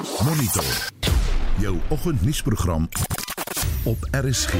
Monitor. 0.00 0.64
Jou 1.58 1.76
oggendnuusprogram 1.88 2.88
op 3.84 3.96
RSG. 4.10 4.54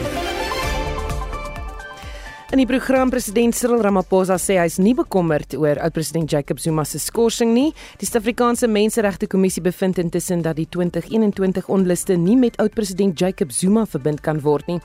In 2.50 2.60
die 2.60 2.66
program 2.66 3.10
president 3.10 3.56
Cyril 3.56 3.80
Ramaphosa 3.80 4.36
sê 4.36 4.58
hy 4.60 4.66
is 4.68 4.76
nie 4.76 4.92
bekommerd 4.98 5.56
oor 5.56 5.80
oud-president 5.80 6.28
Jacob 6.28 6.60
Zuma 6.60 6.84
se 6.84 7.00
skorsing 7.00 7.54
nie. 7.56 7.70
Die 8.02 8.08
Suid-Afrikaanse 8.10 8.68
Menseregte 8.68 9.30
Kommissie 9.32 9.64
bevind 9.64 10.02
intussen 10.02 10.44
dat 10.44 10.60
die 10.60 10.68
2021 10.68 11.72
onluste 11.72 12.20
nie 12.20 12.36
met 12.36 12.60
oud-president 12.60 13.16
Jacob 13.16 13.52
Zuma 13.52 13.86
verbind 13.88 14.20
kan 14.20 14.44
word 14.44 14.68
nie. 14.68 14.80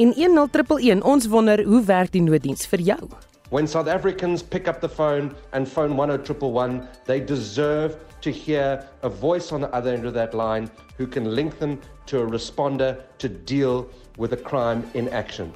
En 0.00 0.16
10111 0.16 1.04
ons 1.04 1.28
wonder 1.28 1.66
hoe 1.68 1.84
werk 1.84 2.16
die 2.16 2.24
nooddiens 2.24 2.64
vir 2.72 2.80
jou? 2.94 3.02
When 3.50 3.68
South 3.68 3.88
Africans 3.88 4.42
pick 4.42 4.68
up 4.68 4.80
the 4.80 4.88
phone 4.88 5.34
and 5.52 5.68
phone 5.68 5.96
10111, 5.96 6.86
they 7.04 7.20
deserve 7.20 7.96
to 8.20 8.30
hear 8.30 8.84
a 9.02 9.08
voice 9.08 9.52
on 9.52 9.60
the 9.60 9.70
other 9.74 9.92
end 9.92 10.06
of 10.06 10.14
that 10.14 10.34
line 10.34 10.70
who 10.96 11.06
can 11.06 11.34
link 11.34 11.58
them 11.58 11.78
to 12.06 12.20
a 12.20 12.26
responder 12.26 12.96
to 13.18 13.28
deal 13.28 13.88
with 14.16 14.32
a 14.32 14.36
crime 14.36 14.88
in 14.94 15.08
action. 15.08 15.52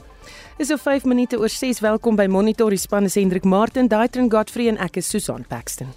Dis 0.59 0.69
so 0.69 0.77
5 0.77 1.07
minute 1.07 1.35
oor 1.35 1.49
6. 1.49 1.81
Welkom 1.83 2.17
by 2.17 2.29
Monitor. 2.29 2.71
Die 2.71 2.77
span 2.77 3.05
is 3.05 3.15
Hendrik 3.15 3.45
Martin, 3.45 3.89
Daitrin 3.89 4.29
Godfrey 4.29 4.69
en 4.69 4.79
ek 4.79 4.97
is 4.97 5.07
Susan 5.07 5.45
Paxton. 5.45 5.89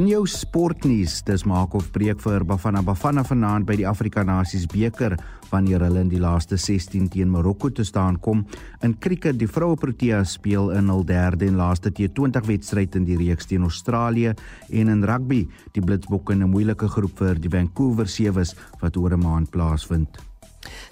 In 0.00 0.06
jou 0.08 0.22
sportnuus, 0.24 1.18
dis 1.28 1.42
maak 1.44 1.74
of 1.76 1.90
breek 1.92 2.22
vir 2.24 2.40
Bafana 2.48 2.80
Bafana 2.80 3.20
vanaand 3.20 3.66
by 3.68 3.74
die 3.76 3.84
Afrika 3.84 4.22
Nasies 4.24 4.62
beker 4.72 5.12
wanneer 5.50 5.84
hulle 5.84 6.00
in 6.06 6.08
die 6.08 6.20
laaste 6.22 6.56
16 6.56 7.10
teen 7.12 7.28
Marokko 7.28 7.68
te 7.68 7.84
staan 7.84 8.16
kom. 8.24 8.46
In 8.80 8.94
krieket, 8.96 9.36
die 9.36 9.50
vroue 9.50 9.76
Protea 9.76 10.22
speel 10.24 10.70
in 10.78 10.88
hul 10.88 11.04
derde 11.04 11.50
en 11.50 11.60
laaste 11.60 11.92
T20 11.92 12.48
wedstryd 12.48 12.96
in 12.96 13.04
die 13.10 13.18
reeks 13.20 13.50
teen 13.50 13.68
Australië 13.68 14.32
en 14.32 14.94
in 14.94 15.04
rugby, 15.04 15.42
die 15.76 15.84
Blitsbokke 15.84 16.32
in 16.32 16.44
'n 16.44 16.50
moeilike 16.54 16.88
groep 16.88 17.18
vir 17.18 17.34
die 17.34 17.52
Vancouver 17.52 18.08
Sewes 18.08 18.56
wat 18.80 18.96
oor 18.96 19.12
'n 19.12 19.20
maand 19.20 19.50
plaasvind. 19.50 20.16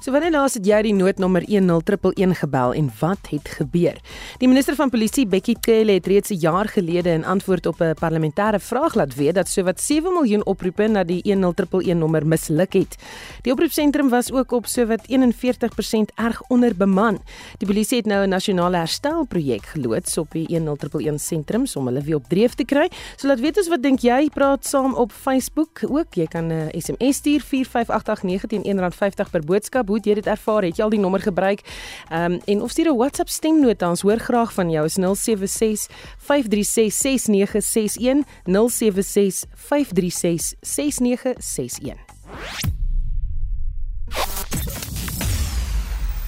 So 0.09 0.15
wanneer 0.15 0.33
laas 0.33 0.55
het 0.57 0.65
jy 0.65 0.77
die 0.87 0.95
noodnommer 0.97 1.45
10111 1.45 2.39
gebel 2.41 2.71
en 2.81 2.87
wat 2.97 3.29
het 3.29 3.49
gebeur? 3.59 3.99
Die 4.41 4.49
minister 4.49 4.73
van 4.73 4.89
polisie 4.89 5.27
Bekkie 5.29 5.59
Cele 5.61 5.99
het 5.99 6.07
reeds 6.09 6.31
'n 6.31 6.41
jaar 6.41 6.69
gelede 6.69 7.11
in 7.11 7.25
antwoord 7.25 7.67
op 7.67 7.83
'n 7.83 7.93
parlementêre 7.93 8.59
vraag 8.59 8.95
laat 8.95 9.15
weet 9.15 9.35
dat 9.35 9.49
sowat 9.49 9.81
7 9.81 10.13
miljoen 10.13 10.47
oproepe 10.47 10.89
na 10.89 11.05
die 11.05 11.21
10111 11.23 11.95
nommer 11.95 12.27
misluk 12.27 12.73
het. 12.73 12.97
Die 13.43 13.53
oproepsentrum 13.53 14.09
was 14.09 14.33
ook 14.33 14.53
op 14.53 14.67
sowat 14.67 15.01
41% 15.07 16.13
erg 16.15 16.43
onderbeman. 16.49 17.19
Die 17.59 17.67
polisie 17.67 17.97
het 17.97 18.07
nou 18.07 18.25
'n 18.25 18.29
nasionale 18.29 18.77
herstelprojek 18.77 19.67
geloods 19.67 20.19
op 20.19 20.31
die 20.31 20.47
10111 20.49 21.21
sentrums 21.21 21.77
om 21.77 21.87
hulle 21.87 22.01
weer 22.01 22.17
op 22.17 22.29
dreef 22.29 22.55
te 22.55 22.65
kry. 22.65 22.89
So 23.17 23.27
laat 23.27 23.41
weet 23.41 23.57
ons 23.57 23.69
wat 23.69 23.83
dink 23.83 23.99
jy? 24.01 24.29
Praat 24.35 24.67
saam 24.67 24.95
op 24.95 25.13
Facebook 25.13 25.81
ook. 25.89 26.15
Jy 26.15 26.27
kan 26.27 26.47
'n 26.47 26.69
SMS 26.81 27.17
stuur 27.17 27.41
45889 27.41 28.49
teen 28.49 28.65
R1.50 28.65 29.31
per 29.31 29.45
boodskap. 29.45 29.89
Hoe 29.89 29.98
het 29.99 30.07
jy 30.07 30.15
dit 30.21 30.31
ervaar? 30.31 30.63
Het 30.69 30.79
jy 30.79 30.87
al 30.87 30.95
die 30.95 31.03
nommer 31.03 31.21
gebruik? 31.21 31.61
Ehm 32.09 32.33
um, 32.33 32.41
en 32.47 32.63
of 32.63 32.71
stuur 32.71 32.91
'n 32.93 32.97
WhatsApp 32.97 33.29
stemnota. 33.29 33.89
Ons 33.89 34.03
hoor 34.03 34.19
graag 34.19 34.53
van 34.53 34.71
jou. 34.71 34.85
Is 34.85 34.95
076 34.95 35.89
536 36.19 36.93
6961 36.93 38.25
076 38.45 39.45
536 39.55 40.55
6961. 40.61 41.97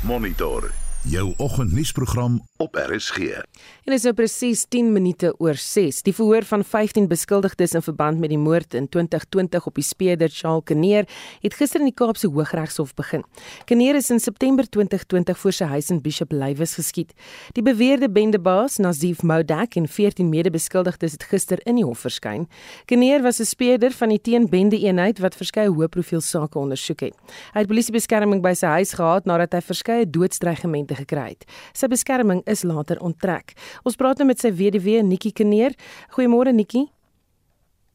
Monitor. 0.02 0.89
Jou 1.10 1.34
oggendnuusprogram 1.36 2.46
op 2.56 2.74
RSG. 2.74 3.18
En 3.18 3.90
dit 3.90 3.94
is 3.96 4.04
nou 4.06 4.12
presies 4.14 4.60
10 4.68 4.92
minute 4.94 5.32
oor 5.42 5.56
6. 5.58 6.02
Die 6.06 6.12
verhoor 6.14 6.44
van 6.46 6.62
15 6.64 7.08
beskuldigdes 7.10 7.72
in 7.74 7.82
verband 7.82 8.20
met 8.22 8.30
die 8.30 8.38
moord 8.38 8.74
in 8.78 8.86
2020 8.88 9.66
op 9.66 9.74
die 9.74 9.84
speeder 9.84 10.30
Charles 10.30 10.62
Kneer 10.64 11.08
het 11.40 11.56
gister 11.58 11.82
in 11.82 11.88
die 11.88 11.94
Kaapse 11.94 12.28
Hooggeregshof 12.30 12.92
begin. 12.94 13.24
Kneer 13.64 13.98
is 13.98 14.10
in 14.10 14.20
September 14.20 14.68
2020 14.68 15.38
voor 15.38 15.56
sy 15.56 15.68
huis 15.72 15.88
in 15.90 15.98
Bishop 16.04 16.30
Lywes 16.32 16.76
geskiet. 16.78 17.10
Die 17.58 17.64
beweerde 17.66 18.10
bendebaas 18.10 18.78
Nazif 18.78 19.24
Moudak 19.26 19.74
en 19.80 19.88
14 19.88 20.30
mede-beskuldigdes 20.30 21.18
het 21.18 21.26
gister 21.32 21.58
in 21.66 21.80
die 21.80 21.84
hof 21.84 22.06
verskyn. 22.06 22.46
Kneer 22.84 23.26
was 23.26 23.40
'n 23.40 23.50
speeder 23.50 23.90
van 23.90 24.14
die 24.14 24.20
teenbende 24.20 24.78
eenheid 24.78 25.18
wat 25.18 25.34
verskeie 25.34 25.74
hoë 25.74 25.88
profiel 25.88 26.20
sake 26.20 26.58
ondersoek 26.58 27.00
het. 27.00 27.14
Hy 27.52 27.58
het 27.58 27.68
polisiebeskerming 27.68 28.42
by 28.42 28.54
sy 28.54 28.66
huis 28.66 28.94
gehad 28.94 29.24
nadat 29.24 29.52
hy 29.52 29.60
verskeie 29.60 30.10
doodsdreigemente 30.10 30.99
gekry 31.00 31.28
het. 31.34 31.46
Sy 31.74 31.90
beskerming 31.90 32.44
is 32.50 32.64
later 32.68 33.00
onttrek. 33.04 33.56
Ons 33.84 33.98
praat 34.00 34.20
nou 34.20 34.28
met 34.30 34.40
sy 34.40 34.52
weduwee 34.54 35.02
Nikki 35.06 35.32
Kneer. 35.32 35.76
Goeiemôre 36.16 36.54
Nikki. 36.54 36.86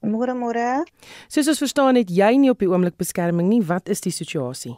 Môre 0.06 0.36
môre. 0.38 0.84
Soos 1.32 1.50
ons 1.50 1.62
verstaan 1.64 1.98
het 1.98 2.12
jy 2.14 2.36
nie 2.38 2.52
op 2.54 2.62
die 2.62 2.70
oomblik 2.70 2.98
beskerming 3.02 3.50
nie. 3.50 3.62
Wat 3.66 3.90
is 3.90 4.04
die 4.06 4.14
situasie? 4.14 4.76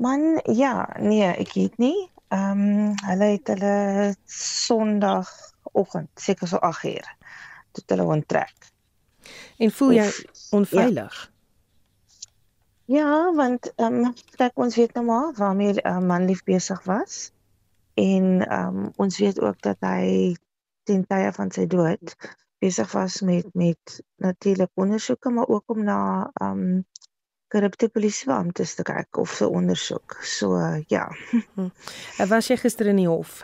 Man, 0.00 0.40
ja, 0.52 0.86
nee, 1.00 1.28
ek 1.28 1.56
het 1.56 1.76
nie. 1.80 2.08
Ehm 2.34 2.62
um, 2.64 2.94
hulle 3.06 3.28
het 3.36 3.52
hulle 3.52 3.76
Sondagoggend, 4.26 6.10
seker 6.18 6.50
so 6.50 6.58
8uur, 6.58 7.06
tot 7.76 7.94
hulle 7.94 8.08
onttrek. 8.16 8.72
En 9.62 9.70
voel 9.70 9.96
jy 10.00 10.08
onveilig? 10.56 11.20
Ja. 11.22 11.35
Ja, 12.86 13.34
want 13.34 13.72
ehm 13.74 14.04
um, 14.04 14.12
kyk 14.38 14.58
ons 14.62 14.76
weet 14.78 14.92
nou 14.94 15.04
maar 15.06 15.32
waarmee 15.34 15.74
uh, 15.82 15.98
man 15.98 16.24
lief 16.24 16.44
besig 16.46 16.82
was. 16.86 17.32
En 17.94 18.46
ehm 18.46 18.76
um, 18.76 18.92
ons 18.96 19.18
weet 19.18 19.40
ook 19.40 19.58
dat 19.60 19.76
hy 19.80 20.36
ten 20.86 21.02
tye 21.06 21.32
van 21.32 21.50
sy 21.50 21.66
dood 21.66 22.14
besig 22.62 22.92
was 22.92 23.20
met 23.26 23.48
met 23.54 23.98
natuurlik 24.22 24.70
ondersoeke 24.74 25.30
maar 25.30 25.48
ook 25.48 25.74
om 25.74 25.82
na 25.84 26.30
ehm 26.34 26.62
um, 26.62 26.86
korrupte 27.48 27.88
polisiebeamptes 27.88 28.74
te 28.74 28.82
kyk 28.82 29.16
of 29.16 29.34
se 29.34 29.48
ondersoek. 29.48 30.18
So 30.22 30.54
uh, 30.54 30.82
ja. 30.86 31.10
Hm. 31.54 31.68
En 32.18 32.28
was 32.28 32.46
jy 32.46 32.56
gister 32.56 32.86
in 32.86 33.02
die 33.02 33.10
hof? 33.10 33.42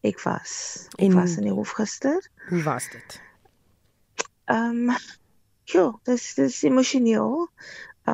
Ek 0.00 0.22
was. 0.22 0.86
Ek 0.94 1.08
en, 1.10 1.14
was 1.18 1.36
in 1.36 1.50
die 1.50 1.54
hof 1.54 1.74
gister. 1.74 2.30
Hoe 2.48 2.62
was 2.62 2.90
dit? 2.94 3.22
Ehm 4.44 4.86
um, 4.86 4.98
Ja, 5.68 5.88
dis 6.08 6.30
dis 6.34 6.62
emosioneel 6.64 7.50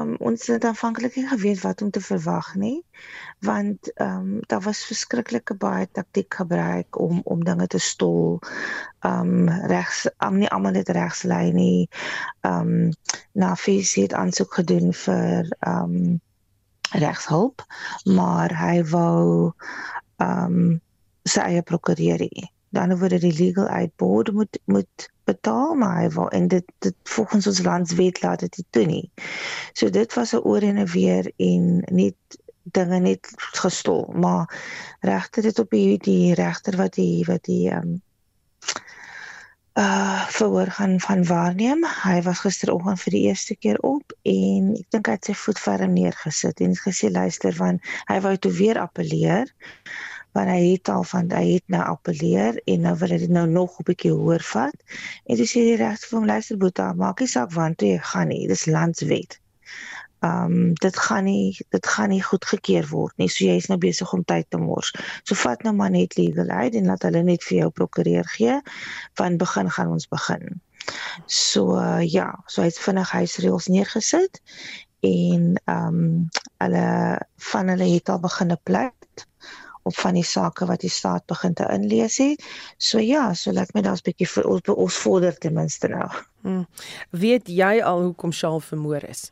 um, 0.00 0.14
ons 0.18 0.46
het 0.46 0.64
aanvanklik 0.64 1.16
nie 1.16 1.26
geweet 1.28 1.60
wat 1.60 1.82
om 1.82 1.90
te 1.90 2.00
verwag 2.00 2.54
nie 2.54 2.84
want 3.44 3.90
ehm 3.94 4.16
um, 4.16 4.40
daar 4.46 4.60
was 4.60 4.84
verskriklike 4.86 5.54
baie 5.54 5.88
taktik 5.92 6.34
gebruik 6.34 6.98
om 6.98 7.20
om 7.24 7.44
dinge 7.44 7.66
te 7.66 7.78
stol. 7.78 8.38
Ehm 9.00 9.48
um, 9.48 9.48
regs 9.48 10.06
am 10.16 10.38
nie 10.38 10.48
almal 10.48 10.74
het 10.80 10.88
regs 10.88 11.22
lei 11.22 11.52
nie. 11.52 11.88
Ehm 12.40 12.72
um, 12.74 12.92
Nafis 13.32 13.94
het 13.94 14.12
aansoek 14.12 14.54
gedoen 14.54 14.92
vir 14.92 15.52
ehm 15.58 15.98
um, 15.98 16.20
regshulp, 16.94 17.64
maar 18.04 18.54
hy 18.58 18.84
wou 18.84 19.52
ehm 20.16 20.58
um, 20.58 20.80
sy 21.24 21.40
eie 21.40 21.62
prokureur 21.62 22.20
hê 22.20 22.50
dan 22.74 22.94
word 22.98 23.22
die 23.22 23.36
legal 23.38 23.68
aid 23.70 23.92
board 23.96 24.32
moet 24.32 24.58
moet 24.64 25.08
betaal 25.24 25.74
maar 25.74 26.00
hy 26.02 26.08
wil 26.14 26.28
en 26.28 26.48
dit 26.48 26.64
dit 26.78 26.96
volgens 27.16 27.46
ons 27.46 27.62
landswet 27.62 28.22
laat 28.22 28.40
dit 28.46 28.56
nie 28.56 28.66
toe 28.70 28.86
nie. 28.86 29.10
So 29.72 29.90
dit 29.90 30.14
was 30.14 30.32
'n 30.34 30.44
oor 30.44 30.62
en 30.62 30.86
weer 30.86 31.32
en 31.36 31.84
net 31.90 32.16
dinge 32.64 32.98
net 32.98 33.28
gestol, 33.36 34.12
maar 34.12 34.48
regter 35.00 35.42
dit 35.42 35.58
op 35.58 35.70
die 35.70 35.98
die 35.98 36.34
regter 36.34 36.76
wat 36.76 36.94
die 36.94 37.24
wat 37.28 37.44
die 37.44 37.70
ehm 37.70 37.88
um, 37.88 38.02
uh 39.74 40.26
verhoor 40.30 40.70
gaan 40.70 41.00
van 41.00 41.26
waarneem. 41.26 41.84
Hy 42.02 42.22
was 42.22 42.44
gisteroggend 42.46 43.00
vir 43.00 43.10
die 43.10 43.22
eerste 43.26 43.56
keer 43.56 43.78
op 43.82 44.12
en 44.22 44.70
ek 44.78 44.90
dink 44.94 45.08
hy 45.10 45.14
het 45.16 45.30
sy 45.30 45.34
voet 45.34 45.58
ferm 45.58 45.96
neergesit 45.96 46.62
en 46.62 46.76
gesê 46.78 47.10
luister 47.10 47.56
want 47.58 47.82
hy 48.06 48.20
wou 48.22 48.36
toe 48.38 48.52
weer 48.54 48.78
appeleer 48.78 49.50
want 50.34 50.50
hy 50.50 50.62
het 50.72 50.90
al 50.90 51.04
van 51.06 51.30
hy 51.30 51.44
het 51.52 51.64
nou 51.70 51.82
appeleer 51.86 52.58
en 52.70 52.80
nou 52.88 52.94
wil 52.98 53.14
hy 53.14 53.18
dit 53.22 53.30
nou 53.36 53.46
nog 53.46 53.78
'n 53.78 53.86
bietjie 53.86 54.12
hoor 54.12 54.42
vat. 54.42 54.76
En 55.26 55.36
dis 55.36 55.52
hierdie 55.52 55.76
regte 55.78 56.10
van 56.10 56.26
luister 56.26 56.58
Boeta, 56.58 56.92
maak 56.92 57.20
nie 57.20 57.30
saak 57.30 57.52
waantoe 57.54 57.88
jy 57.88 57.98
gaan 57.98 58.28
nie, 58.28 58.48
dis 58.48 58.66
landswet. 58.66 59.38
Um 60.26 60.74
dit 60.74 60.96
gaan 60.96 61.24
nie 61.24 61.56
dit 61.70 61.86
gaan 61.86 62.08
nie 62.08 62.22
goedgekeur 62.22 62.86
word 62.90 63.16
nie. 63.16 63.28
So 63.28 63.44
jy 63.44 63.56
is 63.62 63.68
nou 63.70 63.78
besig 63.78 64.12
om 64.12 64.24
tyd 64.24 64.50
te 64.50 64.58
mors. 64.58 64.90
So 65.22 65.34
vat 65.34 65.62
nou 65.62 65.74
maar 65.74 65.90
net 65.90 66.16
legal 66.16 66.50
aid 66.50 66.74
en 66.74 66.86
laat 66.86 67.02
hulle 67.02 67.22
net 67.22 67.44
vir 67.44 67.58
jou 67.58 67.70
prokureur 67.70 68.24
gee. 68.36 68.60
Van 69.14 69.36
begin 69.36 69.70
gaan 69.70 69.92
ons 69.92 70.08
begin. 70.08 70.60
So 71.26 71.76
uh, 71.78 72.02
ja, 72.02 72.42
so 72.46 72.62
hy 72.62 72.68
het 72.72 72.78
vinnig 72.78 73.10
huisreëls 73.10 73.68
neergesit 73.68 74.42
en 75.00 75.52
um 75.70 76.28
hulle 76.58 76.88
van 77.52 77.68
hulle 77.68 77.88
het 77.94 78.08
al 78.08 78.20
begin 78.20 78.56
pleit 78.62 79.26
op 79.84 79.96
van 80.00 80.16
die 80.16 80.24
sake 80.24 80.66
wat 80.66 80.80
die 80.80 80.92
staat 80.92 81.26
begin 81.30 81.54
te 81.54 81.66
inlees 81.72 82.16
het. 82.22 82.44
So 82.78 82.98
ja, 82.98 83.26
so 83.34 83.52
laat 83.52 83.72
my 83.76 83.82
daar's 83.84 84.04
bietjie 84.04 84.28
vir 84.28 84.48
ons 84.48 84.72
ons 84.74 84.98
vorder 85.04 85.36
ten 85.38 85.54
minste 85.56 85.90
nou. 85.92 86.08
Hmm. 86.44 86.64
Weet 87.10 87.48
jy 87.52 87.78
al 87.84 88.02
hoekom 88.08 88.32
Shaal 88.32 88.60
vermoor 88.64 89.04
is? 89.08 89.28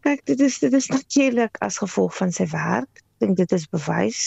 Kyk, 0.00 0.24
dit 0.32 0.40
is 0.40 0.58
dit 0.58 0.72
is 0.72 0.88
natuurlik 0.88 1.60
as 1.60 1.78
gevolg 1.82 2.16
van 2.16 2.32
sy 2.32 2.48
werk. 2.52 3.04
Ek 3.04 3.26
dink 3.26 3.36
dit 3.42 3.52
is 3.52 3.68
bewys 3.68 4.24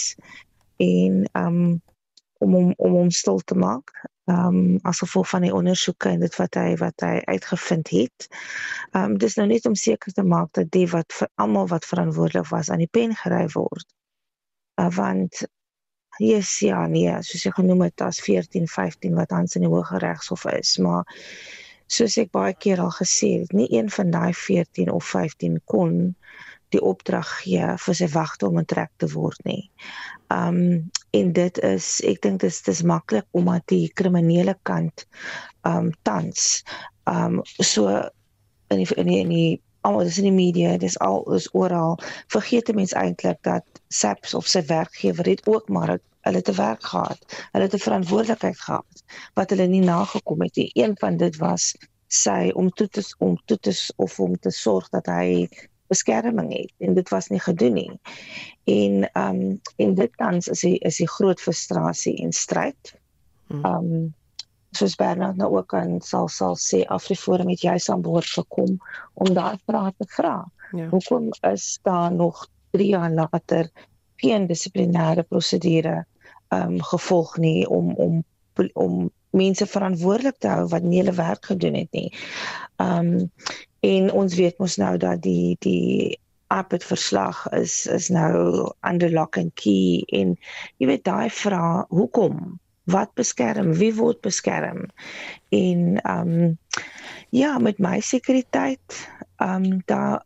en 0.84 1.26
um 1.38 1.60
om 2.44 2.54
hom 2.58 2.74
om 2.78 2.98
hom 3.02 3.12
stil 3.12 3.40
te 3.42 3.56
maak. 3.58 3.94
Um 4.32 4.80
as 4.88 5.02
gevolg 5.04 5.28
van 5.30 5.44
die 5.44 5.54
ondersoeke 5.54 6.10
en 6.10 6.22
dit 6.24 6.36
wat 6.40 6.56
hy 6.56 6.76
wat 6.80 7.04
hy 7.04 7.18
uitgevind 7.28 7.90
het. 7.92 8.28
Um 8.96 9.18
dis 9.20 9.36
nou 9.36 9.48
net 9.48 9.66
om 9.68 9.76
seker 9.76 10.14
te 10.16 10.24
maak 10.24 10.54
dat 10.60 10.72
die 10.72 10.88
wat 10.92 11.12
vir 11.18 11.28
almal 11.36 11.68
wat 11.68 11.86
verantwoordelik 11.86 12.48
was 12.52 12.70
aan 12.72 12.86
die 12.86 12.92
pen 12.92 13.16
gery 13.16 13.48
word. 13.56 13.86
Uh, 14.80 14.90
want 14.96 15.44
Yes, 16.22 16.60
ja, 16.62 16.84
nee, 16.86 17.10
soos 17.26 17.42
jy 17.42 17.52
genoem 17.58 17.88
het, 17.88 18.02
as 18.06 18.20
14, 18.22 18.68
15 18.70 19.16
wat 19.18 19.32
tans 19.32 19.56
in 19.58 19.64
die 19.66 19.70
Hoge 19.72 19.98
Regshof 19.98 20.44
is, 20.52 20.76
maar 20.78 21.08
soos 21.90 22.20
ek 22.22 22.30
baie 22.36 22.54
keer 22.54 22.84
al 22.84 22.92
gesê 22.94 23.32
het, 23.40 23.54
nie 23.58 23.66
een 23.74 23.90
van 23.90 24.12
daai 24.14 24.34
14 24.38 24.92
of 24.94 25.08
15 25.10 25.58
kon 25.66 25.96
die 26.74 26.84
opdrag 26.84 27.30
gee 27.42 27.74
vir 27.86 27.98
sy 28.00 28.08
wagte 28.14 28.48
om 28.50 28.60
intrek 28.62 28.92
te 29.02 29.10
word 29.14 29.40
nie. 29.50 29.70
Um 30.34 30.90
en 31.14 31.34
dit 31.34 31.60
is 31.62 32.00
ek 32.10 32.24
dink 32.26 32.42
dit 32.42 32.50
is 32.50 32.62
dis 32.66 32.82
maklik 32.90 33.28
omdat 33.38 33.68
die 33.70 33.86
kriminele 33.94 34.56
kant 34.70 35.06
um 35.70 35.92
tans 36.08 36.64
um 37.10 37.42
so 37.60 37.88
in 38.74 38.82
die, 38.82 38.88
in 38.98 39.08
die, 39.12 39.20
in 39.20 39.30
die 39.30 39.62
almal 39.84 40.08
dis 40.08 40.18
in 40.22 40.30
die 40.30 40.36
media, 40.36 40.78
dis 40.80 40.98
al 41.04 41.22
is 41.36 41.50
oral. 41.54 41.98
Vergeet 42.32 42.72
mense 42.76 42.96
eintlik 42.98 43.42
dat 43.48 43.66
SAPS 43.92 44.34
of 44.34 44.48
sy 44.48 44.64
werkgewer 44.70 45.28
het 45.28 45.44
ook 45.48 45.70
maar 45.70 45.98
hulle 46.24 46.42
te 46.42 46.56
werk 46.56 46.86
gehad. 46.88 47.20
Hulle 47.52 47.68
het 47.68 47.74
'n 47.76 47.86
verantwoordelikheid 47.88 48.60
gehad 48.60 49.04
wat 49.36 49.50
hulle 49.50 49.68
nie 49.68 49.84
nagekom 49.84 50.42
het 50.42 50.56
nie. 50.56 50.72
Een 50.74 50.96
van 51.00 51.18
dit 51.18 51.38
was 51.38 51.74
sy 52.08 52.52
om 52.56 52.70
toe 52.70 52.88
te 52.88 53.04
om 53.18 53.38
toe 53.46 53.58
te 53.58 53.74
of 53.96 54.20
om 54.20 54.40
te 54.40 54.52
sorg 54.52 54.90
dat 54.90 55.06
hy 55.06 55.50
beskerming 55.92 56.52
het 56.54 56.74
en 56.78 56.94
dit 56.94 57.10
was 57.10 57.28
nie 57.28 57.40
gedoen 57.40 57.74
nie. 57.74 57.92
En 58.64 59.10
ehm 59.12 59.42
um, 59.42 59.62
en 59.76 59.94
dit 59.94 60.12
tans 60.18 60.48
is 60.48 60.60
die, 60.66 60.78
is 60.80 60.98
die 60.98 61.10
groot 61.10 61.42
frustrasie 61.42 62.18
en 62.24 62.32
stryd. 62.32 62.96
Ehm 63.50 63.66
um, 63.66 64.14
soos 64.74 64.96
Bernard 64.98 65.38
nou 65.38 65.52
ook 65.58 65.74
aan 65.78 66.00
sal 66.02 66.28
sal 66.28 66.56
sê 66.58 66.82
Afriforum 66.90 67.50
het 67.50 67.62
juis 67.62 67.90
aan 67.90 68.02
boord 68.02 68.26
gekom 68.26 68.78
om 69.14 69.34
daai 69.34 69.58
vrae 69.66 69.92
te 69.98 70.08
vra. 70.16 70.38
Ja. 70.74 70.88
Hoekom 70.90 71.30
is 71.52 71.80
daar 71.86 72.12
nog 72.14 72.48
3 72.72 72.88
jaar 72.88 73.12
later 73.12 73.70
geen 74.16 74.48
dissiplinêre 74.48 75.24
prosedure 75.30 76.06
ehm 76.48 76.78
um, 76.78 76.82
gevolg 76.82 77.38
nie 77.38 77.70
om 77.70 77.94
om 77.96 78.24
om 78.74 79.12
mense 79.34 79.66
verantwoordelik 79.66 80.38
te 80.38 80.48
hou 80.48 80.66
wat 80.70 80.84
nie 80.86 81.00
hulle 81.02 81.16
werk 81.18 81.46
gedoen 81.46 81.78
het 81.82 81.92
nie. 81.92 82.10
Ehm 82.78 83.14
um, 83.14 83.32
en 83.84 84.12
ons 84.16 84.36
weet 84.40 84.60
mos 84.62 84.78
nou 84.80 84.96
dat 84.98 85.22
die 85.26 85.56
die 85.66 86.20
Apple 86.54 86.80
verslag 86.80 87.40
is 87.58 87.86
is 87.90 88.10
nou 88.14 88.70
under 88.88 89.12
lock 89.12 89.38
and 89.42 89.54
key 89.60 90.04
en 90.20 90.36
jy 90.78 90.88
weet 90.92 91.06
daai 91.08 91.30
vraag 91.34 91.90
hoekom? 91.90 92.60
Wat 92.92 93.14
beskerm? 93.16 93.72
Wie 93.80 93.94
word 93.96 94.22
beskerm? 94.22 94.86
En 95.50 95.98
ehm 96.04 96.34
um, 96.36 96.58
ja 97.34 97.58
met 97.58 97.80
my 97.80 98.00
sekuriteit 98.00 99.00
ehm 99.42 99.72
um, 99.72 99.82
daar 99.86 100.24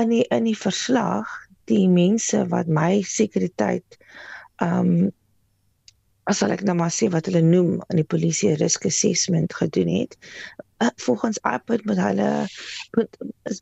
in 0.00 0.12
die 0.14 0.24
in 0.28 0.44
die 0.44 0.58
verslag 0.58 1.30
die 1.70 1.86
mense 1.88 2.46
wat 2.52 2.68
my 2.68 3.02
sekuriteit 3.02 3.98
ehm 4.62 4.78
um, 4.78 5.14
as 6.26 6.42
ek 6.42 6.64
nou 6.66 6.74
maar 6.74 6.90
sê 6.90 7.06
wat 7.14 7.28
hulle 7.30 7.42
noem 7.42 7.76
in 7.92 8.00
die 8.02 8.10
polisie 8.14 8.56
risk 8.58 8.86
assessment 8.90 9.54
gedoen 9.54 9.92
het 9.94 10.16
volgens 10.96 11.38
iPad 11.38 11.84
met 11.84 11.96
hulle 11.96 12.30
moet 12.90 13.16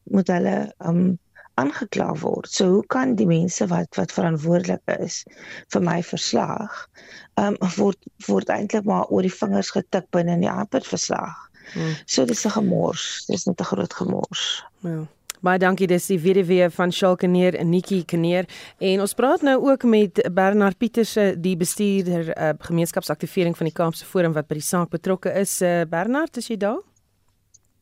moet 0.05 0.29
hulle 0.29 0.75
um, 0.79 1.19
aangekla 1.55 2.15
word. 2.19 2.51
So 2.51 2.69
hoe 2.69 2.87
kan 2.87 3.15
die 3.15 3.27
mense 3.27 3.67
wat 3.71 3.95
wat 3.99 4.13
verantwoordelik 4.13 4.83
is 4.99 5.23
vir 5.73 5.83
my 5.83 6.01
verslag 6.03 6.87
um, 7.41 7.59
word 7.77 7.99
word 8.27 8.51
eintlik 8.51 8.87
maar 8.89 9.07
oor 9.09 9.27
die 9.27 9.35
vingers 9.35 9.71
getik 9.75 10.11
binne 10.15 10.35
in 10.39 10.47
die 10.47 10.51
ander 10.51 10.87
verslag. 10.87 11.37
Hmm. 11.73 11.95
So 12.07 12.25
dis 12.25 12.45
'n 12.47 12.57
gemors. 12.59 13.25
Dis 13.27 13.47
net 13.47 13.61
'n 13.61 13.65
groot 13.65 13.95
gemors. 13.95 14.65
Ja. 14.81 15.07
Baie 15.45 15.59
dankie 15.59 15.87
dis 15.87 16.07
die 16.07 16.21
weduwee 16.21 16.71
van 16.71 16.93
Shalkeneer 16.93 17.55
en 17.55 17.69
Nikki 17.69 18.05
Kneer 18.05 18.47
en 18.79 19.01
ons 19.01 19.15
praat 19.15 19.43
nou 19.43 19.59
ook 19.71 19.83
met 19.83 20.29
Bernard 20.33 20.79
Pieterse 20.79 21.35
die 21.37 21.57
bestuurder 21.57 22.33
uh, 22.33 22.55
gemeenskapsaktivering 22.59 23.57
van 23.57 23.67
die 23.67 23.75
Kaapse 23.75 24.05
Forum 24.05 24.33
wat 24.33 24.49
by 24.49 24.55
die 24.55 24.65
saak 24.65 24.89
betrokke 24.89 25.33
is. 25.37 25.61
Uh, 25.61 25.83
Bernard, 25.85 26.37
is 26.37 26.49
jy 26.49 26.57
daar? 26.57 26.81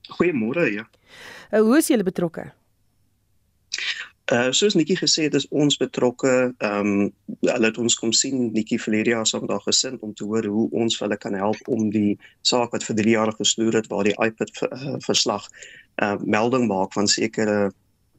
Goeiemôre, 0.08 0.66
ja. 0.72 0.88
Uh, 1.50 1.60
hoe 1.60 1.78
is 1.78 1.87
julle 1.93 2.02
betrokke? 2.06 2.50
Uh 4.32 4.49
soos 4.54 4.75
Nikki 4.75 4.94
gesê 4.96 5.26
het, 5.26 5.34
is 5.34 5.49
ons 5.50 5.76
betrokke. 5.76 6.54
Ehm 6.58 6.90
um, 6.93 7.12
hulle 7.43 7.66
het 7.66 7.78
ons 7.78 7.96
kom 7.99 8.12
sien 8.14 8.52
Nikki 8.54 8.78
verlede 8.78 9.10
jaar 9.10 9.26
saam 9.26 9.46
daar 9.46 9.60
gesin 9.60 9.99
om 10.00 10.14
te 10.14 10.25
hoor 10.25 10.46
hoe 10.46 10.69
ons 10.70 10.99
hulle 11.02 11.16
kan 11.16 11.34
help 11.34 11.69
om 11.69 11.90
die 11.90 12.19
saak 12.46 12.72
wat 12.72 12.87
vir 12.87 12.96
3 13.02 13.14
jaar 13.16 13.32
gesnoer 13.37 13.81
het 13.81 13.90
waar 13.90 14.06
die 14.06 14.16
iPad 14.26 14.50
uh, 14.69 14.96
verslag 15.06 15.49
uh 16.02 16.16
melding 16.22 16.69
maak 16.70 16.94
van 16.94 17.08
sekere 17.08 17.72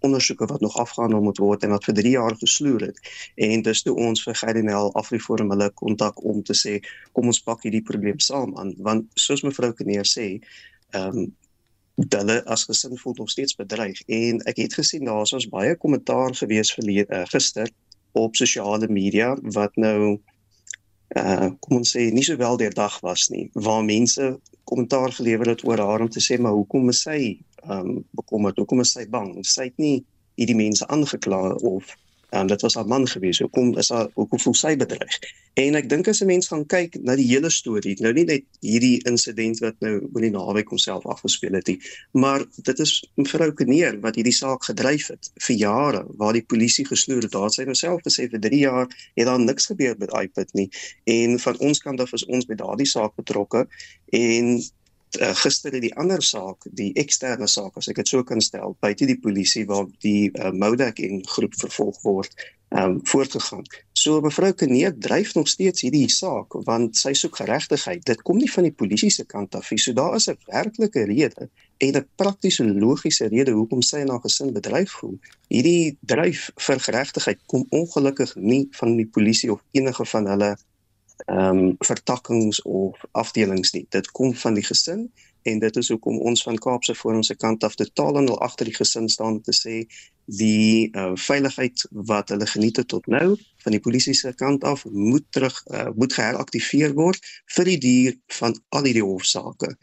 ondersoeke 0.04 0.46
wat 0.46 0.62
nog 0.62 0.76
afgehandel 0.78 1.22
moet 1.24 1.40
word 1.40 1.64
en 1.64 1.72
wat 1.72 1.86
vir 1.88 1.96
3 1.96 2.12
jaar 2.12 2.36
gesloer 2.36 2.82
het. 2.90 3.00
En 3.36 3.62
dis 3.62 3.82
toe 3.82 3.96
ons 3.96 4.24
vir 4.24 4.36
Gerdinel 4.36 4.92
Afriforum 5.00 5.56
hulle 5.56 5.70
kontak 5.70 6.20
om 6.24 6.44
te 6.44 6.54
sê 6.54 6.82
kom 7.14 7.32
ons 7.32 7.40
pak 7.48 7.64
hierdie 7.64 7.86
probleem 7.92 8.20
saam 8.20 8.58
aan 8.60 8.76
want 8.78 9.08
soos 9.16 9.46
mevrou 9.48 9.72
Kneer 9.74 10.10
sê, 10.18 10.28
ehm 10.92 11.24
um, 11.24 11.32
hulle 11.96 12.42
as 12.46 12.66
gesin 12.66 12.98
voel 12.98 13.14
nog 13.18 13.30
steeds 13.30 13.56
bedreig. 13.56 14.02
En 14.08 14.40
ek 14.50 14.58
het 14.58 14.74
gesien 14.74 15.06
daar 15.06 15.28
was 15.30 15.50
baie 15.50 15.76
kommentaar 15.78 16.36
gewees 16.36 16.74
verlede 16.74 17.14
uh, 17.14 17.26
gister 17.26 17.70
op 18.12 18.36
sosiale 18.36 18.88
media 18.88 19.34
wat 19.42 19.76
nou 19.76 20.20
uh 21.18 21.50
kom 21.62 21.78
ons 21.78 21.92
sê 21.94 22.08
nie 22.10 22.24
so 22.26 22.36
wel 22.38 22.58
deur 22.58 22.74
dag 22.74 22.96
was 23.06 23.28
nie 23.30 23.50
waar 23.54 23.84
mense 23.86 24.40
kommentaar 24.64 25.12
gelewer 25.14 25.52
het 25.54 25.62
oor 25.66 25.78
haar 25.78 26.02
om 26.02 26.10
te 26.10 26.22
sê 26.22 26.40
maar 26.42 26.56
hoekom 26.58 26.90
is 26.90 27.04
sy 27.06 27.38
um 27.70 28.04
bekommerd? 28.12 28.58
Hoekom 28.58 28.82
is 28.84 28.92
sy 28.96 29.06
bang? 29.10 29.36
Sy 29.46 29.70
het 29.70 29.78
nie 29.78 30.04
hierdie 30.40 30.58
mense 30.58 30.88
aangekla 30.88 31.54
of 31.70 31.94
Um, 32.34 32.48
dit 32.48 32.62
was 32.62 32.74
haar 32.74 32.88
man 32.88 33.08
gewees. 33.08 33.40
Hoekom 33.40 33.78
is 33.78 33.90
haar 33.90 34.08
hoekom 34.14 34.40
voel 34.40 34.56
sy 34.58 34.72
bedreig? 34.78 35.18
En 35.62 35.76
ek 35.78 35.90
dink 35.90 36.08
as 36.10 36.22
'n 36.24 36.26
mens 36.26 36.48
gaan 36.50 36.66
kyk 36.66 36.98
na 37.06 37.16
die 37.16 37.28
hele 37.30 37.50
storie, 37.54 37.94
nou 38.02 38.14
nie 38.14 38.26
net 38.26 38.44
hierdie 38.66 38.98
insident 39.06 39.60
wat 39.62 39.76
nou 39.86 40.10
oor 40.14 40.22
die 40.22 40.32
naweek 40.34 40.70
homself 40.74 41.06
afgespeel 41.06 41.54
het 41.54 41.68
nie, 41.68 41.80
maar 42.12 42.46
dit 42.64 42.80
is 42.80 43.06
mevrou 43.16 43.52
Kneer 43.54 44.00
wat 44.02 44.16
hierdie 44.16 44.34
saak 44.34 44.66
gedryf 44.66 45.08
het 45.14 45.30
vir 45.46 45.56
jare 45.56 46.06
waar 46.18 46.34
die 46.34 46.42
polisie 46.42 46.86
gesnoer 46.86 47.22
het. 47.22 47.32
Daar 47.32 47.52
sy 47.52 47.66
homself 47.66 48.02
gesê 48.02 48.30
vir 48.30 48.40
3 48.40 48.60
jaar 48.60 48.88
het 49.16 49.26
daar 49.26 49.40
niks 49.40 49.66
gebeur 49.66 49.96
met 50.00 50.10
iPad 50.10 50.54
nie. 50.54 50.70
En 51.06 51.40
van 51.40 51.60
ons 51.60 51.80
kant 51.80 52.00
af 52.00 52.14
is 52.14 52.26
ons 52.26 52.46
by 52.46 52.56
daardie 52.56 52.90
saak 52.90 53.16
betrokke 53.16 53.68
en 54.10 54.58
uh, 55.22 55.36
gister 55.36 55.74
het 55.74 55.82
die 55.82 55.96
ander 55.96 56.22
saak, 56.22 56.66
die 56.72 56.92
eksterne 56.94 57.48
saak 57.48 57.78
as 57.78 57.88
ek 57.92 58.02
dit 58.02 58.08
so 58.08 58.24
kan 58.24 58.42
stel, 58.42 58.76
buite 58.80 59.06
die 59.10 59.20
polisie 59.20 59.66
waar 59.70 59.88
die 60.06 60.32
uh, 60.34 60.52
Modak 60.52 61.00
en 61.00 61.24
groep 61.36 61.56
vervolg 61.60 62.02
word, 62.04 62.36
ehm 62.74 62.96
um, 62.96 63.00
voortgegaan. 63.06 63.66
So 63.94 64.22
mevrou 64.22 64.50
Kneek 64.58 64.96
dryf 65.00 65.34
nog 65.38 65.48
steeds 65.48 65.84
hierdie 65.86 66.10
saak 66.10 66.56
want 66.68 66.98
sy 66.98 67.14
soek 67.14 67.38
geregtigheid. 67.38 68.02
Dit 68.06 68.24
kom 68.26 68.40
nie 68.42 68.50
van 68.52 68.66
die 68.66 68.74
polisie 68.74 69.12
se 69.14 69.26
kant 69.30 69.56
af 69.56 69.70
nie. 69.72 69.78
So 69.80 69.94
daar 69.94 70.16
is 70.16 70.28
'n 70.30 70.38
werklike 70.50 71.06
rede 71.06 71.50
en 71.78 71.96
'n 71.96 72.08
praktiese 72.16 72.66
logiese 72.66 73.28
rede 73.28 73.52
hoekom 73.52 73.82
sy 73.82 73.98
en 73.98 74.10
haar 74.10 74.26
gesin 74.26 74.54
bedryf 74.54 74.92
voel. 74.92 75.20
Hierdie 75.48 75.98
dryf 76.02 76.50
vir 76.58 76.80
geregtigheid 76.80 77.40
kom 77.46 77.66
ongelukkig 77.70 78.36
nie 78.36 78.68
van 78.72 78.98
die 78.98 79.08
polisie 79.08 79.52
of 79.52 79.62
enige 79.72 80.06
van 80.06 80.28
hulle 80.28 80.58
ehm 81.26 81.58
um, 81.58 81.76
vertakkings 81.80 82.62
of 82.62 83.00
afdelings 83.12 83.72
nie. 83.72 83.86
Dit 83.90 84.12
kom 84.12 84.34
van 84.36 84.54
die 84.54 84.64
gesin 84.64 85.12
en 85.42 85.60
dit 85.60 85.76
is 85.76 85.90
hoekom 85.90 86.20
ons 86.20 86.44
van 86.44 86.58
Kaapse 86.58 86.96
Forum 86.96 87.24
se 87.24 87.36
kant 87.36 87.64
af 87.64 87.76
totaal 87.76 88.18
en 88.18 88.30
al 88.30 88.40
agter 88.42 88.66
die 88.66 88.76
gesin 88.76 89.10
staan 89.10 89.42
te 89.42 89.54
sê 89.56 89.76
die 90.26 90.90
uh, 90.92 91.12
veiligheid 91.20 91.86
wat 91.92 92.30
hulle 92.30 92.48
geniet 92.48 92.80
het 92.80 92.88
tot 92.88 93.08
nou 93.12 93.36
van 93.64 93.76
die 93.76 93.82
polisie 93.84 94.16
se 94.16 94.34
kant 94.40 94.64
af 94.64 94.86
moet 94.86 95.26
terug 95.30 95.64
uh, 95.68 95.90
moet 95.96 96.14
geheraktiveer 96.14 96.96
word 97.00 97.20
vir 97.58 97.72
die 97.72 97.78
duur 97.88 98.18
van 98.40 98.58
al 98.70 98.90
hierdie 98.90 99.06
hofsaake. 99.08 99.76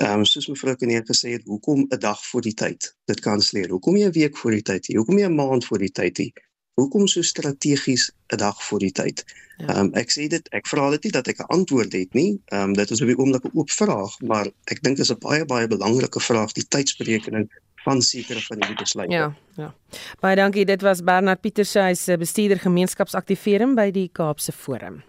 Ehm 0.00 0.22
um, 0.22 0.24
soos 0.24 0.48
mevrou 0.48 0.76
Kneer 0.80 1.04
gesê 1.04 1.34
het, 1.36 1.44
hoekom 1.44 1.86
'n 1.88 1.98
dag 1.98 2.24
voor 2.26 2.42
die 2.42 2.54
tyd? 2.54 2.94
Dit 3.04 3.20
kan 3.20 3.42
sleer. 3.42 3.68
Hoekom 3.70 3.94
nie 3.94 4.06
'n 4.06 4.12
week 4.12 4.36
voor 4.36 4.50
die 4.50 4.62
tyd 4.62 4.88
nie? 4.88 4.96
Hoekom 4.96 5.14
nie 5.14 5.26
'n 5.28 5.34
maand 5.34 5.64
voor 5.64 5.78
die 5.78 5.92
tyd 5.92 6.18
nie? 6.18 6.32
Hoekom 6.74 7.06
so 7.06 7.22
strategies 7.22 8.10
'n 8.28 8.36
dag 8.36 8.62
voor 8.64 8.78
die 8.78 8.92
tyd? 8.92 9.24
Ja. 9.56 9.66
Ehm 9.66 9.76
ja. 9.76 9.80
um, 9.80 9.92
ek 9.94 10.10
sê 10.10 10.26
dit, 10.26 10.48
ek 10.50 10.66
vra 10.66 10.90
dit 10.90 11.02
nie 11.04 11.12
dat 11.12 11.28
ek 11.28 11.38
'n 11.40 11.52
antwoord 11.58 11.92
het 11.92 12.14
nie. 12.14 12.40
Ehm 12.46 12.62
um, 12.62 12.72
dit 12.72 12.90
is 12.90 13.00
op 13.00 13.06
die 13.06 13.18
oomblik 13.18 13.44
'n 13.44 13.58
oop 13.58 13.70
vraag, 13.70 14.20
maar 14.20 14.46
ek 14.64 14.82
dink 14.82 14.96
dit 14.96 15.04
is 15.04 15.12
'n 15.12 15.18
baie 15.18 15.44
baie 15.44 15.66
belangrike 15.66 16.20
vraag, 16.20 16.52
die 16.52 16.68
tydsberekening 16.68 17.50
van 17.84 18.02
sekere 18.02 18.40
van 18.40 18.56
hierdie 18.56 18.76
besluite. 18.76 19.14
Ja, 19.14 19.34
ja. 19.56 19.74
Baie 20.20 20.36
dankie. 20.36 20.64
Dit 20.64 20.82
was 20.82 21.02
Bernard 21.02 21.40
Pieterse, 21.40 21.80
hy's 21.80 22.04
bestuurder 22.18 22.58
gemeenskapsaktivering 22.58 23.74
by 23.74 23.90
die 23.90 24.08
Kaapse 24.12 24.52
Forum. 24.52 25.02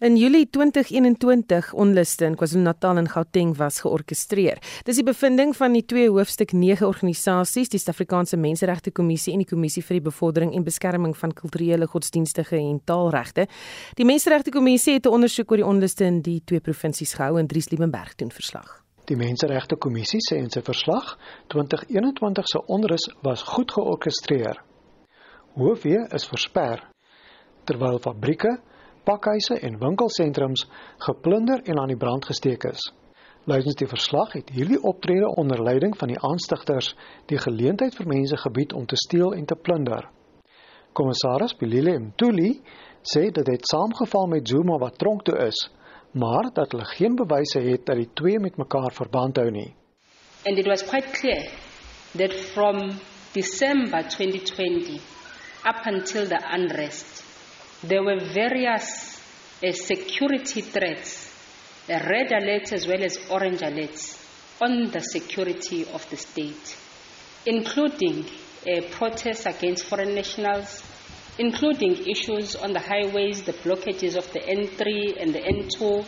In 0.00 0.16
Julie 0.16 0.50
2021 0.50 1.72
onluste 1.72 2.24
in 2.24 2.34
KwaZulu-Natal 2.34 2.96
en 2.96 3.08
Gauteng 3.08 3.52
was 3.56 3.78
georkestreer. 3.80 4.58
Dis 4.82 4.98
die 4.98 5.04
bevinding 5.06 5.52
van 5.54 5.76
die 5.76 5.84
twee 5.86 6.08
hoofstuk 6.10 6.50
9 6.52 6.86
organisasies, 6.86 7.70
die 7.70 7.78
Suid-Afrikaanse 7.78 8.36
Menseregte 8.36 8.90
Kommissie 8.90 9.36
en 9.36 9.44
die 9.44 9.46
Kommissie 9.46 9.84
vir 9.86 10.00
die 10.00 10.04
Bevordering 10.08 10.50
en 10.58 10.66
Beskerming 10.66 11.14
van 11.16 11.34
Kulturele, 11.38 11.86
Godsdienstige 11.86 12.58
en 12.58 12.80
Taalregte. 12.84 13.46
Die 13.94 14.04
Menseregte 14.04 14.50
Kommissie 14.50 14.96
het 14.98 15.06
'n 15.06 15.14
ondersoek 15.14 15.50
oor 15.50 15.62
die 15.62 15.66
onluste 15.66 16.04
in 16.04 16.22
die 16.22 16.42
twee 16.44 16.60
provinsies 16.60 17.14
gehou 17.14 17.38
en 17.38 17.46
Dries 17.46 17.70
Liebenberg 17.70 18.16
doen 18.16 18.32
verslag. 18.32 18.82
Die 19.04 19.16
Menseregte 19.16 19.76
Kommissie 19.76 20.20
sê 20.20 20.38
in 20.38 20.50
sy 20.50 20.60
verslag 20.60 21.18
2021 21.46 22.48
se 22.48 22.66
onrus 22.66 23.08
was 23.22 23.42
goed 23.42 23.72
georkestreer. 23.72 24.60
Hoofwee 25.54 26.06
is 26.10 26.26
versper 26.26 26.82
terwyl 27.64 27.98
fabrieke 27.98 28.58
pakhuise 29.04 29.58
en 29.60 29.78
winkelsentrums 29.78 30.66
geplunder 31.06 31.62
en 31.64 31.80
aan 31.80 31.92
die 31.92 32.00
brand 32.00 32.24
gesteek 32.24 32.64
is. 32.70 32.82
Luidens 33.44 33.76
die 33.76 33.88
verslag 33.88 34.32
het 34.32 34.50
hierdie 34.56 34.80
optrede 34.80 35.28
onder 35.28 35.60
leiding 35.62 35.96
van 36.00 36.08
die 36.08 36.20
aanstigters 36.20 36.94
die 37.28 37.38
geleentheid 37.38 37.96
vir 37.98 38.08
mense 38.08 38.38
gebied 38.40 38.72
om 38.72 38.86
te 38.88 38.96
steel 38.96 39.34
en 39.36 39.44
te 39.44 39.56
plunder. 39.56 40.08
Kommissaris 40.96 41.56
Bilile 41.60 41.98
Mtuli 42.00 42.54
sê 43.04 43.28
dat 43.28 43.44
dit 43.50 43.68
saamgeval 43.68 44.30
met 44.32 44.48
Zuma 44.48 44.78
wat 44.80 44.98
tronk 44.98 45.26
toe 45.28 45.36
is, 45.46 45.60
maar 46.12 46.48
dat 46.54 46.72
hulle 46.72 46.86
geen 46.96 47.16
bewyse 47.18 47.60
het 47.60 47.84
dat 47.86 48.00
die 48.00 48.10
twee 48.14 48.38
met 48.40 48.56
mekaar 48.56 48.92
verband 48.92 49.36
hou 49.36 49.50
nie. 49.50 49.74
And 50.46 50.58
it 50.58 50.66
was 50.66 50.82
quite 50.82 51.12
clear 51.12 51.44
that 52.16 52.32
from 52.32 52.96
December 53.34 54.02
2020 54.08 55.00
up 55.66 55.84
until 55.86 56.28
the 56.28 56.40
unrest 56.56 57.13
there 57.88 58.02
were 58.02 58.18
various 58.18 59.20
uh, 59.62 59.72
security 59.72 60.62
threats, 60.62 61.30
uh, 61.88 62.00
red 62.10 62.30
alerts 62.30 62.72
as 62.72 62.86
well 62.86 63.02
as 63.02 63.18
orange 63.30 63.60
alerts 63.60 64.20
on 64.60 64.90
the 64.90 65.00
security 65.00 65.86
of 65.92 66.08
the 66.10 66.16
state, 66.16 66.76
including 67.44 68.24
uh, 68.24 68.80
protests 68.90 69.44
against 69.46 69.84
foreign 69.84 70.14
nationals, 70.14 70.82
including 71.38 71.96
issues 72.08 72.56
on 72.56 72.72
the 72.72 72.80
highways, 72.80 73.42
the 73.42 73.52
blockages 73.52 74.16
of 74.16 74.32
the 74.32 74.40
N3 74.40 75.20
and 75.20 75.34
the 75.34 75.40
N2 75.40 76.06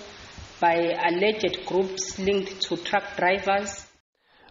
by 0.61 0.95
alleged 1.11 1.67
groups 1.67 2.19
linked 2.19 2.61
to 2.63 2.77
truck 2.77 3.17
drivers. 3.17 3.85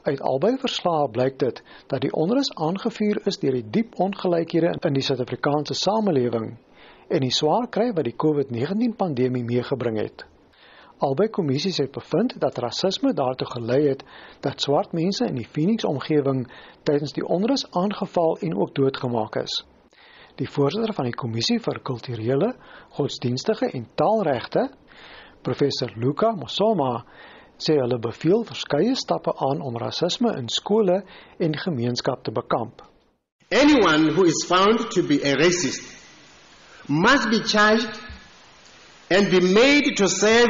Uit 0.06 0.22
albei 0.22 0.54
verslae 0.62 1.10
blyk 1.10 1.40
dit 1.42 1.62
dat 1.90 2.04
die 2.04 2.12
onrus 2.14 2.52
aangevuur 2.62 3.24
is 3.26 3.40
deur 3.42 3.56
die 3.58 3.66
diep 3.80 3.98
ongelykhede 3.98 4.76
in 4.86 4.94
die 4.94 5.02
Suid-Afrikaanse 5.02 5.74
samelewing 5.74 6.52
en 7.08 7.22
die 7.22 7.34
swaar 7.34 7.68
kry 7.70 7.92
wat 7.94 8.08
die 8.08 8.16
COVID-19 8.18 8.96
pandemie 8.98 9.44
meegebring 9.46 10.00
het. 10.02 10.26
Albei 11.04 11.28
kommissies 11.28 11.78
het 11.84 11.92
bevind 11.92 12.38
dat 12.40 12.58
rasisme 12.64 13.12
daartoe 13.14 13.48
gelei 13.52 13.82
het 13.90 14.04
dat 14.42 14.62
swart 14.62 14.94
mense 14.96 15.26
in 15.28 15.36
die 15.36 15.48
Phoenix 15.48 15.84
omgewing 15.86 16.46
tydens 16.88 17.14
die 17.14 17.26
onrus 17.26 17.66
aangeval 17.72 18.38
en 18.48 18.56
ook 18.56 18.76
doodgemaak 18.76 19.36
is. 19.44 19.66
Die 20.40 20.48
voorsitter 20.50 20.94
van 20.96 21.10
die 21.10 21.16
kommissie 21.16 21.60
vir 21.60 21.80
kulturele, 21.84 22.54
godsdienstige 22.96 23.70
en 23.72 23.88
taalregte, 23.96 24.70
professor 25.44 25.92
Luka 25.96 26.32
Mosoma, 26.36 27.06
sê 27.60 27.78
hulle 27.80 28.00
beveel 28.00 28.44
verskeie 28.48 28.96
stappe 29.00 29.32
aan 29.50 29.62
om 29.64 29.78
rasisme 29.80 30.34
in 30.40 30.50
skole 30.52 31.04
en 31.40 31.60
gemeenskap 31.60 32.24
te 32.24 32.32
bekamp. 32.32 32.84
Anyone 33.52 34.12
who 34.16 34.24
is 34.26 34.44
found 34.48 34.90
to 34.92 35.04
be 35.08 35.22
a 35.24 35.36
racist 35.36 35.95
must 36.88 37.30
be 37.30 37.42
charged 37.44 38.00
and 39.10 39.30
be 39.30 39.40
made 39.40 39.98
to 39.98 40.08
serve 40.08 40.50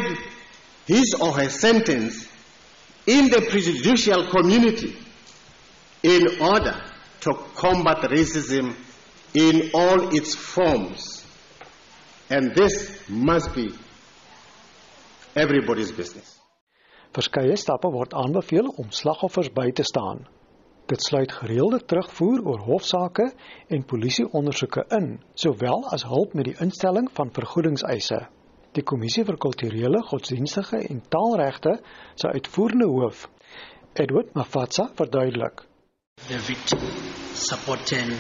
his 0.86 1.14
or 1.20 1.34
her 1.34 1.50
sentence 1.50 2.28
in 3.06 3.30
the 3.30 3.42
prejudicial 3.50 4.28
community 4.30 4.96
in 6.04 6.42
order 6.42 6.76
to 7.22 7.34
combat 7.56 7.98
racism 8.10 8.76
in 9.34 9.72
all 9.74 10.16
its 10.16 10.36
forms. 10.36 11.26
And 12.30 12.56
this 12.56 13.02
must 13.10 13.54
be 13.54 13.74
everybody's 15.36 15.92
business. 15.92 16.40
Verskeie 17.14 17.56
stappe 17.58 17.90
word 17.92 18.14
aanbeveel 18.14 18.74
om 18.78 18.90
slagoffers 18.90 19.50
by 19.54 19.72
te 19.72 19.84
staan. 19.84 20.26
Dit 20.86 21.02
sluit 21.02 21.32
gereelde 21.32 21.80
terugvoer 21.86 22.44
oor 22.46 22.60
hofsaake 22.60 23.32
en 23.74 23.86
polisieondersoeke 23.90 24.84
in, 24.98 25.08
sowel 25.34 25.82
as 25.90 26.06
hulp 26.06 26.36
met 26.38 26.46
die 26.46 26.58
instelling 26.62 27.10
van 27.18 27.32
vergoedingseise. 27.34 28.20
Die 28.78 28.84
Kommissie 28.84 29.26
vir 29.26 29.40
Kulturele, 29.42 30.04
Godsdienstige 30.12 30.84
en 30.86 31.02
Taalregte 31.10 31.80
se 32.14 32.30
uitvoerende 32.38 32.86
hoof, 32.92 33.26
Edward 33.94 34.34
Mafatsa, 34.38 34.92
verduidelik. 35.00 35.66
The 36.28 36.40
victim 36.40 36.86
support 37.34 37.92
and 37.94 38.14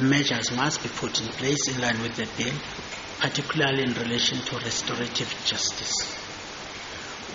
measures 0.00 0.54
must 0.56 0.82
be 0.82 0.88
put 1.00 1.20
in 1.20 1.28
place 1.36 1.68
in 1.74 1.80
line 1.84 2.00
with 2.02 2.16
the 2.16 2.28
bill, 2.38 2.56
particularly 3.20 3.84
in 3.84 3.92
relation 4.00 4.40
to 4.48 4.64
restorative 4.64 5.28
justice 5.44 6.25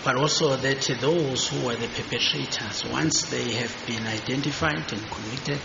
but 0.04 0.16
also 0.16 0.56
that 0.56 0.80
those 1.00 1.48
who 1.48 1.68
are 1.68 1.76
the 1.76 1.88
perpetrators, 1.88 2.84
once 2.90 3.30
they 3.30 3.52
have 3.52 3.74
been 3.86 4.04
identified 4.06 4.92
and 4.92 5.10
convicted, 5.10 5.60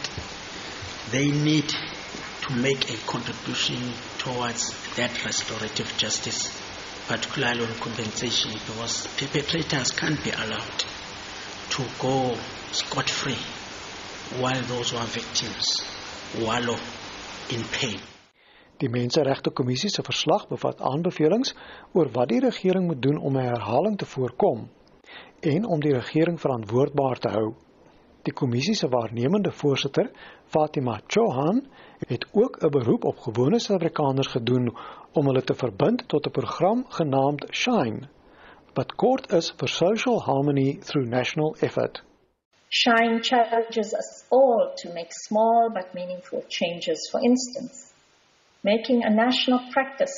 they 1.11 1.31
need 1.31 1.67
to 1.67 2.55
make 2.55 2.89
a 2.91 2.97
contribution 3.07 3.91
towards 4.19 4.75
that 4.95 5.25
restorative 5.25 5.91
justice, 5.97 6.61
particularly 7.07 7.65
on 7.65 7.73
compensation, 7.79 8.51
because 8.53 9.07
perpetrators 9.17 9.91
can't 9.91 10.23
be 10.23 10.29
allowed 10.31 10.83
to 11.69 11.83
go 11.99 12.37
scot 12.71 13.09
free 13.09 13.37
while 14.39 14.61
those 14.63 14.91
who 14.91 14.97
are 14.97 15.07
victims 15.07 15.81
wallow 16.39 16.77
in 17.49 17.63
pain. 17.65 17.99
Die 18.77 18.89
Menseregte 18.89 19.49
Kommissie 19.49 19.89
se 19.89 20.03
verslag 20.05 20.47
bevat 20.47 20.81
aanbevelings 20.85 21.55
oor 21.97 22.11
wat 22.13 22.29
die 22.29 22.41
regering 22.43 22.85
moet 22.85 23.01
doen 23.01 23.17
om 23.17 23.37
'n 23.37 23.47
herhaling 23.49 23.97
te 23.97 24.05
voorkom 24.05 24.67
en 25.41 25.65
om 25.65 25.79
die 25.79 25.93
regering 25.93 26.37
verantwoordbaar 26.41 27.19
te 27.19 27.29
hou. 27.29 27.53
Die 28.23 28.33
kommissie 28.33 28.75
se 28.75 28.89
waarnemende 28.89 29.51
voorsitter, 29.51 30.11
Fatima 30.45 30.99
Chohan, 31.07 31.65
het 32.07 32.27
ook 32.31 32.57
'n 32.63 32.69
beroep 32.69 33.03
op 33.03 33.17
gewone 33.17 33.59
Suid-Afrikaners 33.59 34.27
gedoen 34.27 34.77
om 35.13 35.25
hulle 35.25 35.43
te 35.43 35.53
verbind 35.53 36.07
tot 36.07 36.27
'n 36.27 36.31
program 36.31 36.85
genaamd 36.89 37.45
Shine, 37.51 38.09
wat 38.73 38.95
kort 38.95 39.31
is 39.31 39.53
vir 39.57 39.67
Social 39.67 40.21
Harmony 40.21 40.77
Through 40.79 41.09
National 41.09 41.55
Effort. 41.59 42.03
Shine 42.69 43.19
challenges 43.21 43.93
us 43.93 44.25
all 44.29 44.73
to 44.75 44.93
make 44.93 45.11
small 45.11 45.71
but 45.73 45.93
meaningful 45.93 46.43
changes. 46.47 47.09
For 47.11 47.21
instance, 47.23 47.86
Making 48.63 49.03
a 49.03 49.09
national 49.09 49.59
practice 49.71 50.15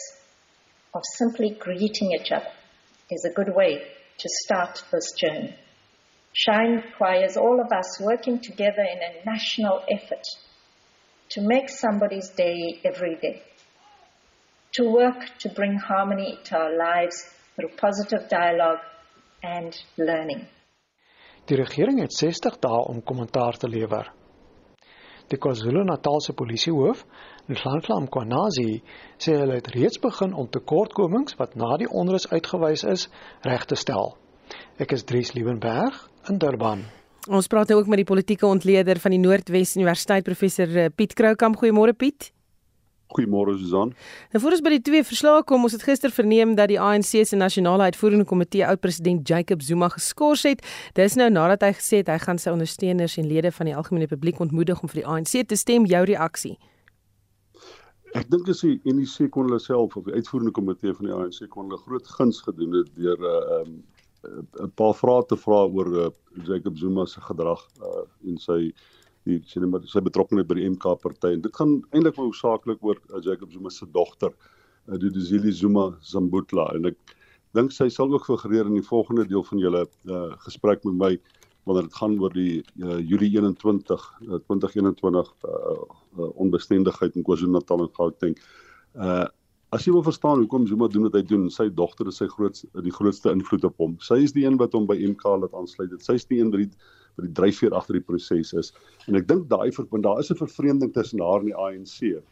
of 0.94 1.02
simply 1.18 1.58
greeting 1.60 2.12
each 2.12 2.32
other 2.32 2.52
is 3.10 3.26
a 3.26 3.34
good 3.34 3.54
way 3.56 3.82
to 4.18 4.30
start 4.44 4.84
this 4.92 5.12
journey. 5.14 5.56
Shine 6.34 6.76
requires 6.76 7.38
all 7.38 7.60
of 7.60 7.72
us 7.72 8.00
working 8.00 8.40
together 8.40 8.84
in 8.84 9.00
a 9.02 9.26
national 9.26 9.84
effort 9.90 10.24
to 11.30 11.42
make 11.42 11.70
somebody's 11.70 12.30
day 12.30 12.80
every 12.84 13.16
day. 13.16 13.44
To 14.74 14.90
work 14.90 15.38
to 15.40 15.50
bring 15.50 15.78
harmony 15.78 16.38
to 16.46 16.58
our 16.58 16.78
lives 16.78 17.26
through 17.56 17.70
positive 17.78 18.30
dialogue 18.30 18.80
and 19.44 19.76
learning. 19.98 20.48
Die 21.46 21.56
regering 21.58 22.00
het 22.00 22.14
60 22.14 22.60
dae 22.60 22.86
om 22.86 23.04
kommentaar 23.04 23.58
te 23.58 23.68
lewer. 23.68 24.12
Die 25.30 25.38
KwaZulu-Natalse 25.38 26.34
polisiehoof, 26.34 27.04
Nhlanhla 27.50 28.00
Mkwanazi, 28.06 28.80
sê 29.22 29.36
hulle 29.38 29.60
het 29.60 29.70
reeds 29.76 30.02
begin 30.02 30.34
om 30.34 30.50
tekortkomings 30.50 31.38
wat 31.38 31.54
na 31.60 31.76
die 31.78 31.90
onrus 31.90 32.26
uitgewys 32.32 32.84
is, 32.84 33.08
reg 33.46 33.68
te 33.70 33.78
stel. 33.78 34.16
Ek 34.82 34.96
is 34.98 35.06
Dries 35.06 35.36
Liebenberg 35.38 36.02
in 36.32 36.42
Durban. 36.42 36.88
Ons 37.30 37.50
praat 37.52 37.70
nou 37.70 37.78
ook 37.82 37.92
met 37.92 38.02
die 38.02 38.08
politieke 38.10 38.48
ontleder 38.48 38.98
van 39.04 39.14
die 39.14 39.22
Noordwes 39.22 39.76
Universiteit 39.78 40.26
professor 40.26 40.72
eh, 40.74 40.90
Piet 40.90 41.14
Kroukamp. 41.14 41.60
Goeiemôre 41.62 41.94
Piet. 41.94 42.32
Goeiemôre 43.10 43.58
Susan. 43.58 43.94
Nou 44.32 44.42
voor 44.44 44.54
ons 44.54 44.62
by 44.62 44.72
die 44.76 44.84
twee 44.86 45.04
verslae 45.04 45.42
kom, 45.50 45.64
ons 45.66 45.74
het 45.74 45.82
gister 45.82 46.12
verneem 46.14 46.52
dat 46.58 46.70
die 46.70 46.78
ANC 46.78 47.16
se 47.26 47.38
nasionale 47.40 47.88
uitvoerende 47.90 48.26
komitee 48.30 48.68
oud-president 48.68 49.28
Jacob 49.28 49.64
Zuma 49.66 49.90
geskort 49.90 50.46
het. 50.46 50.62
Dis 50.94 51.18
nou 51.18 51.30
nadat 51.34 51.66
hy 51.66 51.72
gesê 51.80 52.04
het 52.04 52.12
hy 52.14 52.20
gaan 52.22 52.38
sy 52.38 52.54
ondersteuners 52.54 53.18
en 53.18 53.26
lede 53.32 53.52
van 53.56 53.72
die 53.72 53.74
algemene 53.76 54.10
publiek 54.12 54.42
ontmoedig 54.46 54.84
om 54.86 54.92
vir 54.94 55.02
die 55.02 55.08
ANC 55.10 55.34
te 55.50 55.58
stem. 55.58 55.90
Jou 55.90 56.04
reaksie? 56.06 56.60
Ek 58.14 58.30
dink 58.30 58.48
as 58.54 58.62
die 58.62 58.78
NEC 58.86 59.32
kon 59.34 59.50
hulle 59.50 59.62
self 59.62 59.98
of 59.98 60.06
die 60.06 60.14
uitvoerende 60.14 60.54
komitee 60.54 60.94
van 60.94 61.10
die 61.10 61.16
ANC 61.18 61.50
kon 61.50 61.66
hulle 61.66 61.82
groot 61.82 62.14
guns 62.14 62.44
gedoen 62.46 62.78
het 62.78 62.94
deur 62.94 63.18
'n 63.18 63.26
uh, 63.26 63.60
um, 63.66 63.82
'n 64.66 64.72
paar 64.76 64.94
vrae 64.94 65.26
te 65.26 65.38
vra 65.38 65.66
oor 65.66 65.90
uh, 65.98 66.08
Jacob 66.46 66.78
Zuma 66.78 67.06
se 67.06 67.22
gedrag 67.22 67.62
uh, 67.82 68.06
en 68.28 68.38
sy 68.38 68.74
die 69.30 69.40
sien 69.50 69.68
maar 69.70 69.86
sy 69.90 70.02
betrokkeheid 70.06 70.50
by 70.50 70.60
die 70.60 70.68
MK 70.74 70.96
party 71.04 71.34
en 71.36 71.46
dit 71.46 71.56
gaan 71.56 71.78
eintlik 71.94 72.20
hoofsaaklik 72.20 72.84
oor 72.86 73.00
uh, 73.10 73.22
Jacob 73.26 73.54
Zuma 73.54 73.72
se 73.74 73.88
dogter 73.94 74.34
uh, 74.34 74.98
Duduzile 74.98 75.54
Zuma 75.56 75.90
Zambutla 76.06 76.70
en 76.78 76.92
ek 76.92 77.16
dink 77.58 77.74
sy 77.74 77.90
sal 77.94 78.12
ook 78.14 78.28
figureer 78.28 78.68
in 78.70 78.78
die 78.78 78.86
volgende 78.86 79.26
deel 79.30 79.46
van 79.48 79.62
julle 79.62 79.86
uh, 79.88 80.26
gesprek 80.46 80.86
met 80.86 80.98
my 81.04 81.14
wanneer 81.70 81.88
dit 81.88 81.98
gaan 82.02 82.16
oor 82.22 82.34
die 82.34 82.62
uh, 82.82 83.00
Julie 83.00 83.32
21 83.36 84.06
uh, 84.28 84.40
2021 84.50 85.34
uh, 85.46 85.74
uh, 86.18 86.30
onbestendigheid 86.42 87.18
in 87.18 87.26
KwaZulu-Natal 87.28 87.86
en 87.86 87.94
Gauteng. 87.98 88.40
Uh 88.96 89.28
as 89.70 89.84
jy 89.86 89.92
wil 89.94 90.02
verstaan 90.02 90.40
hoekom 90.42 90.64
Zuma 90.66 90.88
doen 90.90 91.04
wat 91.06 91.14
hy 91.14 91.22
doen, 91.30 91.44
sy 91.54 91.68
dogter 91.70 92.08
is 92.10 92.18
sy 92.18 92.26
groot 92.32 92.58
die 92.82 92.94
grootste 92.94 93.30
invloed 93.30 93.68
op 93.68 93.76
hom. 93.78 93.92
Sy 94.02 94.16
is 94.26 94.34
die 94.34 94.48
een 94.48 94.58
wat 94.58 94.74
hom 94.74 94.88
by 94.90 94.96
MK 95.12 95.36
laat 95.44 95.54
aansluit. 95.54 95.94
Sy 96.02 96.16
is 96.18 96.26
die 96.26 96.40
een 96.40 96.50
wat 96.50 96.64
die 96.64 96.72
wat 97.20 97.28
die 97.28 97.36
dryfveer 97.42 97.76
agter 97.78 98.00
die 98.00 98.06
proses 98.06 98.54
is. 98.58 98.74
En 99.08 99.20
ek 99.20 99.28
dink 99.30 99.48
daai 99.52 99.72
verband 99.76 100.08
daar 100.08 100.20
is 100.24 100.32
'n 100.32 100.40
vervreemding 100.40 100.94
tussen 100.94 101.24
haar 101.24 101.44
en 101.44 101.52
die 101.52 101.56
ANC 101.56 102.24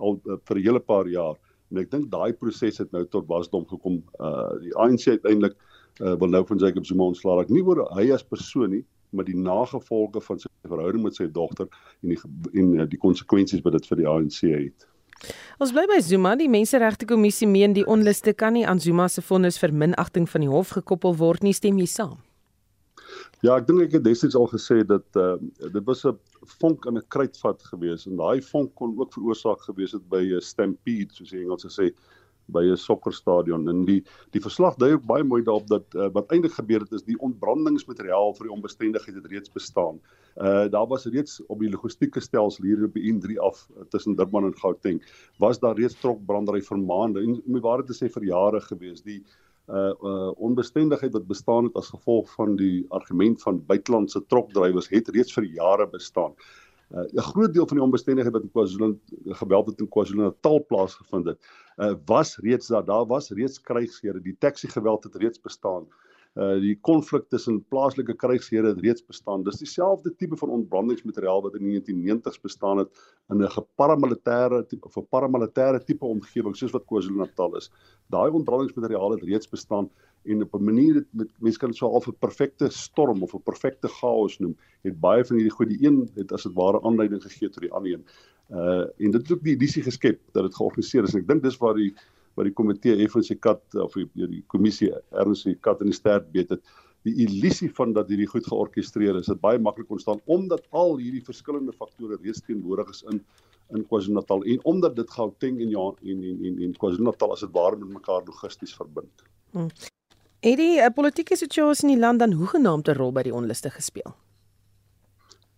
al 0.00 0.18
uh, 0.26 0.38
vir 0.44 0.58
'n 0.58 0.62
hele 0.62 0.80
paar 0.80 1.06
jaar. 1.08 1.36
En 1.70 1.78
ek 1.78 1.90
dink 1.90 2.10
daai 2.10 2.32
proses 2.32 2.78
het 2.78 2.90
nou 2.92 3.04
tot 3.06 3.26
wasdom 3.28 3.66
gekom. 3.66 4.02
Uh 4.20 4.58
die 4.62 4.74
ANC 4.76 5.08
uiteindelik 5.08 5.54
uh, 6.00 6.14
wil 6.14 6.28
nou 6.28 6.44
van 6.46 6.58
Jacob 6.58 6.86
Zuma 6.86 7.04
ontslaa. 7.04 7.40
Ek 7.42 7.50
nie 7.50 7.62
oor 7.62 7.86
hy 7.94 8.10
as 8.12 8.22
persoon 8.22 8.70
nie, 8.70 8.84
maar 9.10 9.24
die 9.24 9.38
nagevolge 9.38 10.20
van 10.20 10.38
sy 10.38 10.50
verhouding 10.68 11.02
met 11.02 11.14
sy 11.14 11.26
dogter 11.30 11.68
en 12.02 12.14
die 12.14 12.18
en 12.54 12.74
uh, 12.80 12.88
die 12.88 12.98
konsekwensies 12.98 13.62
wat 13.64 13.78
dit 13.78 13.86
vir 13.86 14.02
die 14.02 14.08
ANC 14.08 14.40
het. 14.50 14.88
Ons 15.62 15.72
bly 15.72 15.86
by 15.88 16.00
Zuma. 16.02 16.34
Die 16.36 16.50
Menseregte 16.50 17.06
Kommissie 17.08 17.48
meen 17.48 17.72
die 17.76 17.86
onluste 17.86 18.34
kan 18.34 18.52
nie 18.52 18.66
aan 18.66 18.82
Zuma 18.82 19.08
se 19.08 19.22
vonnis 19.22 19.58
vir 19.62 19.72
minagting 19.72 20.28
van 20.28 20.44
die 20.44 20.50
hof 20.50 20.74
gekoppel 20.76 21.16
word 21.16 21.46
nie. 21.46 21.54
Stem 21.54 21.78
jy 21.78 21.86
saam? 21.88 22.18
Ja, 23.42 23.56
ek 23.56 23.66
dink 23.66 23.82
ek 23.82 23.96
het 23.98 24.04
destyds 24.04 24.36
al 24.38 24.46
gesê 24.48 24.82
dat 24.86 25.18
uh, 25.18 25.34
dit 25.58 25.84
was 25.84 26.04
'n 26.06 26.18
vonk 26.60 26.86
in 26.86 26.98
'n 26.98 27.08
kruitvat 27.08 27.62
gewees 27.70 28.06
en 28.06 28.16
daai 28.16 28.40
vonk 28.42 28.74
kon 28.74 28.98
ook 28.98 29.12
veroorsaak 29.12 29.60
gewees 29.66 29.92
het 29.92 30.08
by 30.08 30.22
'n 30.22 30.40
stampede 30.40 31.12
soos 31.14 31.30
die 31.30 31.42
Engelse 31.42 31.68
sê 31.68 31.90
by 32.46 32.62
'n 32.64 32.76
sokkerstadion 32.76 33.68
en 33.68 33.84
die 33.84 34.02
die 34.32 34.40
verslag 34.40 34.76
dui 34.76 34.92
ook 34.94 35.06
baie 35.06 35.24
mooi 35.24 35.42
daarop 35.42 35.68
dat 35.68 35.94
uh, 35.94 36.08
wat 36.12 36.30
eintlik 36.32 36.52
gebeur 36.52 36.80
het 36.80 36.92
is 36.92 37.02
die 37.02 37.18
ontbrandingsmateriaal 37.18 38.34
vir 38.34 38.48
die 38.48 38.54
onbestendigheid 38.56 39.16
het 39.16 39.30
reeds 39.32 39.50
bestaan. 39.50 40.00
Uh 40.36 40.68
daar 40.68 40.86
was 40.86 41.06
reeds 41.06 41.40
op 41.48 41.60
die 41.60 41.70
logistieke 41.70 42.20
stelsel 42.20 42.64
hier 42.64 42.84
op 42.84 42.94
die 42.94 43.12
N3 43.12 43.38
af 43.38 43.68
uh, 43.70 43.84
tussen 43.88 44.16
Durban 44.16 44.44
en 44.44 44.58
Gauteng 44.58 45.02
was 45.38 45.58
daar 45.58 45.76
reeds 45.76 46.00
trokbrandery 46.00 46.60
vir 46.62 46.78
maande 46.78 47.20
en 47.20 47.40
om 47.46 47.52
die 47.52 47.64
waarheid 47.64 47.86
te 47.86 47.96
sê 47.96 48.10
vir 48.10 48.24
jare 48.24 48.60
gewees. 48.60 49.02
Die 49.02 49.22
uh 49.68 49.92
uh 50.02 50.30
onbestendigheid 50.36 51.12
wat 51.12 51.26
bestaan 51.26 51.64
het 51.64 51.76
as 51.80 51.88
gevolg 51.88 52.30
van 52.32 52.56
die 52.56 52.84
argument 52.88 53.42
van 53.42 53.62
buitelandse 53.66 54.24
trokdrywers 54.26 54.88
het 54.88 55.08
reeds 55.08 55.32
vir 55.32 55.44
jare 55.44 55.88
bestaan. 55.88 56.34
Uh 56.90 57.06
'n 57.12 57.28
groot 57.32 57.52
deel 57.54 57.66
van 57.66 57.76
die 57.76 57.86
onbestendigheid 57.86 58.34
wat 58.34 58.42
in 58.42 58.50
KwaZulu 58.50 58.98
geweld 59.40 59.66
het 59.66 59.80
in 59.80 59.88
KwaZulu-Natal 59.88 60.64
plaasgevind 60.66 61.26
het, 61.26 61.38
uh 61.78 61.94
was 62.06 62.36
reeds 62.36 62.66
daar, 62.66 62.84
daar 62.84 63.06
was 63.06 63.30
reeds 63.30 63.60
krygsgere, 63.60 64.20
die 64.20 64.36
taxi 64.38 64.68
geweld 64.68 65.04
het 65.04 65.14
reeds 65.14 65.40
bestaan. 65.40 65.82
Uh 65.82 66.03
die 66.34 66.74
konflik 66.82 67.28
tussen 67.30 67.60
plaaslike 67.70 68.16
krygsgere 68.18 68.72
het 68.72 68.80
reeds 68.82 69.04
bestaan. 69.06 69.44
Dis 69.46 69.60
dieselfde 69.62 70.10
tipe 70.18 70.36
van 70.36 70.50
ontbrandingsmateriaal 70.50 71.42
wat 71.42 71.54
in 71.54 71.68
die 71.68 71.78
1990s 71.78 72.40
bestaan 72.42 72.78
het 72.78 72.90
in 73.30 73.42
'n 73.42 73.50
geparamilitêre 73.54 74.64
of 74.80 74.96
'n 74.96 75.06
paramilitêre 75.10 75.84
tipe 75.84 76.04
omgewing 76.04 76.56
soos 76.56 76.72
wat 76.72 76.84
KwaZulu-Natal 76.86 77.56
is. 77.56 77.70
Daai 78.10 78.30
ontbrandingsmateriaal 78.30 79.10
het 79.10 79.22
reeds 79.22 79.48
bestaan 79.48 79.90
en 80.24 80.42
op 80.42 80.54
'n 80.54 80.64
manier 80.64 80.94
dit 80.94 81.06
met 81.12 81.30
mense 81.38 81.58
kan 81.58 81.70
dit 81.70 81.78
so 81.78 81.88
half 81.88 82.08
'n 82.08 82.16
perfekte 82.18 82.68
storm 82.68 83.22
of 83.22 83.34
'n 83.34 83.42
perfekte 83.42 83.88
chaos 83.88 84.38
noem. 84.38 84.56
Het 84.82 85.00
baie 85.00 85.24
van 85.24 85.36
hierdie 85.36 85.54
goed 85.54 85.68
die 85.68 85.86
een 85.86 86.10
het 86.14 86.32
as 86.32 86.42
dit 86.42 86.52
ware 86.52 86.82
aanleiding 86.82 87.22
gegee 87.22 87.48
tot 87.48 87.62
die 87.62 87.72
ander 87.72 87.92
een. 87.92 88.04
Uh 88.50 88.84
en 88.98 89.10
dit 89.10 89.22
het 89.22 89.32
ook 89.32 89.42
die 89.42 89.56
illusie 89.56 89.82
geskep 89.82 90.20
dat 90.32 90.42
dit 90.42 90.54
georganiseer 90.54 91.02
is 91.02 91.14
en 91.14 91.20
ek 91.20 91.28
dink 91.28 91.42
dis 91.42 91.56
waar 91.56 91.74
die 91.74 91.94
waar 92.34 92.48
die 92.48 92.56
komitee 92.56 92.96
effens 93.04 93.30
se 93.30 93.34
kat 93.34 93.62
of 93.74 93.94
die, 93.98 94.08
die 94.14 94.44
kommissie 94.52 94.90
erns 95.12 95.44
se 95.46 95.54
kat 95.54 95.80
in 95.80 95.92
die 95.92 95.98
stert 95.98 96.30
beet 96.32 96.50
het 96.54 96.62
die 97.04 97.14
illusie 97.26 97.68
van 97.76 97.92
dat 97.92 98.08
hierdie 98.08 98.28
goed 98.30 98.46
georkestreer 98.48 99.18
is, 99.18 99.28
dit 99.28 99.40
baie 99.40 99.60
maklik 99.60 99.90
ontstaan 99.92 100.20
omdat 100.24 100.64
al 100.72 100.96
hierdie 100.96 101.24
verskillende 101.24 101.72
faktore 101.76 102.18
reeds 102.22 102.44
teenwoordig 102.46 102.94
is 102.96 103.04
in 103.12 103.24
in 103.72 103.86
KwaZulu-Natal 103.88 104.42
en 104.44 104.64
omdat 104.68 104.96
dit 104.96 105.10
Gauteng 105.10 105.60
en 105.60 105.70
ja 105.72 105.84
en 106.02 106.24
en 106.30 106.44
en, 106.48 106.58
en 106.66 106.74
KwaZulu-Natal 106.76 107.32
as 107.32 107.44
dit 107.46 107.52
ware 107.52 107.76
met 107.80 107.94
mekaar 107.96 108.22
logisties 108.26 108.74
verbind. 108.76 109.24
Hmm. 109.52 109.70
Het 110.44 110.58
die 110.60 110.76
uh, 110.76 110.90
politieke 110.92 111.36
situasie 111.36 111.88
in 111.88 111.94
die 111.94 112.00
land 112.00 112.20
dan 112.20 112.36
hoegenaamd 112.36 112.88
'n 112.88 112.98
rol 112.98 113.12
by 113.12 113.22
die 113.22 113.34
onluste 113.34 113.70
gespeel? 113.70 114.12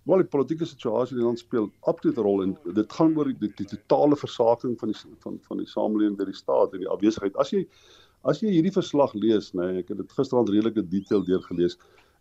Wel, 0.06 0.22
die 0.22 0.30
politieke 0.30 0.66
situasie 0.68 1.16
in 1.16 1.20
die 1.20 1.26
land 1.26 1.40
speel 1.42 1.64
absoluut 1.90 2.18
'n 2.18 2.22
rol 2.22 2.42
en 2.42 2.56
dit 2.74 2.92
gaan 2.92 3.16
oor 3.18 3.26
die, 3.26 3.36
die, 3.40 3.50
die 3.58 3.66
totale 3.66 4.16
versaking 4.16 4.76
van 4.78 4.92
die 4.92 4.98
van 5.24 5.38
van 5.48 5.58
die 5.58 5.66
samelewing 5.66 6.16
deur 6.18 6.30
die 6.30 6.40
staat 6.42 6.74
en 6.74 6.84
die 6.84 6.92
afwesigheid. 6.94 7.36
As 7.36 7.50
jy 7.50 7.66
as 8.22 8.40
jy 8.42 8.52
hierdie 8.54 8.74
verslag 8.74 9.14
lees, 9.14 9.52
nê, 9.54 9.66
nee, 9.66 9.82
ek 9.82 9.88
het 9.88 9.98
dit 9.98 10.12
gisteraand 10.18 10.50
redelik 10.50 10.76
in 10.76 10.88
detail 10.90 11.24
deurgelees 11.24 11.76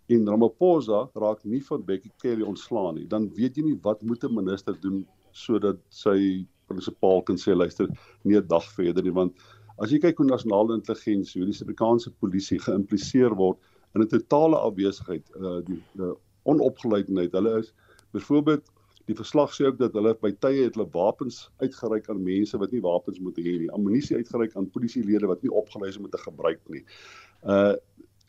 en 0.09 0.27
Ramaphosa 0.29 1.09
raak 1.15 1.45
nie 1.45 1.61
van 1.65 1.85
Bekkie 1.85 2.11
Cele 2.21 2.45
ontslaan 2.45 2.95
nie, 2.95 3.05
dan 3.05 3.29
weet 3.37 3.57
jy 3.57 3.63
nie 3.63 3.79
wat 3.83 4.01
moet 4.01 4.23
'n 4.23 4.33
minister 4.33 4.73
doen 4.81 5.05
sodat 5.31 5.77
sy 5.89 6.45
prinsipaal 6.67 7.21
kan 7.21 7.37
sê 7.37 7.53
luister, 7.55 7.87
nie 8.23 8.37
'n 8.37 8.47
dag 8.47 8.65
verder 8.73 9.03
nie 9.03 9.13
want 9.13 9.33
As 9.77 9.91
jy 9.91 9.99
kyk 9.99 10.21
hoe 10.21 10.25
nasionale 10.29 10.77
intelligensie, 10.77 11.41
hoe 11.41 11.49
die 11.49 11.55
Suid-Afrikaanse 11.55 12.13
polisie 12.23 12.59
geïmpliseer 12.63 13.33
word 13.35 13.57
in 13.93 14.01
'n 14.01 14.07
totale 14.07 14.55
afwesigheid, 14.55 15.25
uh 15.35 15.59
die 15.67 15.81
uh, 15.99 16.13
onopgeleidheid. 16.45 17.33
Hulle 17.35 17.57
is 17.59 17.73
byvoorbeeld 18.15 18.71
die 19.05 19.17
verslag 19.17 19.53
sê 19.53 19.67
ook 19.69 19.77
dat 19.77 19.93
hulle 19.97 20.15
by 20.21 20.31
tye 20.41 20.65
het 20.65 20.77
hulle 20.77 20.87
wapens 20.93 21.45
uitgereik 21.61 22.07
aan 22.09 22.23
mense 22.25 22.57
wat 22.61 22.73
nie 22.73 22.81
wapens 22.81 23.21
moet 23.21 23.37
hê 23.37 23.57
nie. 23.61 23.71
Ammunisie 23.73 24.17
uitgereik 24.17 24.55
aan 24.57 24.69
polisielede 24.73 25.29
wat 25.29 25.43
nie 25.45 25.53
opgelei 25.53 25.91
is 25.91 25.99
om 26.01 26.09
te 26.09 26.21
gebruik 26.21 26.63
nie. 26.73 26.85
Uh 27.43 27.75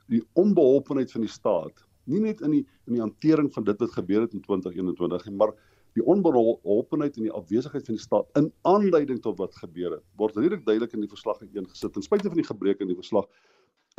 die 0.06 0.20
onbeholpenheid 0.38 1.10
van 1.10 1.24
die 1.24 1.30
staat, 1.32 1.80
nie 2.06 2.20
net 2.22 2.38
in 2.46 2.52
die 2.54 2.60
in 2.86 2.94
die 2.94 3.00
hantering 3.02 3.48
van 3.50 3.64
dit 3.66 3.80
wat 3.82 3.96
gebeur 3.96 4.22
het 4.22 4.36
in 4.38 4.44
2021 4.44 5.24
nie, 5.26 5.34
maar 5.40 5.50
die 5.98 6.04
onbeholpenheid 6.04 7.16
en 7.16 7.26
die 7.26 7.34
afwesigheid 7.34 7.88
van 7.88 7.96
die 7.96 8.04
staat 8.04 8.38
in 8.38 8.52
aanleiding 8.68 9.18
tot 9.24 9.40
wat 9.40 9.56
gebeur 9.58 9.96
het 9.96 10.04
word 10.20 10.36
redelik 10.36 10.62
duidelik 10.66 10.94
in 10.94 11.02
die 11.02 11.10
verslag 11.10 11.40
uiteengesit. 11.40 11.96
In 11.96 12.06
spite 12.06 12.28
van 12.28 12.38
die 12.38 12.46
gebreke 12.46 12.84
in 12.84 12.92
die 12.92 13.00
verslag 13.00 13.26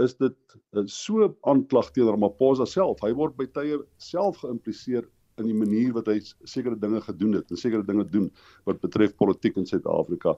is 0.03 0.15
dit 0.17 0.35
uh, 0.77 0.83
so 0.85 1.29
aanklag 1.41 1.91
teenoor 1.91 2.15
Ramaphosa 2.15 2.65
self. 2.69 3.01
Hy 3.01 3.13
word 3.17 3.37
by 3.37 3.47
tye 3.53 3.79
self 3.97 4.43
geïmpliseer 4.43 5.07
in 5.41 5.49
die 5.49 5.57
manier 5.57 5.93
wat 5.95 6.09
hy 6.11 6.19
sekere 6.49 6.77
dinge 6.79 7.01
gedoen 7.05 7.37
het 7.37 7.51
en 7.53 7.59
sekere 7.61 7.85
dinge 7.85 8.05
doen 8.13 8.29
wat 8.69 8.81
betref 8.81 9.15
politiek 9.17 9.57
in 9.57 9.67
Suid-Afrika. 9.69 10.35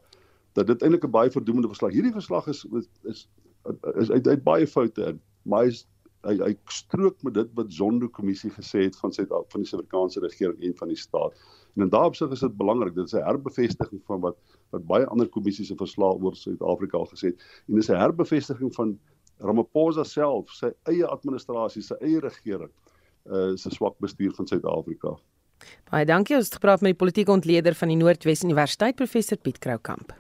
Dat 0.58 0.68
dit 0.68 0.82
eintlik 0.84 1.06
'n 1.06 1.12
baie 1.12 1.32
verdoemende 1.32 1.72
verslag. 1.72 1.94
Hierdie 1.96 2.16
verslag 2.16 2.48
is 2.48 2.66
is 2.74 3.28
is, 3.96 4.12
uit 4.12 4.28
uit 4.28 4.44
baie 4.44 4.68
foute 4.68 5.04
in, 5.12 5.22
maar 5.44 5.64
hy 5.64 5.72
is 5.76 5.86
hy 6.28 6.36
hy 6.40 6.54
strook 6.68 7.22
met 7.24 7.34
dit 7.34 7.52
wat 7.56 7.72
Zondo 7.72 8.10
kommissie 8.12 8.52
gesê 8.52 8.88
het 8.88 8.98
van 9.00 9.14
Suid 9.16 9.30
van 9.32 9.64
die 9.64 9.68
Suid-Afrikaanse 9.70 10.20
regering 10.20 10.64
en 10.68 10.76
van 10.76 10.92
die 10.92 11.00
staat. 11.00 11.36
En 11.76 11.86
in 11.86 11.92
daardie 11.94 12.12
opsig 12.12 12.34
is 12.36 12.44
dit 12.44 12.58
belangrik. 12.58 12.96
Dit 12.96 13.06
is 13.06 13.16
'n 13.16 13.24
herbevestiging 13.24 14.02
van 14.06 14.20
wat 14.20 14.38
wat 14.72 14.86
baie 14.86 15.06
ander 15.06 15.30
kommissies 15.30 15.68
se 15.68 15.76
verslae 15.76 16.20
oor 16.20 16.36
Suid-Afrika 16.36 16.98
al 16.98 17.08
gesê 17.14 17.32
het 17.32 17.40
en 17.68 17.76
dis 17.76 17.90
'n 17.90 17.96
herbevestiging 17.96 18.76
van 18.76 19.00
Ramaphosa 19.40 20.06
self, 20.06 20.54
sy 20.56 20.72
eie 20.92 21.08
administrasie, 21.08 21.84
sy 21.86 21.98
eie 22.02 22.22
regering 22.24 22.72
uh 23.30 23.56
se 23.60 23.70
swak 23.70 23.98
bestuur 24.02 24.32
van 24.38 24.48
Suid-Afrika. 24.48 25.18
Baie 25.92 26.06
dankie. 26.08 26.38
Ons 26.38 26.50
het 26.50 26.58
gepraat 26.60 26.82
met 26.82 26.96
die 26.96 27.02
politieke 27.04 27.32
ontleder 27.32 27.76
van 27.76 27.92
die 27.92 28.00
Noordwes 28.00 28.44
Universiteit, 28.48 28.96
professor 28.96 29.38
Piet 29.38 29.60
Kroukamp. 29.60 30.16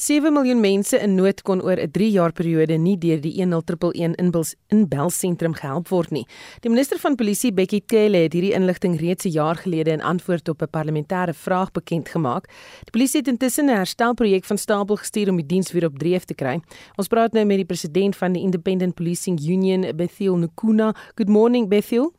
7 0.00 0.32
miljoen 0.32 0.62
mense 0.64 0.96
in 0.96 1.12
nood 1.18 1.42
kon 1.44 1.60
oor 1.60 1.76
'n 1.76 1.90
3 1.92 2.10
jaar 2.10 2.32
periode 2.32 2.78
nie 2.78 2.96
deur 2.96 3.20
die 3.20 3.34
10111 3.36 4.16
inbels 4.16 4.54
in 4.68 4.88
belsentrum 4.88 5.52
gehelp 5.52 5.88
word 5.88 6.10
nie. 6.10 6.26
Die 6.62 6.70
minister 6.70 6.98
van 6.98 7.16
polisie 7.16 7.52
Bekkie 7.52 7.82
Cele 7.86 8.16
het 8.16 8.32
hierdie 8.32 8.54
inligting 8.54 8.96
reeds 9.00 9.26
'n 9.26 9.30
jaar 9.30 9.56
gelede 9.56 9.90
in 9.90 10.00
antwoord 10.00 10.48
op 10.48 10.62
'n 10.62 10.70
parlementêre 10.70 11.34
vraag 11.34 11.72
bekend 11.72 12.08
gemaak. 12.08 12.48
Die 12.84 12.92
polisie 12.92 13.20
het 13.20 13.28
intussen 13.28 13.66
'n 13.66 13.76
herstelprojek 13.76 14.44
van 14.44 14.58
stapel 14.58 14.96
gestuur 14.96 15.28
om 15.28 15.36
die 15.36 15.46
diens 15.46 15.72
weer 15.72 15.84
op 15.84 15.98
dreef 15.98 16.24
te 16.24 16.34
kry. 16.34 16.60
Ons 16.96 17.08
praat 17.08 17.32
nou 17.32 17.44
met 17.44 17.56
die 17.56 17.66
president 17.66 18.16
van 18.16 18.32
die 18.32 18.42
Independent 18.42 18.94
Policing 18.94 19.38
Union, 19.40 19.96
Bethiel 19.96 20.36
Nkuna. 20.36 20.94
Good 21.14 21.28
morning, 21.28 21.68
Bethiel. 21.68 22.12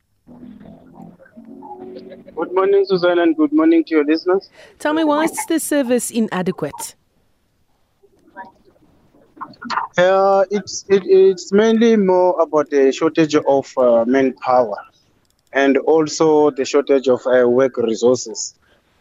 Good 2.35 2.53
morning, 2.53 2.85
Susan, 2.85 3.19
and 3.19 3.35
good 3.35 3.51
morning 3.51 3.83
to 3.85 3.95
your 3.95 4.05
listeners. 4.05 4.49
Tell 4.77 4.93
me 4.93 5.03
why 5.03 5.23
is 5.23 5.45
the 5.45 5.59
service 5.59 6.13
inadequate? 6.13 7.00
Uh, 9.97 10.45
it's 10.51 10.85
it, 10.89 11.03
it's 11.05 11.51
mainly 11.51 11.95
more 11.95 12.39
about 12.41 12.69
the 12.69 12.91
shortage 12.91 13.35
of 13.35 13.71
uh, 13.77 14.05
manpower 14.07 14.77
and 15.53 15.77
also 15.77 16.49
the 16.51 16.65
shortage 16.65 17.07
of 17.07 17.21
uh, 17.27 17.47
work 17.47 17.77
resources. 17.77 18.55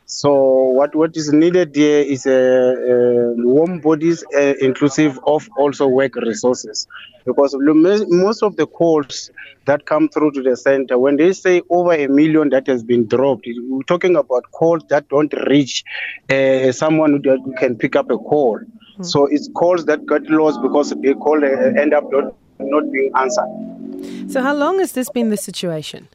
So 0.07 0.33
what 0.33 0.94
what 0.96 1.16
is 1.16 1.33
needed 1.33 1.74
here 1.76 2.00
is 2.00 2.26
a, 2.26 2.33
a 2.33 3.35
warm 3.37 3.81
bodies, 3.81 4.24
uh, 4.37 4.55
inclusive 4.61 5.18
of 5.26 5.48
also 5.57 5.87
work 5.87 6.16
resources, 6.16 6.88
because 7.24 7.55
most 7.59 8.42
of 8.42 8.57
the 8.57 8.66
calls 8.66 9.31
that 9.66 9.87
come 9.87 10.09
through 10.09 10.33
to 10.33 10.42
the 10.42 10.57
center, 10.57 10.98
when 10.98 11.16
they 11.16 11.33
say 11.33 11.62
over 11.70 11.92
a 11.92 12.09
million 12.09 12.48
that 12.48 12.66
has 12.66 12.83
been 12.83 13.07
dropped, 13.07 13.46
we're 13.68 13.83
talking 13.85 14.16
about 14.16 14.44
calls 14.50 14.83
that 14.88 15.09
don't 15.09 15.33
reach 15.48 15.85
uh, 16.29 16.72
someone 16.72 17.22
who 17.22 17.55
can 17.55 17.76
pick 17.76 17.94
up 17.94 18.11
a 18.11 18.18
call. 18.18 18.59
Mm-hmm. 19.00 19.04
So 19.04 19.26
it's 19.26 19.48
calls 19.54 19.86
that 19.86 20.06
got 20.06 20.22
lost 20.28 20.60
because 20.62 20.90
they 20.90 21.14
call 21.14 21.42
uh, 21.44 21.48
end 21.48 21.94
up 21.94 22.04
not, 22.10 22.34
not 22.58 22.92
being 22.92 23.10
answered. 23.16 24.30
So 24.30 24.42
how 24.42 24.54
long 24.54 24.78
has 24.78 24.92
this 24.92 25.10
been 25.10 25.30
the 25.30 25.36
situation? 25.36 26.08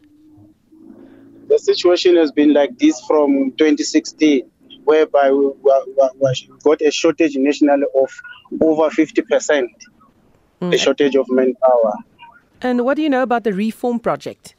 the 1.48 1.60
situation 1.60 2.15
has 2.17 2.32
been 2.32 2.54
like 2.54 2.78
this 2.78 3.00
from 3.08 3.52
2016, 3.58 4.50
whereby 4.84 5.32
we, 5.32 5.48
we, 5.62 5.74
we 6.19 6.50
got 6.63 6.82
a 6.82 6.91
shortage 6.91 7.36
nationally 7.36 7.86
of 7.95 8.10
over 8.62 8.89
50%, 8.89 9.67
mm. 10.62 10.74
a 10.74 10.78
shortage 10.78 11.15
of 11.15 11.26
manpower. 11.30 11.93
And 12.62 12.84
what 12.86 12.95
do 12.95 13.02
you 13.02 13.10
know 13.10 13.24
about 13.24 13.43
the 13.43 13.54
reform 13.54 14.00
project? 14.00 14.56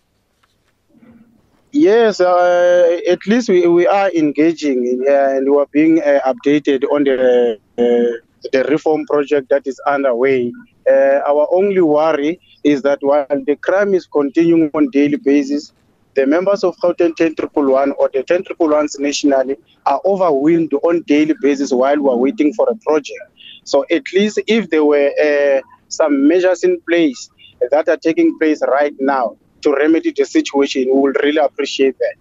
Yes, 1.79 2.21
uh, 2.23 3.01
at 3.07 3.27
least 3.27 3.51
we, 3.51 3.67
we 3.67 3.87
are 3.87 4.11
engaging 4.13 4.87
in, 4.87 5.05
and 5.07 5.51
we 5.51 5.59
are 5.59 5.67
being 5.67 6.01
uh, 6.01 6.21
updated 6.25 6.85
on 6.91 7.05
the 7.05 7.59
uh, 7.77 8.49
the 8.51 8.65
reform 8.71 9.05
project 9.05 9.51
that 9.51 9.67
is 9.67 9.79
underway. 9.87 10.51
Uh, 10.91 11.21
our 11.29 11.47
only 11.53 11.83
worry 11.83 12.41
is 12.65 12.81
that 12.81 13.01
while 13.03 13.27
the 13.29 13.57
crime 13.57 13.93
is 13.93 14.07
continuing 14.07 14.71
on 14.73 14.89
daily 14.89 15.19
basis, 15.19 15.75
the 16.15 16.27
members 16.27 16.65
of 16.65 16.75
Gauteng 16.79 17.15
10111 17.15 17.95
or 17.99 18.09
the 18.09 18.25
10111s 18.25 18.99
nationally 18.99 19.57
are 19.85 20.01
overwhelmed 20.07 20.73
on 20.83 21.03
daily 21.03 21.35
basis 21.43 21.73
while 21.73 22.01
we're 22.01 22.17
waiting 22.17 22.55
for 22.55 22.67
a 22.71 22.75
project. 22.77 23.21
So 23.65 23.85
at 23.91 24.05
least 24.15 24.41
if 24.47 24.71
there 24.71 24.87
were 24.87 25.13
uh, 25.23 25.61
some 25.89 26.27
measures 26.27 26.65
in 26.65 26.81
place 26.89 27.29
that 27.71 27.87
are 27.91 27.99
taking 27.99 28.39
place 28.39 28.63
right 28.67 28.95
now 28.99 29.37
to 29.61 29.73
remedy 29.73 30.13
the 30.13 30.25
situation, 30.25 30.85
we 30.87 30.93
will 30.93 31.17
really 31.23 31.43
appreciate 31.43 31.99
that. 31.99 32.17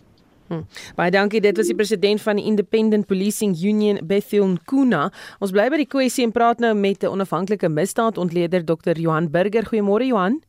Hmm. 0.48 0.62
Baie 0.96 1.10
dankie. 1.10 1.42
Dit 1.42 1.58
was 1.58 1.72
die 1.72 1.76
president 1.76 2.22
van 2.22 2.38
die 2.38 2.46
Independent 2.46 3.08
Policing 3.10 3.56
Union, 3.58 3.98
Bethel 4.06 4.46
Nkuna. 4.48 5.08
Ons 5.42 5.54
bly 5.56 5.70
by 5.74 5.80
die 5.82 5.90
kwessie 5.90 6.26
en 6.26 6.34
praat 6.36 6.62
nou 6.62 6.74
met 6.78 7.04
'n 7.04 7.10
onafhanklike 7.10 7.70
misdaadontleder 7.70 8.66
Dr. 8.66 9.00
Johan 9.00 9.32
Burger. 9.32 9.66
Goeiemôre 9.66 10.06
Johan. 10.06 10.44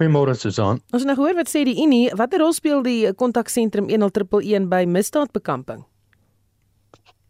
Goeiemôre 0.00 0.34
Susan. 0.34 0.80
Ons 0.92 1.02
het 1.02 1.06
nou 1.06 1.16
gehoor 1.16 1.34
wat 1.34 1.48
sê 1.48 1.64
die 1.64 1.76
Unie, 1.82 2.10
watter 2.16 2.40
rol 2.40 2.52
speel 2.52 2.82
die 2.82 3.12
kontaksentrum 3.12 3.88
10111 3.88 4.68
by 4.68 4.84
misdaadbekamping? 4.86 5.84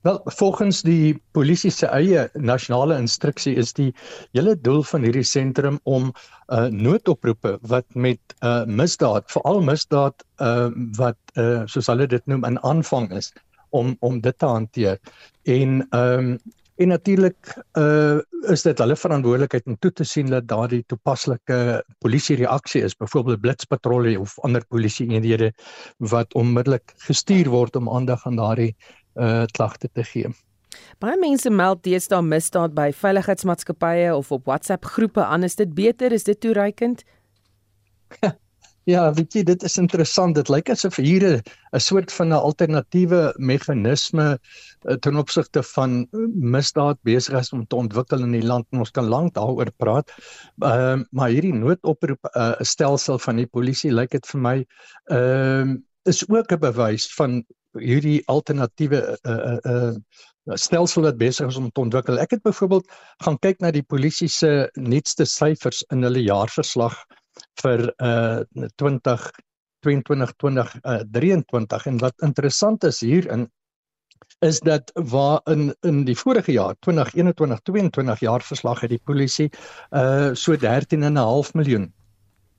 Wel, 0.00 0.20
volgens 0.24 0.80
die 0.82 1.22
polisie 1.36 1.70
se 1.70 1.86
eie 1.92 2.28
nasionale 2.32 2.96
instruksie 2.96 3.52
is 3.60 3.74
die 3.76 3.90
hele 4.32 4.54
doel 4.56 4.80
van 4.88 5.04
hierdie 5.04 5.26
sentrum 5.28 5.76
om 5.84 6.08
uh 6.48 6.68
noodoproepe 6.72 7.58
wat 7.68 7.84
met 7.94 8.36
uh 8.40 8.64
misdaad, 8.64 9.28
veral 9.28 9.60
misdaad 9.60 10.24
uh 10.40 10.70
wat 10.96 11.36
uh 11.36 11.66
soos 11.68 11.90
hulle 11.92 12.08
dit 12.08 12.32
noem 12.32 12.48
in 12.48 12.56
aanvang 12.64 13.10
is 13.12 13.28
om 13.76 13.92
om 14.00 14.22
dit 14.24 14.38
te 14.38 14.48
hanteer. 14.48 14.96
En 15.44 15.84
ehm 15.90 16.32
um, 16.32 16.40
En 16.80 16.88
natuurlik 16.88 17.50
uh 17.76 18.20
is 18.48 18.62
dit 18.64 18.78
hulle 18.80 18.94
verantwoordelikheid 18.96 19.66
om 19.68 19.76
toe 19.78 19.90
te 19.92 20.04
sien 20.04 20.30
dat 20.32 20.46
daardie 20.48 20.80
toepaslike 20.88 21.84
polisie 22.00 22.36
reaksie 22.40 22.80
is, 22.82 22.96
byvoorbeeld 22.96 23.40
blitspatrollie 23.40 24.14
of 24.20 24.38
ander 24.48 24.64
polisie 24.66 25.04
eenhede 25.10 25.50
wat 25.98 26.32
onmiddellik 26.34 26.94
gestuur 27.04 27.52
word 27.52 27.76
om 27.76 27.90
aandag 27.92 28.24
aan 28.26 28.40
daardie 28.40 28.70
uh 28.72 28.99
klagte 29.52 29.88
te 29.92 30.04
gee. 30.04 30.30
Baie 31.02 31.16
mense 31.18 31.50
meld 31.50 31.82
deesdae 31.84 32.22
misdaad 32.22 32.74
by 32.74 32.90
veiligheidsmaatskappye 32.92 34.12
of 34.14 34.30
op 34.32 34.44
WhatsApp 34.46 34.84
groepe 34.84 35.24
aan. 35.24 35.42
Is 35.42 35.56
dit 35.56 35.74
beter? 35.74 36.12
Is 36.12 36.24
dit 36.24 36.40
toereikend? 36.40 37.04
Ja, 38.88 39.02
weet 39.12 39.34
jy, 39.36 39.42
dit 39.44 39.62
is 39.62 39.76
interessant. 39.78 40.34
Dit 40.34 40.48
lyk 40.50 40.70
asof 40.72 40.96
hier 40.98 41.24
'n 41.76 41.80
soort 41.80 42.12
van 42.12 42.28
'n 42.32 42.40
alternatiewe 42.48 43.34
meganisme 43.36 44.38
eh, 44.88 44.96
ten 45.04 45.16
opsigte 45.16 45.62
van 45.62 46.08
eh, 46.10 46.24
misdaad 46.34 46.98
besig 47.02 47.38
is 47.38 47.52
om 47.52 47.66
te 47.66 47.76
ontwikkel 47.76 48.24
in 48.24 48.32
die 48.32 48.46
land. 48.46 48.66
Ons 48.72 48.90
kan 48.90 49.04
lank 49.04 49.34
daaroor 49.34 49.70
praat. 49.76 50.10
Ehm 50.58 51.00
uh, 51.00 51.04
maar 51.10 51.28
hierdie 51.28 51.54
noodoproep 51.54 52.32
uh, 52.32 52.54
stelsel 52.60 53.18
van 53.18 53.36
die 53.36 53.46
polisie 53.46 53.92
lyk 53.92 54.10
dit 54.10 54.26
vir 54.26 54.40
my 54.40 54.56
ehm 55.04 55.70
uh, 55.70 55.78
is 56.08 56.24
ook 56.28 56.52
'n 56.52 56.58
bewys 56.58 57.06
van 57.14 57.44
hierdie 57.78 58.22
alternatiewe 58.26 59.00
'n 59.22 59.30
uh, 59.30 59.58
uh, 59.72 60.56
stelsel 60.58 61.02
wat 61.02 61.18
besig 61.18 61.48
is 61.48 61.56
om 61.56 61.70
te 61.70 61.80
ontwikkel. 61.80 62.18
Ek 62.18 62.30
het 62.30 62.42
byvoorbeeld 62.42 62.88
gaan 63.24 63.38
kyk 63.38 63.60
na 63.60 63.70
die 63.70 63.86
polisie 63.86 64.28
se 64.28 64.70
nuutste 64.74 65.26
syfers 65.26 65.84
in 65.90 66.02
hulle 66.02 66.22
jaarverslag 66.22 66.96
vir 67.62 67.86
uh 68.02 68.42
20 68.76 69.30
22 69.86 70.34
20 70.36 70.74
uh 70.84 71.00
23 71.12 71.86
en 71.86 71.98
wat 71.98 72.26
interessant 72.26 72.84
is 72.84 73.00
hierin 73.00 73.48
is 74.40 74.60
dat 74.60 74.90
waar 74.94 75.40
in 75.44 75.74
in 75.86 76.04
die 76.04 76.16
vorige 76.16 76.52
jaar 76.52 76.74
2021 76.80 77.60
22 77.60 78.20
jaar 78.20 78.42
verslag 78.42 78.80
het 78.80 78.90
die 78.90 79.04
polisie 79.04 79.50
uh 79.90 80.34
so 80.34 80.56
13.5 80.56 81.54
miljoen 81.54 81.92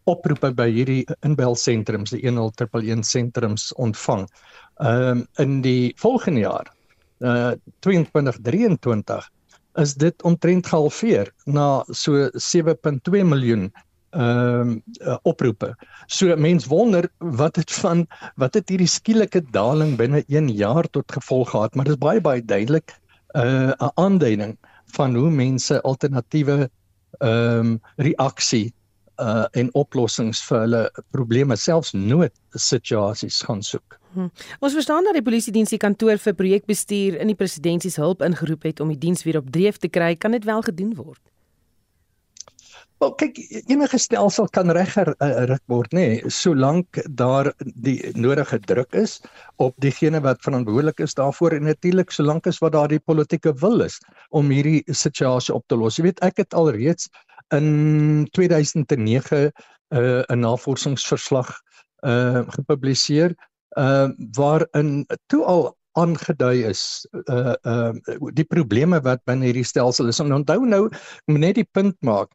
oproepe 0.10 0.52
by 0.58 0.68
hierdie 0.72 1.04
inbelsentrums 1.28 2.14
die 2.16 2.24
10111 2.26 3.06
sentrums 3.06 3.72
ontvang. 3.78 4.28
Ehm 4.82 5.22
um, 5.22 5.28
in 5.38 5.62
die 5.62 5.94
volgende 6.02 6.46
jaar 6.46 6.72
uh 7.22 7.54
22 7.86 8.42
23 8.42 9.30
is 9.80 9.94
dit 9.96 10.24
omtrent 10.28 10.68
gehalveer 10.68 11.32
na 11.46 11.84
so 11.92 12.28
7.2 12.36 13.24
miljoen 13.24 13.70
ehm 14.12 14.62
um, 14.62 14.72
uh, 15.00 15.18
oproepe. 15.24 15.76
So 16.08 16.36
mens 16.36 16.66
wonder 16.66 17.08
wat 17.20 17.56
het 17.56 17.72
van 17.72 18.08
wat 18.36 18.54
het 18.54 18.70
hierdie 18.70 18.90
skielike 18.90 19.44
daling 19.52 19.96
binne 19.98 20.24
1 20.28 20.50
jaar 20.50 20.90
tot 20.90 21.12
gevolg 21.12 21.50
gehad, 21.50 21.76
maar 21.76 21.86
dit 21.86 21.94
is 21.94 22.02
baie 22.02 22.22
baie 22.22 22.44
duidelik 22.46 22.92
'n 23.36 23.72
uh, 23.80 23.90
aanduiding 23.96 24.58
van 24.98 25.16
hoe 25.16 25.32
mense 25.32 25.82
alternatiewe 25.82 26.70
ehm 27.20 27.60
um, 27.60 27.80
reaksie 27.96 28.74
uh 29.22 29.48
en 29.58 29.70
oplossings 29.78 30.42
vir 30.50 30.64
hulle 30.66 30.84
probleme 31.16 31.58
selfs 31.58 31.94
nood 31.94 32.34
situasies 32.56 33.42
gaan 33.48 33.64
soek. 33.64 34.00
Hmm. 34.14 34.32
Ons 34.60 34.76
verstaan 34.76 35.08
dat 35.08 35.16
die 35.16 35.24
polisie 35.24 35.54
diens 35.56 35.72
die 35.72 35.80
kantoor 35.80 36.20
vir 36.20 36.36
projekbestuur 36.36 37.20
in 37.24 37.32
die 37.32 37.38
presidentsie 37.40 37.92
se 37.92 38.02
hulp 38.04 38.24
ingeroep 38.26 38.68
het 38.68 38.82
om 38.84 38.92
die 38.92 39.00
diens 39.00 39.24
weer 39.24 39.40
op 39.40 39.52
dreef 39.52 39.80
te 39.80 39.88
kry, 39.88 40.16
kan 40.16 40.36
dit 40.36 40.48
wel 40.48 40.62
gedoen 40.68 40.96
word. 40.98 41.22
Wel 43.02 43.14
kyk 43.18 43.40
enige 43.72 43.98
stelsel 43.98 44.46
kan 44.54 44.70
reggeruk 44.78 45.24
uh, 45.26 45.56
word 45.72 45.96
nê 45.98 46.04
nee, 46.04 46.30
solank 46.30 47.00
daar 47.18 47.50
die 47.88 47.96
nodige 48.14 48.60
druk 48.70 48.94
is 48.94 49.16
op 49.58 49.74
diegene 49.82 50.22
wat 50.22 50.44
verantwoordelik 50.46 51.02
is 51.02 51.18
daarvoor 51.18 51.56
en 51.58 51.66
natuurlik 51.66 52.14
solank 52.14 52.46
as 52.52 52.62
wat 52.62 52.76
daar 52.76 52.92
die 52.92 53.02
politieke 53.02 53.56
wil 53.64 53.82
is 53.88 53.98
om 54.30 54.54
hierdie 54.54 54.84
situasie 54.86 55.56
op 55.56 55.66
te 55.66 55.80
los. 55.80 55.98
Jy 55.98 56.12
weet 56.12 56.22
ek 56.30 56.44
het 56.44 56.54
al 56.54 56.70
reeds 56.78 57.10
in 57.58 58.28
2009 58.32 59.52
'n 59.92 59.98
uh, 59.98 60.24
'n 60.28 60.40
navorsingsverslag 60.40 61.50
uh 62.08 62.42
gepubliseer 62.58 63.36
uh 63.78 64.10
waarin 64.36 65.06
toe 65.28 65.44
al 65.46 65.78
aangedui 66.00 66.64
is 66.64 67.08
uh 67.28 67.56
uh 67.68 67.92
die 68.34 68.48
probleme 68.48 69.02
wat 69.04 69.24
binne 69.26 69.50
hierdie 69.50 69.68
stelsel 69.68 70.08
is. 70.08 70.20
En 70.20 70.34
onthou 70.34 70.66
nou, 70.66 70.90
moet 71.26 71.40
net 71.40 71.56
die 71.56 71.68
punt 71.72 71.96
maak. 72.00 72.32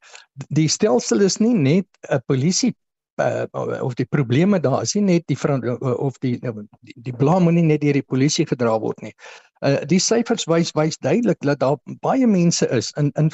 Die 0.49 0.69
stelsel 0.69 1.21
is 1.21 1.41
nie 1.41 1.55
net 1.55 1.87
'n 2.11 2.21
polisie 2.27 2.75
uh, 3.17 3.47
of 3.81 3.95
die 3.95 4.07
probleme 4.07 4.61
daar 4.61 4.83
is 4.83 4.95
nie 4.95 5.03
net 5.03 5.27
die 5.27 5.39
of 5.81 6.19
die 6.19 6.39
die, 6.41 6.95
die 6.97 7.17
blame 7.17 7.45
moet 7.45 7.55
nie 7.55 7.69
net 7.73 7.81
deur 7.81 7.97
die 7.97 8.03
polisie 8.07 8.47
gedra 8.47 8.79
word 8.81 9.01
nie. 9.03 9.15
Uh 9.65 9.81
die 9.89 10.01
syfers 10.01 10.47
wys 10.47 10.75
wys 10.77 10.99
duidelik 10.99 11.41
dat 11.41 11.61
daar 11.61 11.79
baie 12.01 12.27
mense 12.27 12.69
is 12.69 12.93
in 12.97 13.13
in 13.17 13.31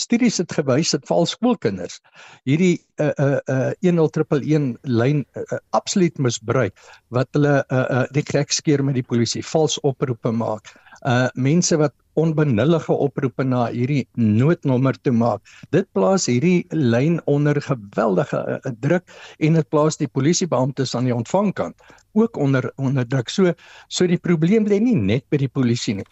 studies 0.00 0.38
het 0.38 0.52
gewys 0.52 0.92
dat 0.94 1.06
val 1.10 1.26
skoolkinders 1.26 2.00
hierdie 2.48 2.78
uh 3.02 3.10
uh 3.18 3.38
uh 3.50 3.72
10111 3.82 4.78
lyn 4.82 5.24
uh, 5.34 5.58
absoluut 5.70 6.18
misbruik 6.18 6.74
wat 7.14 7.28
hulle 7.36 7.56
uh 7.68 7.84
uh 7.98 8.06
die 8.14 8.22
krek 8.22 8.52
skeer 8.52 8.84
met 8.84 8.98
die 8.98 9.06
polisie 9.06 9.42
vals 9.42 9.78
oproepe 9.82 10.32
maak. 10.32 10.72
Uh 11.04 11.28
mense 11.34 11.76
wat 11.76 11.94
onbenullige 12.14 12.92
oproepe 12.92 13.44
na 13.44 13.66
hierdie 13.74 14.04
noodnommer 14.14 14.94
toe 15.02 15.12
maak. 15.12 15.42
Dit 15.74 15.88
plaas 15.92 16.28
hierdie 16.30 16.64
lyn 16.70 17.18
onder 17.30 17.58
geweldige 17.60 18.38
uh, 18.38 18.74
druk 18.80 19.10
en 19.38 19.58
dit 19.58 19.68
plaas 19.68 19.98
die 19.98 20.08
polisiebeamptes 20.08 20.94
aan 20.94 21.10
die 21.10 21.16
ontvangkant 21.16 21.74
ook 22.14 22.36
onder 22.36 22.70
onder 22.76 23.08
druk. 23.08 23.30
So 23.30 23.54
so 23.88 24.06
die 24.06 24.20
probleem 24.20 24.68
lê 24.70 24.78
nie 24.80 24.94
net 24.94 25.26
by 25.30 25.42
die 25.42 25.50
polisie 25.50 25.98
nie 25.98 26.06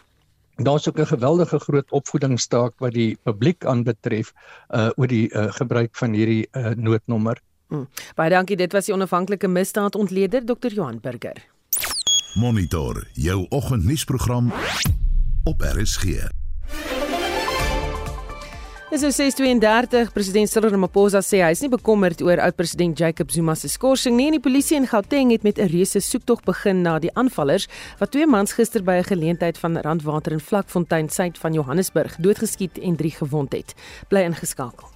daar's 0.63 0.89
ook 0.89 0.99
'n 0.99 1.07
geweldige 1.07 1.59
groot 1.59 1.91
opvoedingsstaak 1.91 2.73
wat 2.79 2.93
die 2.93 3.19
publiek 3.23 3.65
aanbetref 3.65 4.33
uh 4.71 4.91
oor 4.97 5.07
die 5.07 5.29
uh, 5.31 5.53
gebruik 5.53 5.97
van 5.97 6.13
hierdie 6.13 6.49
uh, 6.53 6.69
noodnommer. 6.77 7.41
Hmm. 7.69 7.89
Baie 8.15 8.31
dankie, 8.31 8.57
dit 8.57 8.73
was 8.73 8.85
die 8.85 8.95
onafhanklike 8.95 9.49
misdaadontleder 9.49 10.45
Dr. 10.45 10.69
Johan 10.69 11.01
Burger. 11.01 11.37
Monitor 12.35 13.07
jou 13.13 13.47
oggendnuusprogram 13.49 14.53
op 15.45 15.61
RSG. 15.61 16.42
Dis 18.93 19.01
nou 19.01 19.09
6:32 19.09 20.11
president 20.13 20.51
Cyril 20.53 20.75
Ramaphosa 20.75 21.23
sê 21.25 21.39
hy 21.41 21.55
is 21.55 21.63
nie 21.65 21.71
bekommerd 21.73 22.21
oor 22.21 22.43
oud-president 22.45 22.99
Jacob 23.01 23.31
Zuma 23.33 23.55
se 23.57 23.71
skorsing 23.73 24.19
nie 24.19 24.27
en 24.29 24.37
die 24.37 24.43
polisie 24.45 24.77
in 24.77 24.85
Gauteng 24.91 25.33
het 25.33 25.47
met 25.49 25.57
'n 25.57 25.73
reuse 25.73 26.01
soektog 26.01 26.45
begin 26.45 26.83
na 26.83 26.99
die 26.99 27.15
aanvallers 27.17 27.69
wat 27.99 28.11
twee 28.13 28.27
mans 28.27 28.53
gister 28.53 28.83
by 28.85 29.01
'n 29.01 29.09
geleentheid 29.09 29.57
van 29.57 29.81
Randwater 29.81 30.33
in 30.33 30.41
Vlakfontein 30.41 31.09
suid 31.09 31.39
van 31.39 31.55
Johannesburg 31.55 32.17
doodgeskiet 32.21 32.79
en 32.79 32.97
3 32.97 33.11
gewond 33.11 33.53
het. 33.53 33.75
Bly 34.09 34.21
ingeskakel. 34.21 34.89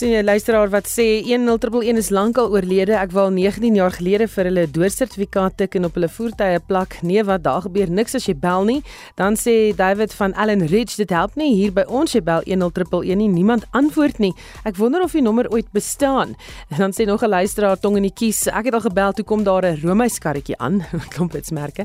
Sien 0.00 0.16
'n 0.16 0.24
luisteraar 0.24 0.70
wat 0.70 0.86
sê 0.88 1.20
1011 1.24 1.96
is 1.96 2.08
lankal 2.08 2.48
oorlede. 2.50 2.92
Ek 2.96 3.10
wou 3.12 3.30
19 3.30 3.74
jaar 3.74 3.90
gelede 3.90 4.28
vir 4.28 4.44
hulle 4.44 4.70
doodsertifikaat 4.70 5.56
teken 5.56 5.84
op 5.84 5.94
hulle 5.94 6.08
voertuie 6.08 6.60
plak. 6.66 7.02
Nee, 7.02 7.24
wat 7.24 7.42
daar 7.42 7.60
gebeur 7.60 7.90
niks 7.90 8.14
as 8.14 8.24
jy 8.26 8.34
bel 8.34 8.64
nie. 8.64 8.82
Dan 9.16 9.36
sê 9.36 9.74
David 9.76 10.14
van 10.14 10.34
Allen 10.34 10.66
Ridge, 10.66 10.96
dit 10.96 11.10
help 11.10 11.34
nie 11.36 11.54
hier 11.54 11.72
by 11.72 11.84
ons 11.88 12.12
jy 12.12 12.22
bel 12.22 12.40
1011 12.44 13.14
nie. 13.16 13.28
Niemand 13.28 13.64
antwoord 13.70 14.18
nie. 14.18 14.32
Ek 14.64 14.76
wonder 14.76 15.02
of 15.02 15.12
die 15.12 15.22
nommer 15.22 15.50
ooit 15.50 15.70
bestaan. 15.72 16.34
En 16.70 16.78
dan 16.78 16.92
sê 16.92 17.04
nog 17.04 17.22
'n 17.22 17.28
luisteraar 17.28 17.78
tong 17.78 17.96
in 17.96 18.02
die 18.02 18.14
kies. 18.14 18.46
Ek 18.46 18.64
het 18.64 18.74
al 18.74 18.80
gebel, 18.80 19.12
toe 19.12 19.24
kom 19.24 19.44
daar 19.44 19.64
'n 19.66 19.80
roomhuiskarretjie 19.82 20.56
aan. 20.58 20.84
Klomp 21.12 21.32
hitsmerke. 21.32 21.84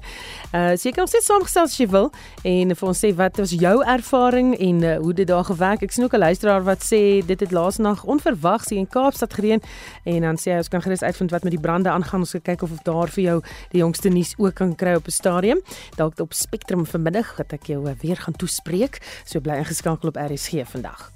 Uh 0.54 0.76
seker 0.76 1.02
ons 1.02 1.12
sit 1.12 1.24
saamgestel 1.24 1.64
as 1.64 1.78
jy 1.78 1.88
wil 1.88 2.12
en 2.44 2.76
vir 2.76 2.88
ons 2.88 3.06
sê 3.06 3.16
wat 3.16 3.38
was 3.38 3.52
jou 3.52 3.84
ervaring 3.84 4.56
en 4.60 4.84
uh, 4.84 4.98
hoe 4.98 5.14
dit 5.14 5.28
daar 5.28 5.44
gewerk. 5.44 5.82
Ek 5.82 5.92
sien 5.92 6.04
ook 6.04 6.14
'n 6.14 6.20
luisteraar 6.20 6.64
wat 6.64 6.80
sê 6.80 7.26
dit 7.26 7.40
het 7.40 7.52
laas 7.52 7.78
nag 7.78 8.05
onverwags 8.06 8.70
hier 8.70 8.80
in 8.80 8.88
Kaapstad 8.88 9.34
gereën 9.34 9.62
en 10.04 10.22
dan 10.22 10.38
sê 10.38 10.52
hy 10.52 10.58
ons 10.58 10.72
kan 10.72 10.82
gerus 10.82 11.04
uitvind 11.04 11.32
wat 11.32 11.44
met 11.44 11.52
die 11.52 11.62
brande 11.62 11.90
aangaan. 11.90 12.20
Ons 12.20 12.36
kyk 12.42 12.62
of 12.62 12.72
of 12.72 12.82
daar 12.84 13.10
vir 13.10 13.24
jou 13.24 13.38
die 13.72 13.82
jongste 13.82 14.10
nuus 14.10 14.34
ook 14.38 14.54
kan 14.54 14.76
kry 14.76 14.96
op 14.96 15.08
'n 15.08 15.12
stadium. 15.12 15.62
Dalk 15.96 16.20
op 16.20 16.34
Spectrum 16.34 16.86
vanmiddag 16.86 17.38
wat 17.38 17.54
ek 17.54 17.68
jou 17.68 17.96
weer 18.02 18.18
gaan 18.18 18.36
toespreek. 18.36 19.02
So 19.26 19.40
bly 19.40 19.58
ingeskakel 19.58 20.10
op 20.10 20.16
RSG 20.16 20.66
vandag. 20.66 21.12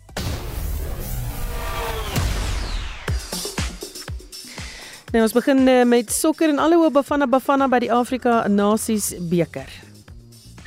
Nou 5.12 5.23
ons 5.23 5.34
begin 5.34 5.67
uh, 5.67 5.84
met 5.89 6.12
sokker 6.12 6.49
en 6.49 6.60
alle 6.60 6.78
hoop 6.78 6.93
Bafana 6.93 7.25
Bafana 7.28 7.67
by 7.67 7.80
die 7.80 7.93
Afrika 7.93 8.47
Nasies 8.47 9.15
beker. 9.30 9.88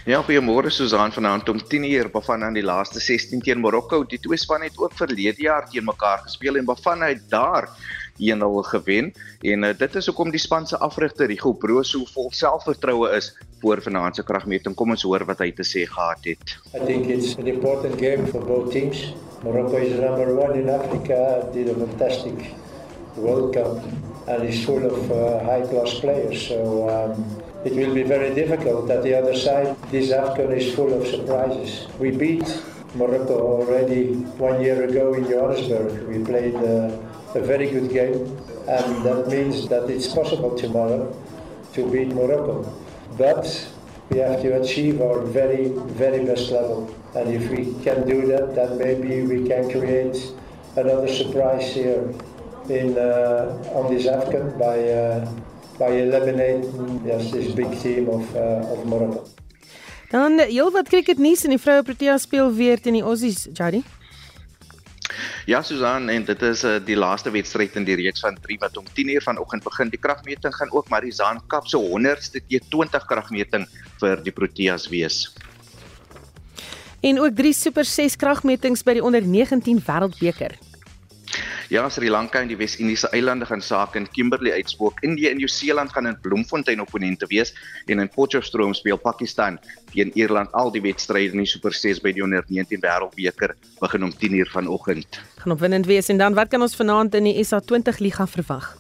Ja, 0.03 0.19
goeiemôre 0.19 0.67
Susan 0.75 1.13
vanaand 1.15 1.49
om 1.49 1.61
10:00 1.63 2.09
Bafana 2.11 2.49
in 2.51 2.57
die 2.57 2.65
laaste 2.67 2.99
16 2.99 3.41
teen 3.41 3.61
Marokko. 3.63 4.03
Die 4.03 4.19
twee 4.19 4.37
spanne 4.37 4.65
het 4.67 4.79
ook 4.79 4.97
verlede 4.99 5.43
jaar 5.45 5.69
teen 5.71 5.85
mekaar 5.85 6.19
gespeel 6.25 6.57
en 6.57 6.65
Bafana 6.65 7.07
het 7.07 7.31
daar 7.31 7.69
1-0 8.19 8.65
gewen 8.71 9.13
en 9.43 9.63
uh, 9.63 9.71
dit 9.79 9.95
is 9.95 10.07
hoekom 10.07 10.31
die 10.31 10.41
span 10.41 10.67
se 10.67 10.79
afrigter 10.79 11.27
Rigo 11.27 11.53
Bro 11.53 11.83
so 11.83 12.03
vol 12.15 12.33
selfvertroue 12.35 13.13
is 13.15 13.31
voor 13.61 13.83
vanaand 13.83 14.17
se 14.17 14.25
kragmeting. 14.25 14.75
Kom 14.75 14.91
ons 14.91 15.03
hoor 15.03 15.25
wat 15.25 15.39
hy 15.39 15.53
te 15.53 15.63
sê 15.63 15.87
gehad 15.87 16.25
het. 16.25 16.59
I 16.75 16.83
think 16.85 17.07
it's 17.07 17.39
an 17.39 17.47
important 17.47 17.95
game 17.95 18.27
for 18.27 18.43
both 18.43 18.73
teams. 18.73 19.15
Morocco 19.45 19.77
is 19.77 19.95
number 20.01 20.35
1 20.35 20.59
in 20.59 20.69
Africa, 20.69 21.47
did 21.53 21.71
a 21.71 21.75
fantastic 21.79 22.51
World 23.15 23.55
Cup 23.55 23.79
and 24.27 24.43
is 24.49 24.65
full 24.65 24.83
of 24.83 25.11
uh, 25.11 25.39
high 25.47 25.63
class 25.71 26.01
players. 26.01 26.49
So 26.49 26.91
um, 26.91 27.52
it 27.65 27.73
will 27.75 27.95
be 27.95 28.03
very 28.03 28.35
difficult. 28.35 28.91
At 28.91 29.03
the 29.03 29.15
other 29.15 29.37
side, 29.37 29.77
this 29.91 30.11
AFCON 30.11 30.57
is 30.57 30.75
full 30.75 30.93
of 30.93 31.07
surprises. 31.07 31.87
We 31.99 32.11
beat 32.11 32.63
Morocco 32.95 33.39
already 33.41 34.15
one 34.37 34.61
year 34.61 34.83
ago 34.83 35.15
in 35.15 35.25
Johannesburg. 35.25 36.09
We 36.09 36.25
played 36.25 36.57
uh, 36.57 36.99
a 37.35 37.41
very 37.41 37.71
good 37.71 37.91
game, 37.91 38.37
and 38.69 39.05
that 39.05 39.29
means 39.29 39.69
that 39.69 39.89
it's 39.89 40.09
possible 40.09 40.57
tomorrow 40.57 41.15
to 41.75 41.91
beat 41.91 42.09
Morocco. 42.09 42.71
But 43.17 43.47
we 44.11 44.19
have 44.19 44.43
to 44.43 44.61
achieve 44.61 45.01
our 45.01 45.21
very, 45.21 45.69
very 45.69 46.25
best 46.25 46.51
level. 46.51 46.95
And 47.15 47.33
if 47.33 47.51
we 47.51 47.75
can 47.85 48.07
do 48.07 48.27
that, 48.27 48.55
then 48.55 48.79
maybe 48.79 49.23
we 49.23 49.47
can 49.49 49.71
create 49.71 50.33
another 50.77 51.09
surprise 51.09 51.73
here 51.73 52.13
in 52.69 52.97
uh, 52.99 53.73
on 53.75 53.93
this 53.93 54.07
AFCON 54.07 54.59
by 54.59 54.79
uh, 54.89 55.31
by 55.83 55.91
eliminating 55.99 57.03
yes, 57.07 57.31
this 57.31 57.55
big 57.55 57.71
team 57.83 58.09
of 58.09 58.25
uh, 58.35 58.73
of 58.73 58.85
Morocco. 58.85 59.27
Dan 60.13 60.39
heel 60.39 60.71
wat 60.71 60.89
cricket 60.89 61.19
nuus 61.19 61.43
en 61.45 61.55
die 61.55 61.61
vroue 61.61 61.83
Protea 61.83 62.19
speel 62.21 62.53
weer 62.55 62.81
teen 62.81 62.99
die 63.01 63.03
Aussies, 63.03 63.47
Jari. 63.57 63.83
Ja 65.51 65.63
Susan 65.63 66.09
en 66.13 66.25
dit 66.25 66.43
is 66.47 66.63
uh, 66.65 66.77
die 66.85 66.97
laaste 66.97 67.33
wedstryd 67.35 67.75
in 67.81 67.87
die 67.89 67.97
reeks 67.99 68.23
van 68.23 68.37
3 68.45 68.59
wat 68.63 68.77
om 68.79 68.87
10:00 68.99 69.25
vanoggend 69.25 69.65
begin. 69.65 69.91
Die 69.91 70.01
kragmeting 70.01 70.55
gaan 70.55 70.71
ook 70.73 70.89
Marizaan 70.89 71.41
Kap 71.47 71.67
se 71.67 71.81
100ste 71.81 72.45
T20 72.47 73.09
kragmeting 73.09 73.67
vir 74.01 74.23
die 74.23 74.33
Proteas 74.33 74.87
wees. 74.93 75.25
En 77.03 77.19
ook 77.19 77.35
drie 77.35 77.53
Super 77.53 77.85
6 77.85 78.17
kragmetings 78.17 78.85
by 78.87 79.01
die 79.01 79.03
onder 79.03 79.25
19 79.27 79.83
Wêreldbeker. 79.83 80.55
Ja, 81.73 81.89
Sri 81.89 82.11
Lanka 82.11 82.41
en 82.43 82.51
die 82.51 82.57
Wes-Indiese 82.61 83.09
eilande 83.17 83.47
gaan 83.49 83.63
sake 83.65 83.99
in 83.99 84.09
Kimberley 84.13 84.53
uitspook. 84.53 85.01
Indië 85.01 85.31
en 85.31 85.39
Nieu-Seeland 85.41 85.93
gaan 85.93 86.07
in 86.07 86.19
Bloemfontein 86.21 86.81
opponente 86.81 87.27
wees 87.27 87.55
en 87.87 87.99
in 87.99 88.11
Potchefstroom 88.13 88.75
speel 88.75 88.99
Pakistan 89.01 89.59
teen 89.93 90.13
Ierland 90.15 90.53
al 90.53 90.73
die 90.73 90.83
wedstryde 90.85 91.33
in 91.33 91.45
die 91.45 91.49
Super 91.49 91.73
6 91.73 92.03
by 92.05 92.13
die 92.13 92.25
onder 92.25 92.45
19 92.49 92.85
Wêreldbeker 92.85 93.57
begin 93.81 94.05
om 94.05 94.13
10:00 94.13 94.53
vanoggend. 94.53 95.21
Gaan 95.41 95.53
opwindend 95.53 95.87
wees 95.87 96.09
en 96.09 96.19
dan 96.19 96.35
wat 96.35 96.49
kan 96.49 96.63
ons 96.63 96.77
vanaand 96.77 97.15
in 97.15 97.25
die 97.25 97.45
SA20 97.45 97.99
liga 97.99 98.27
verwag? 98.27 98.77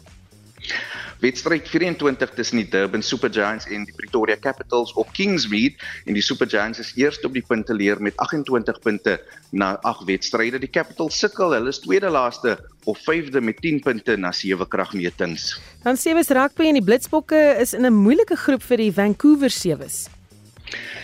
Wedstryd 1.22 1.68
24 1.70 2.34
tussen 2.34 2.58
die 2.58 2.68
Durban 2.68 3.02
Super 3.02 3.30
Giants 3.30 3.66
en 3.70 3.84
die 3.86 3.94
Pretoria 3.94 4.36
Capitals 4.36 4.92
op 4.98 5.12
Kingsmead 5.14 5.78
en 6.06 6.16
die 6.18 6.22
Super 6.22 6.48
Giants 6.50 6.82
is 6.82 6.92
eerste 6.98 7.28
op 7.30 7.36
die 7.36 7.44
punte 7.46 7.74
leer 7.74 8.02
met 8.02 8.16
28 8.16 8.80
punte 8.82 9.18
na 9.50 9.76
8 9.86 10.06
wedstryde. 10.10 10.58
Die 10.58 10.70
Capitals 10.70 11.18
sukkel, 11.18 11.54
hulle 11.54 11.70
is 11.70 11.78
tweede 11.82 12.10
laaste 12.10 12.56
of 12.90 12.98
vyfde 13.06 13.40
met 13.40 13.60
10 13.62 13.80
punte 13.84 14.16
na 14.16 14.32
7 14.32 14.66
kragmetings. 14.68 15.60
Dan 15.82 15.96
Sewes 15.96 16.32
Rugby 16.34 16.72
en 16.72 16.80
die 16.80 16.84
Blitsbokke 16.84 17.56
is 17.60 17.72
in 17.72 17.86
'n 17.86 17.94
moeilike 17.94 18.36
groep 18.36 18.62
vir 18.62 18.76
die 18.76 18.92
Vancouver 18.92 19.50
Sewes. 19.50 20.08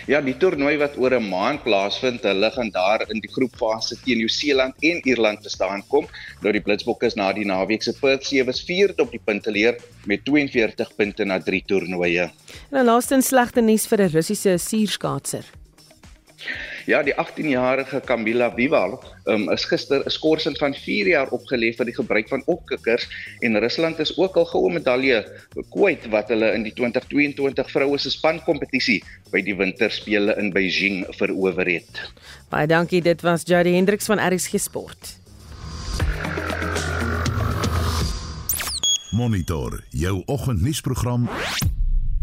Ja, 0.07 0.21
die 0.21 0.35
toernooi 0.37 0.77
wat 0.81 0.97
oor 0.97 1.13
'n 1.15 1.29
maand 1.29 1.63
plaasvind, 1.63 2.23
hulle 2.23 2.51
gaan 2.51 2.71
daar 2.71 3.05
in 3.09 3.19
die 3.19 3.31
groepfase 3.31 3.97
teen 4.03 4.17
Nieu-Seeland 4.17 4.73
en 4.79 5.01
Ierland 5.07 5.43
te 5.43 5.49
staan 5.49 5.83
kom. 5.87 6.07
Nou 6.41 6.51
die 6.53 6.61
Blitsbokke 6.61 7.05
is 7.05 7.15
na 7.15 7.33
die 7.33 7.45
naweek 7.45 7.83
se 7.83 7.93
Perth 7.93 8.25
Sewes 8.25 8.63
vierde 8.63 9.01
op 9.01 9.11
die 9.11 9.21
punteleer 9.23 9.77
met 10.05 10.25
42 10.25 10.95
punte 10.95 11.25
na 11.25 11.39
3 11.39 11.63
toernooie. 11.65 12.31
En 12.69 12.77
dan 12.77 12.85
laastens 12.85 13.27
slegte 13.27 13.61
nuus 13.61 13.87
vir 13.87 14.01
'n 14.01 14.11
Russiese 14.11 14.57
suurskaatser. 14.57 15.58
Ja, 16.89 17.03
die 17.05 17.13
18-jarige 17.13 17.99
Kamila 18.01 18.47
Vival 18.55 18.95
um, 19.29 19.43
is 19.53 19.65
gister 19.69 20.01
'n 20.01 20.09
skorsing 20.09 20.55
van 20.57 20.73
4 20.73 21.07
jaar 21.07 21.29
opgelê 21.29 21.69
vir 21.77 21.85
die 21.85 21.93
gebruik 21.93 22.27
van 22.27 22.41
opkikkers 22.45 23.05
en 23.45 23.59
Rusland 23.61 23.99
is 23.99 24.17
ook 24.17 24.37
al 24.41 24.45
goue 24.49 24.71
medalje 24.73 25.19
kwyt 25.69 26.07
wat 26.09 26.33
hulle 26.33 26.49
in 26.57 26.65
die 26.65 26.73
2022 26.73 27.69
vroue 27.69 27.97
se 27.97 28.09
spankompetisie 28.09 29.03
by 29.29 29.41
die 29.45 29.53
winterspele 29.53 30.33
in 30.41 30.49
Beijing 30.49 31.05
verower 31.19 31.69
het. 31.69 32.01
Baie 32.49 32.65
dankie, 32.67 33.01
dit 33.01 33.21
was 33.21 33.45
Jody 33.45 33.75
Hendriks 33.77 34.09
van 34.09 34.17
RSG 34.17 34.57
Sport. 34.57 35.13
Monitor 39.11 39.83
jou 39.89 40.23
oggendnuusprogram 40.25 41.29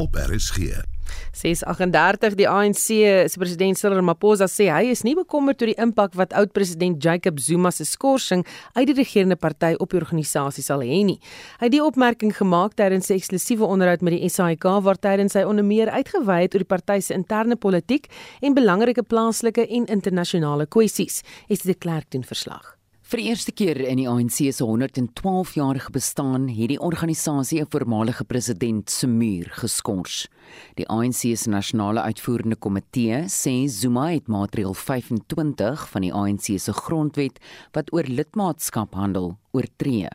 op 0.02 0.14
RSG. 0.26 0.95
638 1.37 2.37
die 2.38 2.49
ANC 2.49 2.87
se 3.29 3.38
president 3.38 3.77
Cyril 3.77 3.99
Ramaphosa 3.99 4.49
sê 4.49 4.70
hy 4.72 4.92
is 4.92 5.03
nie 5.05 5.14
bekommerd 5.18 5.61
oor 5.61 5.70
die 5.70 5.77
impak 5.83 6.14
wat 6.16 6.33
oud-president 6.38 7.03
Jacob 7.05 7.40
Zuma 7.42 7.72
se 7.75 7.85
skorsing 7.85 8.44
uit 8.72 8.87
die 8.88 8.96
regerende 8.96 9.37
party 9.37 9.75
op 9.77 9.92
die 9.92 10.01
organisasie 10.01 10.64
sal 10.64 10.85
hê 10.87 11.03
nie. 11.05 11.18
Hy 11.61 11.68
het 11.68 11.75
die 11.77 11.83
opmerking 11.85 12.33
gemaak 12.37 12.79
tydens 12.81 13.11
'n 13.11 13.18
eksklusiewe 13.20 13.68
onderhoud 13.68 14.01
met 14.01 14.16
die 14.16 14.29
SAIK 14.29 14.64
waar 14.83 14.96
tydens 14.96 15.35
hy 15.35 15.44
onder 15.44 15.64
meer 15.64 15.90
uitgewy 15.90 16.40
het 16.42 16.55
oor 16.55 16.64
die 16.64 16.75
party 16.75 17.01
se 17.01 17.14
interne 17.14 17.57
politiek 17.57 18.09
en 18.40 18.55
belangrike 18.55 19.03
plaaslike 19.03 19.66
en 19.68 19.87
internasionale 19.87 20.66
kwessies. 20.66 21.22
Dit 21.49 21.64
'n 21.66 21.79
klerk 21.79 22.11
doen 22.11 22.25
verslag? 22.25 22.76
Vir 23.07 23.21
die 23.23 23.29
eerste 23.31 23.53
keer 23.55 23.79
in 23.87 24.01
die 24.01 24.09
ANC 24.11 24.40
se 24.51 24.66
112-jarige 24.66 25.92
bestaan 25.95 26.49
het 26.51 26.73
die 26.73 26.79
organisasie 26.83 27.61
'n 27.62 27.71
voormalige 27.71 28.25
president 28.25 28.90
se 28.90 29.07
muur 29.07 29.47
geskort. 29.62 30.27
Die 30.75 30.88
ANC 30.88 31.37
se 31.37 31.49
nasionale 31.49 32.03
uitvoerende 32.03 32.57
komitee 32.57 33.29
sê 33.29 33.69
Zuma 33.69 34.11
het 34.11 34.27
maatreël 34.27 34.75
25 34.75 35.88
van 35.88 36.03
die 36.03 36.12
ANC 36.12 36.59
se 36.59 36.73
grondwet 36.73 37.38
wat 37.73 37.92
oor 37.92 38.03
lidmaatskap 38.03 38.95
handel 38.95 39.38
oortree. 39.53 40.09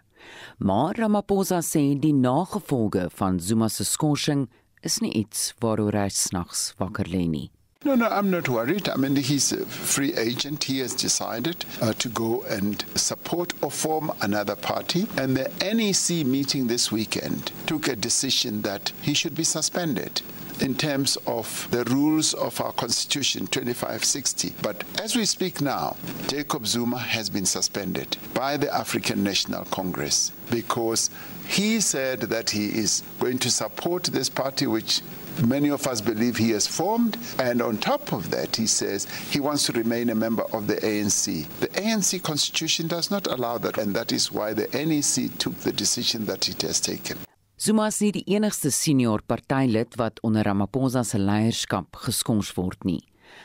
Maar 0.58 0.96
Ramaphosa 0.96 1.62
sê 1.62 1.98
die 1.98 2.14
nagevolge 2.14 3.10
van 3.10 3.40
Zuma 3.40 3.70
se 3.70 3.86
skorsing 3.86 4.50
is 4.82 5.00
nie 5.00 5.14
iets 5.14 5.54
waaroor 5.60 5.94
hy 5.94 6.10
snags 6.10 6.74
wakker 6.78 7.08
lê 7.08 7.26
nie. 7.30 7.52
No, 7.84 7.96
no, 7.96 8.06
I'm 8.10 8.30
not 8.30 8.48
worried. 8.48 8.88
I 8.90 8.96
mean, 8.96 9.16
he's 9.16 9.52
a 9.52 9.66
free 9.66 10.14
agent. 10.14 10.66
He 10.66 10.78
has 10.80 10.94
decided 10.94 11.66
uh, 11.82 11.94
to 11.94 12.10
go 12.10 12.44
and 12.44 12.86
support 12.94 13.54
or 13.60 13.72
form 13.72 14.12
another 14.22 14.56
party. 14.56 15.08
And 15.18 15.36
the 15.36 15.50
NEC 15.74 16.24
meeting 16.24 16.68
this 16.68 16.92
weekend 16.92 17.52
took 17.66 17.88
a 17.88 17.96
decision 17.96 18.62
that 18.62 18.92
he 19.02 19.16
should 19.16 19.34
be 19.34 19.44
suspended 19.44 20.22
in 20.60 20.76
terms 20.76 21.18
of 21.26 21.68
the 21.72 21.84
rules 21.86 22.36
of 22.36 22.62
our 22.62 22.72
constitution 22.74 23.48
2560 23.48 24.54
but 24.62 24.84
as 25.02 25.16
we 25.16 25.26
speak 25.26 25.60
now 25.60 25.98
Jacob 26.28 26.68
Zuma 26.68 27.00
has 27.00 27.32
been 27.32 27.48
suspended 27.48 28.16
by 28.36 28.58
the 28.58 28.72
African 28.72 29.24
National 29.24 29.66
Congress 29.66 30.32
because 30.52 31.10
he 31.48 31.82
said 31.82 32.20
that 32.22 32.52
he 32.52 32.68
is 32.68 33.02
going 33.20 33.40
to 33.40 33.50
support 33.50 34.04
this 34.04 34.30
party 34.30 34.68
which 34.68 35.02
many 35.42 35.70
of 35.70 35.88
us 35.88 36.02
believe 36.02 36.38
he 36.38 36.52
has 36.52 36.68
formed. 36.68 37.18
And 37.40 37.62
on 37.62 37.78
top 37.78 38.14
of 38.14 38.30
that, 38.32 38.56
he 38.56 38.68
says 38.68 39.06
he 39.30 39.40
wants 39.40 39.66
to 39.66 39.74
remain 39.74 40.10
a 40.10 40.16
member 40.16 40.44
of 40.54 40.68
the 40.68 40.76
ANC. 40.76 41.48
The 41.60 41.70
ANC 41.70 42.22
constitution 42.24 42.88
does 42.88 43.12
not 43.12 43.28
allow 43.28 43.58
that, 43.60 43.78
and 43.78 43.96
that 43.96 44.12
is 44.12 44.32
why 44.32 44.54
the 44.54 44.68
NEC 44.74 45.38
took 45.38 45.56
the 45.62 45.72
decision 45.72 46.26
that 46.26 46.50
it 46.50 46.62
has 46.62 46.80
taken. 46.80 47.18
Zuma 47.62 47.88
is 47.88 48.00
nie 48.02 48.12
die 48.12 48.24
enigste 48.26 48.72
senior 48.74 49.22
partylid 49.22 49.94
wat 50.02 50.18
onder 50.26 50.48
Ramaphosa 50.48 51.04
se 51.06 51.20
leierskap 51.22 52.00
geskons 52.08 52.50
word 52.58 52.88
nie. 52.90 53.04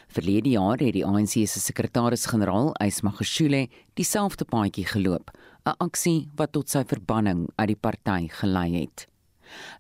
Verlede 0.09 0.55
jaar 0.55 0.81
het 0.81 0.95
die 0.97 1.05
ANC 1.05 1.35
se 1.45 1.61
sekretaris-generaal, 1.61 2.73
Ysmagashule, 2.81 3.67
dieselfde 4.01 4.47
paadjie 4.49 4.87
geloop, 4.89 5.31
'n 5.67 5.77
aksie 5.79 6.31
wat 6.37 6.53
tot 6.53 6.71
sy 6.71 6.85
verbanning 6.85 7.49
uit 7.59 7.69
die 7.69 7.77
party 7.77 8.29
gelei 8.41 8.71
het. 8.81 9.07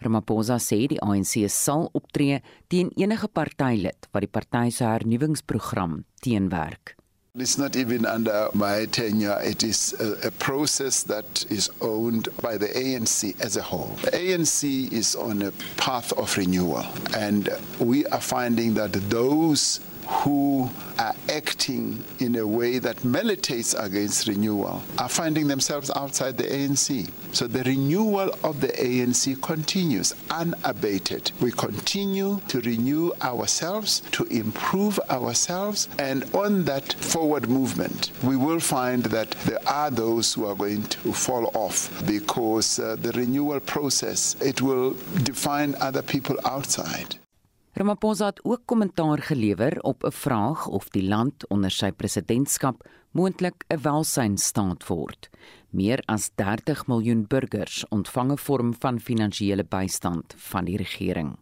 Ramaphosa 0.05 0.59
sê 0.63 0.87
die 0.91 1.01
ANC 1.03 1.47
sal 1.53 1.91
optree 1.95 2.43
teen 2.69 2.93
enige 2.97 3.29
partylid 3.29 4.11
wat 4.13 4.25
die 4.25 4.33
party 4.33 4.71
se 4.71 4.85
hernuwingsprogram 4.85 6.05
teenwerk. 6.23 6.97
It's 7.39 7.59
not 7.59 7.77
even 7.77 8.07
under 8.07 8.49
my 8.55 8.87
tenure. 8.87 9.39
It 9.43 9.63
is 9.63 9.93
a, 10.01 10.29
a, 10.29 10.31
process 10.31 11.03
that 11.03 11.45
is 11.51 11.69
owned 11.83 12.31
by 12.41 12.57
the 12.57 12.69
ANC 12.69 13.39
as 13.45 13.59
a 13.59 13.63
whole. 13.63 13.95
The 14.05 14.13
ANC 14.13 14.91
is 14.91 15.15
on 15.15 15.43
a 15.43 15.53
path 15.77 16.15
of 16.15 16.35
renewal, 16.39 16.87
and 17.15 17.51
we 17.79 18.07
are 18.07 18.23
finding 18.23 18.73
that 18.75 18.95
those 19.11 19.81
who 20.07 20.71
are 20.99 21.15
acting 21.29 22.03
in 22.21 22.37
a 22.37 22.47
way 22.47 22.79
that 22.79 23.05
militates 23.05 23.75
against 23.75 24.29
renewal 24.29 24.83
are 24.99 25.09
finding 25.09 25.47
themselves 25.47 25.91
outside 25.97 26.39
the 26.39 26.45
ANC. 26.45 27.11
So 27.33 27.47
the 27.47 27.63
renewal 27.65 28.31
of 28.43 28.61
the 28.61 28.69
ANC 28.69 29.41
continues 29.43 30.15
unabated. 30.31 31.33
We 31.41 31.53
continue 31.53 32.41
to 32.49 32.61
renew 32.61 33.13
ourselves, 33.23 34.01
to 34.13 34.25
improve 34.25 34.99
ourselves, 35.11 35.89
and 35.99 36.25
on 36.35 36.65
that 36.65 36.93
forward 36.95 37.49
movement, 37.49 38.13
we 38.23 38.37
will 38.37 38.61
find 38.61 39.05
that 39.05 39.33
there 39.45 39.67
are 39.69 39.91
those 39.91 40.33
who 40.33 40.47
are 40.47 40.55
going 40.55 40.85
to 40.85 41.13
fall 41.13 41.51
off 41.55 42.07
because 42.07 42.79
uh, 42.79 42.97
the 42.97 43.13
renewal 43.13 43.61
process 43.61 44.37
it 44.41 44.63
will 44.63 44.97
define 45.23 45.75
other 45.81 46.03
people 46.03 46.37
outside. 46.45 47.17
Ramaphosa 47.77 48.27
het 48.27 48.39
ook 48.45 48.63
kommentaar 48.65 49.19
gelewer 49.23 49.83
op 49.83 50.05
'n 50.05 50.11
vraag 50.11 50.67
of 50.67 50.89
die 50.89 51.09
land 51.09 51.49
onder 51.49 51.71
sy 51.71 51.91
presidentskap 51.93 52.89
moontlik 53.11 53.65
'n 53.69 53.81
welsynstaat 53.83 54.87
word. 54.87 55.31
Meer 55.71 56.03
as 56.07 56.31
30 56.35 56.87
miljoen 56.87 57.27
burgers 57.27 57.89
ontvang 57.89 58.33
'n 58.33 58.39
vorm 58.39 58.75
van 58.79 59.01
finansiële 59.01 59.65
bystand 59.65 60.35
van 60.37 60.65
die 60.65 60.77
regering. 60.77 61.37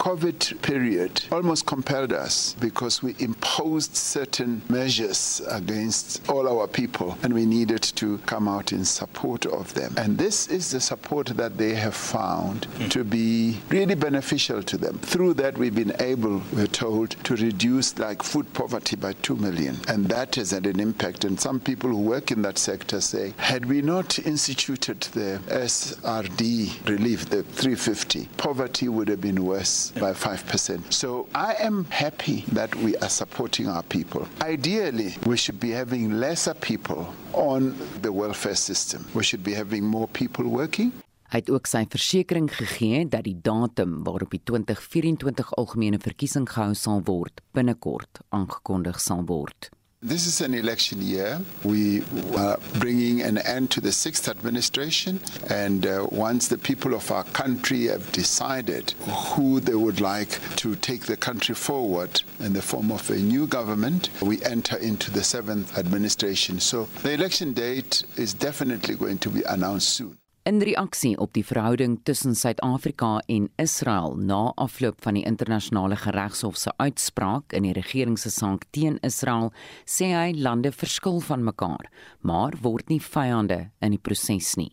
COVID 0.00 0.62
period 0.62 1.20
almost 1.30 1.66
compelled 1.66 2.10
us 2.10 2.56
because 2.58 3.02
we 3.02 3.14
imposed 3.18 3.94
certain 3.94 4.62
measures 4.70 5.42
against 5.46 6.26
all 6.26 6.48
our 6.48 6.66
people 6.66 7.18
and 7.22 7.34
we 7.34 7.44
needed 7.44 7.82
to 7.82 8.16
come 8.24 8.48
out 8.48 8.72
in 8.72 8.82
support 8.82 9.44
of 9.44 9.74
them. 9.74 9.92
And 9.98 10.16
this 10.16 10.48
is 10.48 10.70
the 10.70 10.80
support 10.80 11.26
that 11.36 11.58
they 11.58 11.74
have 11.74 11.94
found 11.94 12.66
to 12.88 13.04
be 13.04 13.60
really 13.68 13.94
beneficial 13.94 14.62
to 14.62 14.78
them. 14.78 14.98
Through 15.00 15.34
that, 15.34 15.58
we've 15.58 15.74
been 15.74 15.92
able, 16.00 16.40
we're 16.54 16.66
told, 16.66 17.10
to 17.24 17.36
reduce 17.36 17.98
like 17.98 18.22
food 18.22 18.50
poverty 18.54 18.96
by 18.96 19.12
2 19.12 19.36
million. 19.36 19.76
And 19.86 20.06
that 20.06 20.36
has 20.36 20.52
had 20.52 20.64
an 20.64 20.80
impact. 20.80 21.26
And 21.26 21.38
some 21.38 21.60
people 21.60 21.90
who 21.90 21.98
work 21.98 22.30
in 22.30 22.40
that 22.40 22.56
sector 22.56 23.02
say, 23.02 23.34
had 23.36 23.66
we 23.66 23.82
not 23.82 24.18
instituted 24.20 25.02
the 25.12 25.42
SRD 25.48 26.88
relief, 26.88 27.28
the 27.28 27.42
350, 27.42 28.30
poverty 28.38 28.88
would 28.88 29.08
have 29.08 29.20
been 29.20 29.44
worse 29.44 29.89
by 29.94 30.12
5%. 30.12 30.92
So 30.92 31.26
I 31.34 31.54
am 31.60 31.86
happy 31.90 32.44
that 32.52 32.74
we 32.76 32.96
are 32.98 33.08
supporting 33.08 33.68
our 33.68 33.82
people. 33.82 34.26
Ideally, 34.42 35.16
we 35.26 35.36
should 35.36 35.60
be 35.60 35.70
having 35.70 36.20
lesser 36.20 36.54
people 36.54 37.06
on 37.32 37.74
the 38.02 38.12
welfare 38.12 38.56
system. 38.56 39.06
We 39.14 39.22
should 39.22 39.42
be 39.42 39.54
having 39.54 39.84
more 39.84 40.08
people 40.08 40.44
working. 40.44 40.92
Hy 41.30 41.38
het 41.38 41.50
ook 41.54 41.68
sy 41.70 41.84
versekering 41.86 42.48
gegee 42.50 43.04
dat 43.06 43.22
die 43.22 43.36
datum 43.38 44.00
waarop 44.02 44.32
die 44.34 44.42
2024 44.50 45.52
algemene 45.62 46.00
verkiesing 46.02 46.48
gehou 46.50 46.74
sal 46.74 47.04
word 47.06 47.38
binnekort 47.54 48.18
aangekondig 48.34 48.98
sal 48.98 49.22
word. 49.28 49.70
This 50.02 50.26
is 50.26 50.40
an 50.40 50.54
election 50.54 51.02
year. 51.02 51.42
We 51.62 52.02
are 52.34 52.58
bringing 52.78 53.20
an 53.20 53.36
end 53.36 53.70
to 53.72 53.82
the 53.82 53.92
sixth 53.92 54.28
administration. 54.28 55.20
And 55.50 55.86
uh, 55.86 56.06
once 56.10 56.48
the 56.48 56.56
people 56.56 56.94
of 56.94 57.10
our 57.10 57.24
country 57.24 57.88
have 57.88 58.10
decided 58.10 58.92
who 59.02 59.60
they 59.60 59.74
would 59.74 60.00
like 60.00 60.40
to 60.56 60.74
take 60.76 61.02
the 61.04 61.18
country 61.18 61.54
forward 61.54 62.22
in 62.38 62.54
the 62.54 62.62
form 62.62 62.90
of 62.90 63.10
a 63.10 63.16
new 63.16 63.46
government, 63.46 64.08
we 64.22 64.42
enter 64.42 64.78
into 64.78 65.10
the 65.10 65.22
seventh 65.22 65.76
administration. 65.76 66.60
So 66.60 66.88
the 67.02 67.12
election 67.12 67.52
date 67.52 68.02
is 68.16 68.32
definitely 68.32 68.94
going 68.94 69.18
to 69.18 69.28
be 69.28 69.42
announced 69.42 69.90
soon. 69.90 70.16
In 70.48 70.62
reaksie 70.62 71.18
op 71.20 71.34
die 71.36 71.44
verhouding 71.44 71.98
tussen 72.02 72.34
Suid-Afrika 72.34 73.18
en 73.28 73.50
Israel 73.60 74.14
na 74.16 74.52
afloop 74.56 75.02
van 75.04 75.18
die 75.18 75.24
internasionale 75.28 75.98
geregshof 76.00 76.56
se 76.56 76.72
uitspraak 76.76 77.52
in 77.52 77.66
die 77.68 77.74
regering 77.76 78.16
se 78.18 78.32
saak 78.32 78.64
teen 78.72 78.96
Israel, 79.04 79.52
sê 79.84 80.08
hy 80.16 80.32
lande 80.32 80.72
verskil 80.72 81.20
van 81.28 81.44
mekaar, 81.44 81.90
maar 82.24 82.56
word 82.64 82.88
nie 82.88 83.02
vyande 83.04 83.66
in 83.84 83.92
die 83.92 84.00
proses 84.00 84.54
nie. 84.56 84.72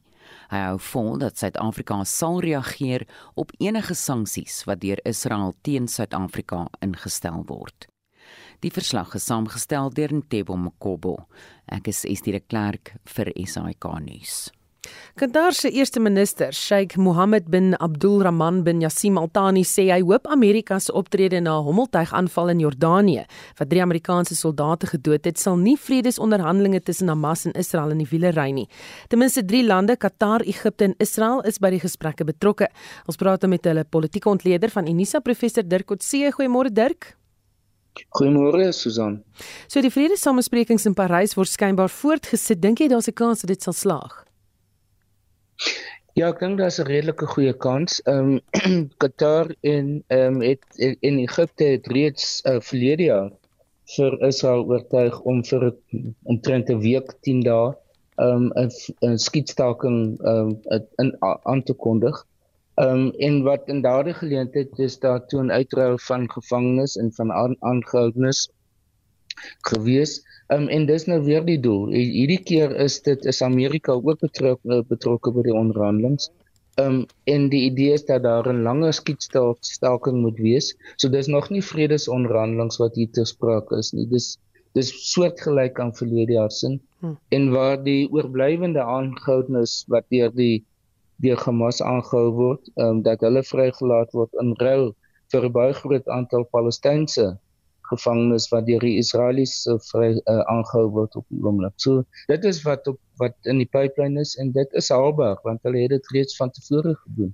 Hy 0.56 0.64
hou 0.70 0.80
vol 0.88 1.20
dat 1.20 1.36
Suid-Afrika 1.36 2.00
sal 2.08 2.40
reageer 2.48 3.04
op 3.36 3.52
enige 3.60 3.96
sanksies 3.96 4.64
wat 4.72 4.80
deur 4.88 5.04
Israel 5.04 5.52
teen 5.68 5.92
Suid-Afrika 5.92 6.70
ingestel 6.80 7.44
word. 7.52 7.92
Die 8.64 8.72
verslag 8.72 9.20
is 9.20 9.28
saamgestel 9.28 9.92
deur 9.92 10.16
Ntebo 10.16 10.56
Mokobo. 10.56 11.18
Ek 11.68 11.92
is 11.92 12.06
Estie 12.08 12.40
de 12.40 12.40
Klerk 12.40 12.96
vir 13.04 13.36
SAK 13.36 13.98
nuus. 14.08 14.48
Qatar 15.18 15.54
se 15.54 15.72
eerste 15.72 16.00
minister, 16.00 16.54
Sheikh 16.54 16.98
Mohammed 16.98 17.48
bin 17.50 17.74
Abdul 17.80 18.22
Rahman 18.22 18.64
bin 18.64 18.82
Yassim 18.82 19.18
Al 19.18 19.30
Thani 19.34 19.64
sê 19.64 19.88
hy 19.90 20.02
hoop 20.02 20.28
Amerika 20.28 20.80
se 20.80 20.94
optrede 20.94 21.42
na 21.42 21.58
'n 21.58 21.66
hommeltuigaanval 21.66 22.50
in 22.50 22.60
Jordanië 22.60 23.26
wat 23.58 23.70
drie 23.70 23.82
Amerikaanse 23.82 24.36
soldate 24.36 24.88
gedood 24.88 25.26
het, 25.26 25.40
sal 25.40 25.58
nie 25.58 25.78
vredesonderhandelinge 25.78 26.84
tussen 26.84 27.08
Hamas 27.08 27.46
en 27.46 27.54
Israel 27.54 27.90
in 27.90 27.98
die 27.98 28.10
wiele 28.10 28.32
ry 28.32 28.52
nie. 28.52 28.68
Ten 29.10 29.20
minste 29.20 29.46
3 29.46 29.64
lande, 29.64 29.98
Qatar, 29.98 30.42
Egipte 30.42 30.84
en 30.84 30.96
Israel, 31.00 31.42
is 31.42 31.58
by 31.60 31.70
die 31.70 31.80
gesprekke 31.80 32.24
betrokke. 32.24 32.68
Ons 33.08 33.18
praat 33.18 33.48
met 33.48 33.66
hulle 33.66 33.84
politieke 33.84 34.30
ontleder 34.30 34.70
van 34.70 34.88
Unisa, 34.88 35.20
professor 35.20 35.64
Dirk 35.64 35.86
Coetzee. 35.88 36.32
Goeiemôre 36.32 36.72
Dirk. 36.72 37.18
Goeiemôre 38.10 38.72
Susan. 38.74 39.24
So 39.68 39.82
die 39.82 39.92
vredessamesprekings 39.92 40.86
in 40.86 40.96
Parys 40.98 41.36
word 41.38 41.50
skynbaar 41.50 41.90
voortgesit. 41.90 42.62
Dink 42.62 42.80
jy 42.80 42.88
daar's 42.88 43.08
'n 43.08 43.14
kans 43.14 43.42
dat 43.42 43.50
dit 43.50 43.64
sal 43.64 43.74
slaag? 43.74 44.27
Ja, 46.18 46.30
ek 46.32 46.40
dink 46.42 46.58
daar's 46.58 46.80
'n 46.82 46.88
redelike 46.90 47.28
goeie 47.34 47.54
kans. 47.66 48.00
Ehm 48.12 48.40
um, 48.66 48.88
Qatar 49.02 49.52
en 49.62 50.04
ehm 50.08 50.36
um, 50.36 50.42
het 50.42 50.64
in 51.10 51.20
Egipte 51.24 51.64
het 51.76 51.88
reeds 51.94 52.42
uh, 52.46 52.60
verlede 52.70 53.04
jaar 53.04 53.28
vir 53.96 54.18
Israel 54.28 54.66
oortuig 54.66 55.20
om 55.32 55.44
vir 55.50 55.68
omtrent 56.24 56.72
'n 56.74 56.80
week 56.86 57.14
10 57.28 57.44
dae 57.50 57.76
ehm 58.26 58.50
um, 58.64 58.72
'n 59.12 59.18
skietstaking 59.28 60.00
ehm 60.32 60.58
um, 61.04 61.12
aan 61.44 61.64
te 61.64 61.74
kondig. 61.74 62.26
Ehm 62.82 62.90
um, 62.90 63.12
en 63.30 63.42
wat 63.44 63.70
in 63.74 63.82
daardie 63.82 64.18
geleentheid 64.18 64.80
is 64.80 65.00
daar 65.00 65.22
toe 65.28 65.44
'n 65.44 65.52
uitruil 65.52 65.98
van 65.98 66.30
gevangenes 66.32 66.98
en 66.98 67.14
van 67.14 67.32
aangehoudenes 67.60 68.50
gewees. 69.70 70.22
Um, 70.48 70.68
en 70.72 70.86
dis 70.88 71.06
nou 71.12 71.18
weer 71.26 71.44
die 71.44 71.60
doel. 71.60 71.90
Hierdie 71.92 72.40
keer 72.50 72.76
is 72.84 73.02
dit 73.04 73.26
is 73.28 73.42
Amerika 73.44 73.98
ook 73.98 74.22
betrokke 74.22 74.78
betrokke 74.88 75.32
by 75.36 75.44
die 75.48 75.56
onderhandelings. 75.62 76.30
Um 76.80 77.02
en 77.28 77.48
die 77.52 77.64
idee 77.66 77.98
is 77.98 78.06
dat 78.08 78.24
daar 78.24 78.48
'n 78.52 78.62
langer 78.68 78.94
skietstaking 78.94 80.22
moet 80.24 80.40
wees. 80.46 80.70
So 80.96 81.10
dis 81.10 81.28
nog 81.28 81.50
nie 81.50 81.64
vredesonderhandelings 81.72 82.78
wat 82.84 82.96
hier 82.96 83.10
te 83.12 83.26
sprake 83.26 83.80
is 83.84 83.92
nie. 83.92 84.06
Dis 84.06 84.38
dis 84.78 84.94
soortgelyk 85.12 85.80
aan 85.80 85.96
verlede 86.00 86.38
jaar 86.40 86.52
sin. 86.52 86.80
Hmm. 87.00 87.18
En 87.30 87.52
waar 87.52 87.84
die 87.84 88.08
oorblywende 88.12 88.84
aangehoudenes 88.84 89.84
wat 89.88 90.06
deur 90.10 90.32
die 90.32 90.64
deur 91.26 91.44
Hamas 91.44 91.82
aangehou 91.82 92.32
word, 92.32 92.72
um 92.76 93.02
dat 93.02 93.26
hulle 93.26 93.44
vrygelaat 93.44 94.14
word 94.14 94.32
in 94.40 94.54
ruil 94.64 94.94
vir 95.34 95.46
'n 95.50 95.52
baie 95.60 95.74
groot 95.74 96.08
aantal 96.08 96.48
Palestynse 96.56 97.28
gevangenes 97.90 98.48
wat 98.52 98.68
deur 98.68 98.84
die 98.84 98.98
Israeliese 99.02 99.78
vry 99.90 100.14
uh, 100.16 100.42
aangehou 100.54 100.88
word 101.00 101.16
op 101.20 101.26
die 101.34 101.42
oomblik. 101.44 101.74
So 101.82 102.04
dit 102.32 102.46
is 102.46 102.62
wat 102.68 102.88
op 102.88 103.00
wat 103.22 103.36
in 103.50 103.62
die 103.64 103.70
pipeline 103.72 104.22
is 104.22 104.36
en 104.38 104.52
dit 104.54 104.74
is 104.78 104.92
haalbaar 104.94 105.40
want 105.44 105.64
hulle 105.66 105.86
het 105.86 105.96
dit 105.96 106.12
reeds 106.16 106.38
van 106.38 106.52
tevore 106.54 106.96
gedoen. 107.06 107.34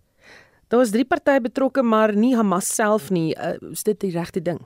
Daar 0.72 0.80
was 0.80 0.94
drie 0.94 1.06
partye 1.06 1.42
betrokke 1.42 1.84
maar 1.84 2.16
nie 2.16 2.36
Hamas 2.36 2.70
self 2.76 3.10
nie. 3.12 3.36
Uh, 3.36 3.58
is 3.72 3.84
dit 3.84 4.00
die 4.00 4.14
regte 4.16 4.42
ding? 4.42 4.62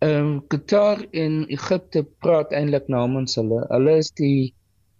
Ehm 0.00 0.16
um, 0.16 0.46
Qatar 0.48 1.02
en 1.10 1.44
Egipte 1.52 2.06
praat 2.24 2.52
eintlik 2.56 2.88
namens 2.88 3.36
hulle. 3.36 3.64
Hulle 3.68 3.98
is 4.00 4.08
die 4.16 4.54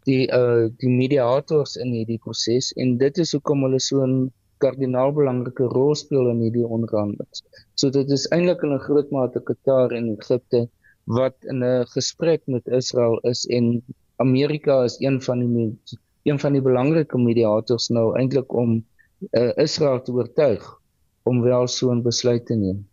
die 0.09 0.27
uh 0.33 0.69
die 0.83 0.91
mediators 0.93 1.77
in 1.81 1.93
hierdie 1.95 2.19
proses 2.21 2.73
en 2.77 2.99
dit 3.01 3.19
is 3.25 3.33
hoekom 3.37 3.65
hulle 3.65 3.81
so 3.81 4.05
'n 4.05 4.31
kardinaal 4.65 5.13
belangrike 5.17 5.69
rol 5.75 5.95
speel 5.99 6.29
in 6.33 6.43
hierdie 6.45 6.67
onderhandelinge. 6.67 7.43
So 7.75 7.91
dit 7.91 8.11
is 8.11 8.29
eintlik 8.35 8.63
in 8.67 8.75
'n 8.75 8.85
groot 8.87 9.11
mate 9.11 9.41
Qatar 9.41 9.93
en 9.97 10.13
Egipte 10.17 10.69
wat 11.05 11.37
in 11.53 11.65
'n 11.65 11.87
gesprek 11.97 12.43
met 12.47 12.67
Israel 12.67 13.19
is 13.33 13.47
en 13.47 13.83
Amerika 14.17 14.85
is 14.85 15.01
een 15.01 15.23
van 15.23 15.39
die 15.41 15.79
een 16.23 16.39
van 16.39 16.53
die 16.53 16.63
belangrike 16.63 17.19
mediators 17.19 17.89
nou 17.89 18.19
eintlik 18.19 18.53
om 18.53 18.85
uh, 19.31 19.51
Israel 19.57 20.03
te 20.03 20.13
oortuig 20.13 20.81
om 21.23 21.43
wel 21.43 21.67
so 21.67 21.91
'n 21.93 22.03
besluit 22.03 22.47
te 22.47 22.55
neem. 22.55 22.89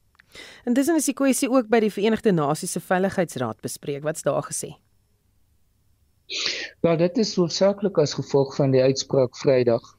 En 0.63 0.73
dis 0.73 0.87
'n 0.87 1.13
kwessie 1.13 1.49
ook 1.49 1.67
by 1.67 1.79
die 1.79 1.91
Verenigde 1.91 2.31
Nasies 2.31 2.71
se 2.71 2.79
Veiligheidsraad 2.79 3.61
bespreek. 3.61 4.03
Wat's 4.03 4.21
daar 4.21 4.43
gesê? 4.43 4.75
Ja, 6.81 6.95
dit 6.95 7.17
is 7.17 7.35
hoofsaaklik 7.35 7.97
as 7.97 8.13
gevolg 8.13 8.55
van 8.55 8.71
die 8.71 8.81
uitspraak 8.81 9.37
Vrydag 9.37 9.96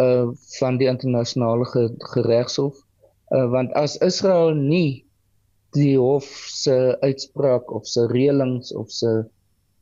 uh 0.00 0.30
van 0.58 0.78
die 0.80 0.88
internasionale 0.88 1.66
geregshof 2.12 2.76
uh 3.36 3.46
want 3.54 3.72
as 3.72 3.98
Israel 4.10 4.54
nie 4.54 5.04
die 5.76 5.96
hof 5.98 6.26
se 6.50 6.76
uitspraak 7.00 7.70
of 7.74 7.86
se 7.86 8.06
reëlings 8.10 8.72
of 8.74 8.90
se 8.90 9.12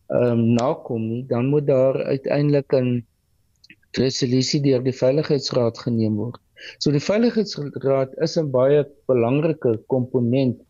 ehm 0.09 0.33
um, 0.33 0.43
nakom 0.57 1.03
nie 1.09 1.23
dan 1.29 1.51
moet 1.53 1.67
daar 1.67 1.97
uiteindelik 2.05 2.73
'n 2.73 3.05
resolusie 3.97 4.61
deur 4.61 4.83
die 4.85 4.93
veiligheidsraad 4.93 5.79
geneem 5.85 6.17
word. 6.17 6.41
So 6.79 6.91
die 6.91 7.03
veiligheidsraad 7.03 8.17
is 8.25 8.37
'n 8.37 8.51
baie 8.51 8.85
belangrike 9.07 9.79
komponent 9.95 10.61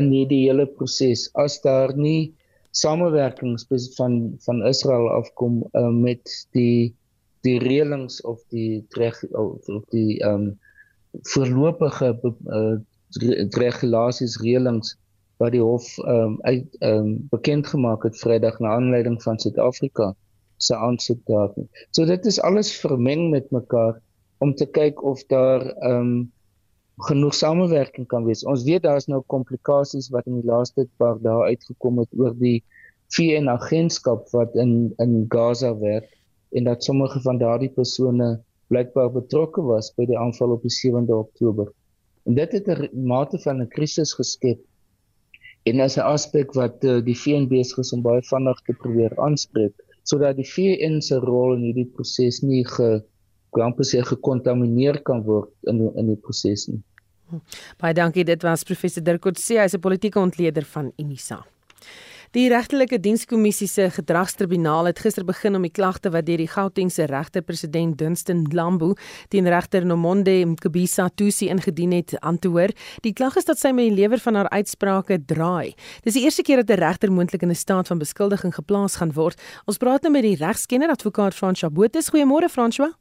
in 0.00 0.10
hierdie 0.10 0.46
hele 0.48 0.66
proses. 0.66 1.30
As 1.34 1.60
daar 1.62 1.96
nie 1.96 2.34
samewerking 2.70 3.58
van 3.96 4.36
van 4.46 4.66
Israel 4.66 5.08
afkom 5.08 5.62
uh, 5.72 5.88
met 5.88 6.46
die 6.52 6.94
die 7.44 7.58
reëlings 7.60 8.20
of 8.24 8.42
die 8.54 8.84
reg 8.98 9.20
of, 9.32 9.64
die 9.92 10.18
ehm 10.20 10.48
um, 10.48 10.52
voorlopige 11.30 12.08
uh, 12.50 12.76
regulasies 13.60 14.40
reëlings 14.42 14.96
wat 15.42 15.54
die 15.54 15.62
hof 15.62 15.86
ehm 16.04 16.34
um, 16.34 16.38
uit 16.42 16.76
ehm 16.80 16.98
um, 16.98 17.10
bekend 17.30 17.66
gemaak 17.70 18.06
het 18.08 18.18
Vrydag 18.18 18.58
na 18.58 18.74
aanleiding 18.78 19.20
van 19.22 19.38
Suid-Afrika 19.38 20.14
se 20.56 20.76
aansoek 20.76 21.20
daar. 21.26 21.50
So 21.90 22.06
dit 22.06 22.26
is 22.26 22.40
alles 22.40 22.72
vermeng 22.80 23.30
met 23.30 23.50
mekaar 23.50 24.00
om 24.38 24.54
te 24.54 24.66
kyk 24.66 25.02
of 25.02 25.24
daar 25.32 25.66
ehm 25.66 26.00
um, 26.00 26.32
genoeg 27.08 27.34
samewerking 27.34 28.06
kan 28.06 28.24
wees. 28.24 28.44
Ons 28.46 28.62
weet 28.62 28.82
daar's 28.82 29.06
nou 29.10 29.22
komplikasies 29.26 30.08
wat 30.14 30.26
in 30.30 30.38
die 30.38 30.46
laaste 30.46 30.86
paar 30.96 31.18
dae 31.22 31.50
uitgekom 31.50 31.98
het 31.98 32.12
oor 32.18 32.36
die 32.38 32.62
VN 33.14 33.50
agentskap 33.50 34.30
wat 34.32 34.54
in 34.54 34.94
in 35.02 35.24
Gaza 35.28 35.74
werk 35.78 36.10
en 36.54 36.64
dat 36.64 36.84
sommige 36.84 37.20
van 37.20 37.38
daardie 37.38 37.70
persone 37.70 38.28
blykbaar 38.72 39.10
betrokke 39.12 39.62
was 39.62 39.90
by 39.98 40.06
die 40.08 40.18
aanval 40.18 40.54
op 40.56 40.62
die 40.62 40.74
7de 40.74 41.16
Oktober. 41.16 41.72
En 42.24 42.34
dit 42.34 42.52
het 42.52 42.68
'n 42.68 43.06
mate 43.06 43.38
van 43.38 43.62
'n 43.62 43.68
krisis 43.68 44.14
geskep 44.14 44.60
en 45.62 45.80
as 45.80 45.96
'n 45.96 46.06
aspek 46.14 46.52
wat 46.52 46.84
uh, 46.84 47.00
die 47.04 47.16
VN 47.16 47.48
besig 47.48 47.78
is 47.78 47.92
om 47.92 48.02
baie 48.02 48.22
vinnig 48.22 48.60
te 48.66 48.72
probeer 48.72 49.12
aanspreek 49.16 49.74
sodat 50.02 50.36
die 50.36 50.48
VN 50.48 51.00
se 51.00 51.16
rol 51.16 51.54
in 51.56 51.62
hierdie 51.68 51.90
proses 51.96 52.42
nie 52.42 52.64
ge 52.64 53.02
amper 53.62 53.86
sê 53.86 54.02
gekontamineer 54.02 55.02
kan 55.02 55.22
word 55.22 55.50
in 55.70 55.78
in 55.94 56.06
die 56.06 56.18
proses 56.18 56.66
nie. 56.68 56.82
Baie 57.78 57.94
dankie 57.94 58.24
dit 58.24 58.42
was 58.42 58.64
professor 58.64 59.02
Dirk 59.02 59.22
Coetzee 59.22 59.58
hy's 59.58 59.74
'n 59.74 59.80
politieke 59.80 60.18
ontleder 60.18 60.64
van 60.64 60.92
Unisa. 60.98 61.44
Die 62.34 62.48
regtelike 62.50 62.98
dienskommissie 62.98 63.68
se 63.70 63.84
gedragstribunaal 63.94 64.88
het 64.88 64.98
gister 64.98 65.22
begin 65.22 65.54
om 65.54 65.62
die 65.62 65.70
klagte 65.70 66.10
wat 66.10 66.26
deur 66.26 66.40
die 66.42 66.48
Gautengse 66.50 67.04
regter 67.06 67.44
president 67.46 67.94
Dunstan 68.00 68.40
Lambu 68.50 68.88
teen 69.30 69.46
regter 69.46 69.84
Nomonde 69.86 70.32
Mkibisa 70.50 71.06
Tusi 71.14 71.46
ingedien 71.52 71.92
het 71.94 72.16
aan 72.26 72.40
te 72.42 72.50
hoor. 72.50 72.72
Die 73.06 73.12
klag 73.14 73.36
is 73.38 73.46
dat 73.46 73.60
sy 73.62 73.70
met 73.70 73.86
die 73.86 73.94
lewer 74.00 74.18
van 74.18 74.34
haar 74.34 74.50
uitsprake 74.50 75.20
draai. 75.30 75.76
Dis 76.02 76.18
die 76.18 76.24
eerste 76.26 76.42
keer 76.42 76.64
dat 76.64 76.74
'n 76.74 76.82
regter 76.82 77.12
moontlik 77.12 77.42
in 77.42 77.50
'n 77.50 77.54
staat 77.54 77.86
van 77.86 78.02
beskuldiging 78.02 78.54
geplaas 78.54 78.96
gaan 78.96 79.12
word. 79.12 79.38
Ons 79.66 79.78
praat 79.78 80.02
nou 80.02 80.10
met 80.10 80.22
die 80.22 80.34
regskenner 80.36 80.90
advokaat 80.90 81.34
François 81.34 81.72
Botha. 81.72 82.00
Goeiemôre 82.00 82.50
François. 82.50 82.92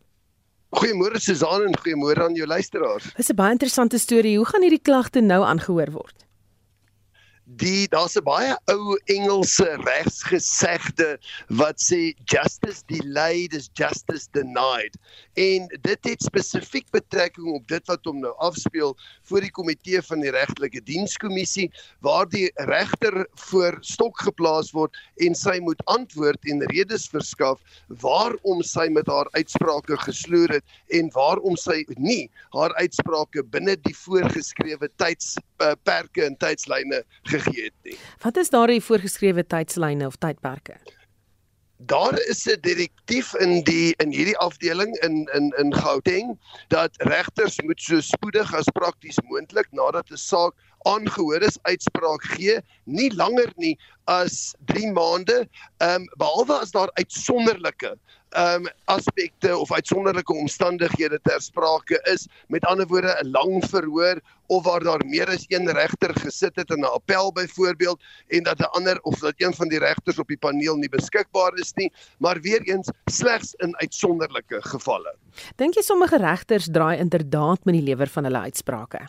Goeiemôre 0.77 1.17
Susan 1.17 1.61
en 1.65 1.73
goeiemôre 1.73 2.21
aan 2.21 2.35
jou 2.35 2.47
luisteraars. 2.47 3.13
Dis 3.17 3.29
'n 3.29 3.35
baie 3.35 3.51
interessante 3.51 3.97
storie. 3.97 4.37
Hoe 4.37 4.45
gaan 4.45 4.61
hierdie 4.61 4.81
klagte 4.81 5.21
nou 5.21 5.43
aangehoor 5.43 5.91
word? 5.91 6.23
Die 7.57 7.87
daar's 7.87 8.15
'n 8.17 8.23
baie 8.23 8.55
ou 8.71 8.97
Engelse 9.05 9.77
regsgesegde 9.85 11.17
wat 11.49 11.77
sê 11.77 12.13
justice 12.25 12.83
delayed 12.87 13.53
is 13.53 13.69
justice 13.73 14.27
denied. 14.31 14.95
En 15.33 15.67
dit 15.81 15.99
het 16.03 16.21
spesifiek 16.23 16.89
betrekking 16.91 17.47
op 17.53 17.67
dit 17.67 17.87
wat 17.87 18.05
hom 18.05 18.19
nou 18.19 18.33
afspeel 18.37 18.97
voor 19.23 19.41
die 19.41 19.51
komitee 19.51 20.01
van 20.01 20.19
die 20.19 20.31
regtelike 20.31 20.81
dienskommissie 20.83 21.71
waar 21.99 22.29
die 22.29 22.51
regter 22.55 23.27
voor 23.35 23.77
stok 23.81 24.19
geplaas 24.19 24.71
word 24.71 24.95
en 25.17 25.35
sy 25.35 25.59
moet 25.59 25.81
antwoord 25.85 26.39
en 26.45 26.65
redes 26.71 27.07
verskaf 27.07 27.59
waarom 27.87 28.63
sy 28.63 28.87
met 28.89 29.07
haar 29.07 29.27
uitsprake 29.31 29.97
gesloer 29.97 30.49
het 30.49 30.63
en 30.87 31.09
waarom 31.13 31.55
sy 31.57 31.85
nie 31.97 32.29
haar 32.49 32.73
uitsprake 32.73 33.43
binne 33.43 33.75
die 33.75 33.95
voorgeskrewe 33.95 34.89
tydsperke 34.97 36.25
en 36.25 36.37
tydslyne 36.37 37.03
gegee 37.23 37.42
het 37.45 37.73
nie. 37.83 37.97
Wat 38.21 38.37
is 38.37 38.49
daardie 38.49 38.81
voorgeskrewe 38.83 39.45
tydslyne 39.47 40.05
of 40.05 40.15
tydperke? 40.15 40.77
Daar 41.77 42.19
is 42.29 42.45
'n 42.47 42.59
direktief 42.61 43.33
in 43.35 43.63
die 43.63 43.93
in 43.97 44.11
hierdie 44.11 44.37
afdeling 44.37 44.95
in 45.03 45.29
in 45.33 45.53
in 45.57 45.73
Gauteng 45.75 46.39
dat 46.67 46.91
regters 46.97 47.61
moet 47.61 47.81
so 47.81 47.99
spoedig 48.01 48.53
as 48.53 48.69
prakties 48.71 49.19
moontlik 49.27 49.67
nadat 49.71 50.11
'n 50.11 50.17
saak 50.17 50.53
aangehoor 50.89 51.41
is 51.41 51.59
uitspraak 51.61 52.23
gee, 52.35 52.59
nie 52.83 53.09
langer 53.15 53.51
nie 53.55 53.77
as 54.11 54.55
3 54.71 54.91
maande, 54.91 55.47
ehm 55.79 56.01
um, 56.01 56.09
behalwe 56.17 56.59
as 56.59 56.71
daar 56.71 56.91
uitsonderlike 56.99 57.95
ehm 58.33 58.65
um, 58.65 58.71
aspekte 58.85 59.57
of 59.57 59.71
uitsonderlike 59.71 60.33
omstandighede 60.33 61.19
ter 61.23 61.41
sprake 61.41 61.99
is, 62.11 62.27
met 62.47 62.65
ander 62.65 62.87
woorde 62.87 63.13
'n 63.21 63.31
lang 63.31 63.63
verhoor 63.69 64.21
of 64.47 64.63
waar 64.63 64.83
daar 64.83 65.05
meer 65.05 65.29
as 65.29 65.45
een 65.47 65.69
regter 65.69 66.13
gesit 66.19 66.55
het 66.55 66.69
in 66.69 66.81
'n 66.81 66.93
appel 66.97 67.31
byvoorbeeld 67.31 68.01
en 68.27 68.43
dat 68.43 68.59
'n 68.59 68.73
ander 68.77 68.99
of 69.01 69.19
dat 69.19 69.33
een 69.37 69.53
van 69.53 69.67
die 69.67 69.79
regters 69.79 70.19
op 70.19 70.27
die 70.27 70.37
paneel 70.37 70.75
nie 70.75 70.89
beskikbaar 70.89 71.53
is 71.53 71.73
nie, 71.73 71.91
maar 72.17 72.41
weer 72.41 72.61
eens 72.61 72.89
slegs 73.05 73.53
in 73.53 73.77
uitsonderlike 73.77 74.61
gevalle. 74.61 75.15
Dink 75.55 75.73
jy 75.73 75.81
sommige 75.81 76.17
regters 76.17 76.67
draai 76.71 76.97
inderdaad 76.97 77.65
met 77.65 77.73
die 77.73 77.83
lewer 77.83 78.07
van 78.07 78.23
hulle 78.23 78.39
uitsprake? 78.39 79.07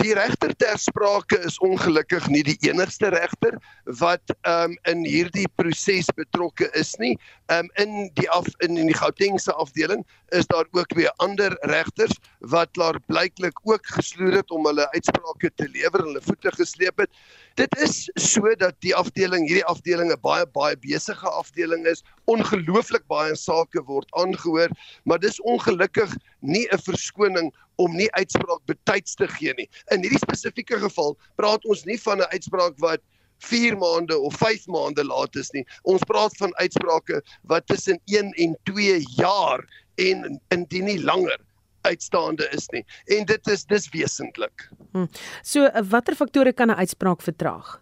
Die 0.00 0.14
regter 0.16 0.54
ter 0.56 0.78
sprake 0.80 1.36
is 1.44 1.58
ongelukkig 1.60 2.24
nie 2.32 2.40
die 2.46 2.56
enigste 2.64 3.10
regter 3.12 3.58
wat 4.00 4.32
um, 4.48 4.72
in 4.88 5.02
hierdie 5.04 5.44
proses 5.60 6.08
betrokke 6.16 6.70
is 6.78 6.94
nie. 7.02 7.12
Um, 7.52 7.68
in 7.76 8.08
die 8.16 8.28
af 8.32 8.48
in, 8.64 8.78
die 8.78 8.96
Gautengse 8.96 9.52
afdeling 9.60 10.00
is 10.32 10.48
daar 10.48 10.64
ook 10.72 10.88
twee 10.94 11.10
ander 11.20 11.52
regters 11.68 12.14
wat 12.54 12.72
klaar 12.72 12.96
blyklik 13.12 13.60
ook 13.68 13.84
gesloer 13.98 14.38
het 14.40 14.54
om 14.56 14.64
hulle 14.70 14.86
uitsprake 14.94 15.50
te 15.60 15.68
lewer, 15.74 16.06
hulle 16.06 16.24
voete 16.24 16.54
gesleep 16.56 17.04
het. 17.04 17.12
Dit 17.60 17.76
is 17.84 18.06
sodat 18.16 18.78
die 18.80 18.94
afdeling, 18.96 19.44
hierdie 19.44 19.68
afdeling 19.68 20.08
'n 20.08 20.20
baie 20.24 20.46
baie 20.56 20.76
besige 20.80 21.28
afdeling 21.28 21.84
is. 21.86 22.00
Ongelooflik 22.24 23.04
baie 23.12 23.36
sake 23.36 23.84
word 23.84 24.08
aangehoor, 24.16 24.72
maar 25.04 25.20
dis 25.20 25.40
ongelukkig 25.42 26.16
nie 26.40 26.64
'n 26.72 26.80
verskoning 26.80 27.52
om 27.76 27.96
nie 27.96 28.10
uitspraak 28.12 28.60
betyds 28.66 29.14
te 29.14 29.28
gee 29.28 29.54
nie. 29.56 29.68
In 29.94 30.02
hierdie 30.04 30.20
spesifieke 30.22 30.78
geval 30.78 31.16
praat 31.36 31.64
ons 31.64 31.84
nie 31.84 31.98
van 32.00 32.20
'n 32.20 32.32
uitspraak 32.32 32.78
wat 32.78 33.00
4 33.42 33.76
maande 33.76 34.18
of 34.18 34.34
5 34.38 34.66
maande 34.66 35.04
laat 35.04 35.36
is 35.36 35.50
nie. 35.50 35.64
Ons 35.82 36.04
praat 36.06 36.36
van 36.36 36.54
uitsprake 36.54 37.22
wat 37.42 37.66
tussen 37.66 38.00
1 38.04 38.32
en 38.32 38.56
2 38.64 39.02
jaar 39.16 39.64
en 39.94 40.40
indien 40.48 40.84
nie 40.84 41.00
langer 41.02 41.40
uitstaande 41.82 42.48
is 42.54 42.68
nie. 42.70 42.84
En 43.06 43.26
dit 43.26 43.48
is 43.48 43.64
dis 43.64 43.88
wesentlik. 43.94 44.68
Hm. 44.92 45.08
So 45.42 45.70
watter 45.90 46.14
faktore 46.14 46.52
kan 46.52 46.70
'n 46.70 46.78
uitspraak 46.78 47.22
vertraag? 47.22 47.80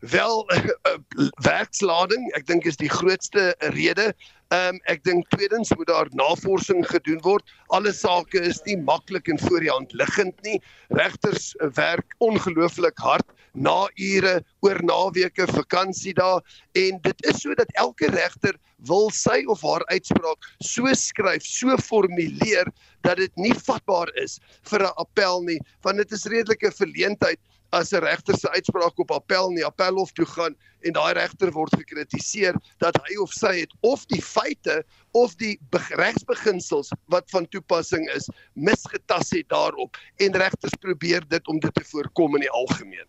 Wel 0.00 0.46
werkslading, 1.50 2.30
ek 2.36 2.46
dink 2.46 2.64
is 2.64 2.76
die 2.76 2.90
grootste 2.90 3.54
rede. 3.74 4.14
Ehm 4.48 4.76
um, 4.76 4.76
ek 4.88 5.02
dink 5.04 5.26
tweedens 5.28 5.68
moet 5.76 5.90
daar 5.90 6.08
navorsing 6.16 6.80
gedoen 6.88 7.18
word. 7.20 7.50
Alle 7.76 7.90
sake 7.92 8.40
is 8.40 8.62
nie 8.64 8.78
maklik 8.80 9.26
en 9.28 9.36
voor 9.42 9.60
die 9.60 9.68
hand 9.68 9.92
liggend 9.92 10.38
nie. 10.46 10.56
Regters 10.96 11.50
werk 11.76 12.14
ongelooflik 12.24 12.96
hard 13.04 13.28
na 13.52 13.90
ure 14.00 14.38
oor 14.64 14.80
naweke 14.88 15.44
vakansie 15.52 16.14
daar 16.16 16.40
en 16.80 16.96
dit 17.04 17.26
is 17.28 17.42
sodat 17.42 17.68
elke 17.76 18.08
regter 18.14 18.56
wil 18.88 19.12
sy 19.12 19.42
of 19.52 19.60
haar 19.68 19.84
uitspraak 19.92 20.48
so 20.64 20.88
skryf, 20.96 21.44
so 21.44 21.76
formuleer 21.84 22.72
dat 23.04 23.20
dit 23.20 23.36
nie 23.36 23.52
vatbaar 23.52 24.08
is 24.24 24.38
vir 24.70 24.80
'n 24.80 24.96
appel 24.96 25.42
nie, 25.44 25.60
want 25.84 26.00
dit 26.00 26.12
is 26.12 26.24
redelike 26.24 26.72
verleentheid 26.72 27.40
as 27.70 27.92
'n 27.92 28.00
regter 28.00 28.36
se 28.38 28.50
uitspraak 28.50 28.98
op 28.98 29.10
appel 29.10 29.50
nie 29.50 29.64
appelhof 29.64 30.12
toe 30.12 30.26
gaan 30.26 30.54
en 30.80 30.92
daai 30.92 31.12
regter 31.12 31.52
word 31.52 31.74
gekritiseer 31.76 32.54
dat 32.78 32.96
hy 33.04 33.16
of 33.22 33.32
sy 33.32 33.60
het 33.60 33.72
of 33.80 34.06
die 34.06 34.22
feite 34.22 34.84
of 35.12 35.34
die 35.34 35.58
regsbeginsels 35.90 36.92
wat 37.06 37.30
van 37.30 37.48
toepassing 37.48 38.08
is 38.14 38.28
misgetas 38.54 39.30
het 39.30 39.48
daarop 39.48 39.96
en 40.16 40.32
regters 40.32 40.74
probeer 40.80 41.28
dit 41.28 41.48
om 41.48 41.58
dit 41.58 41.74
te 41.74 41.84
voorkom 41.84 42.34
in 42.34 42.40
die 42.40 42.50
algemeen. 42.50 43.08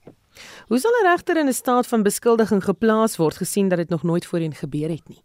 Hoe 0.68 0.80
sal 0.80 0.92
'n 1.02 1.08
regter 1.08 1.38
in 1.38 1.48
'n 1.48 1.54
staat 1.54 1.88
van 1.88 2.04
beskuldiging 2.04 2.64
geplaas 2.64 3.18
word 3.18 3.38
gesien 3.38 3.70
dat 3.70 3.78
dit 3.78 3.90
nog 3.90 4.04
nooit 4.04 4.26
voorheen 4.26 4.56
gebeur 4.56 4.90
het 4.90 5.08
nie? 5.08 5.24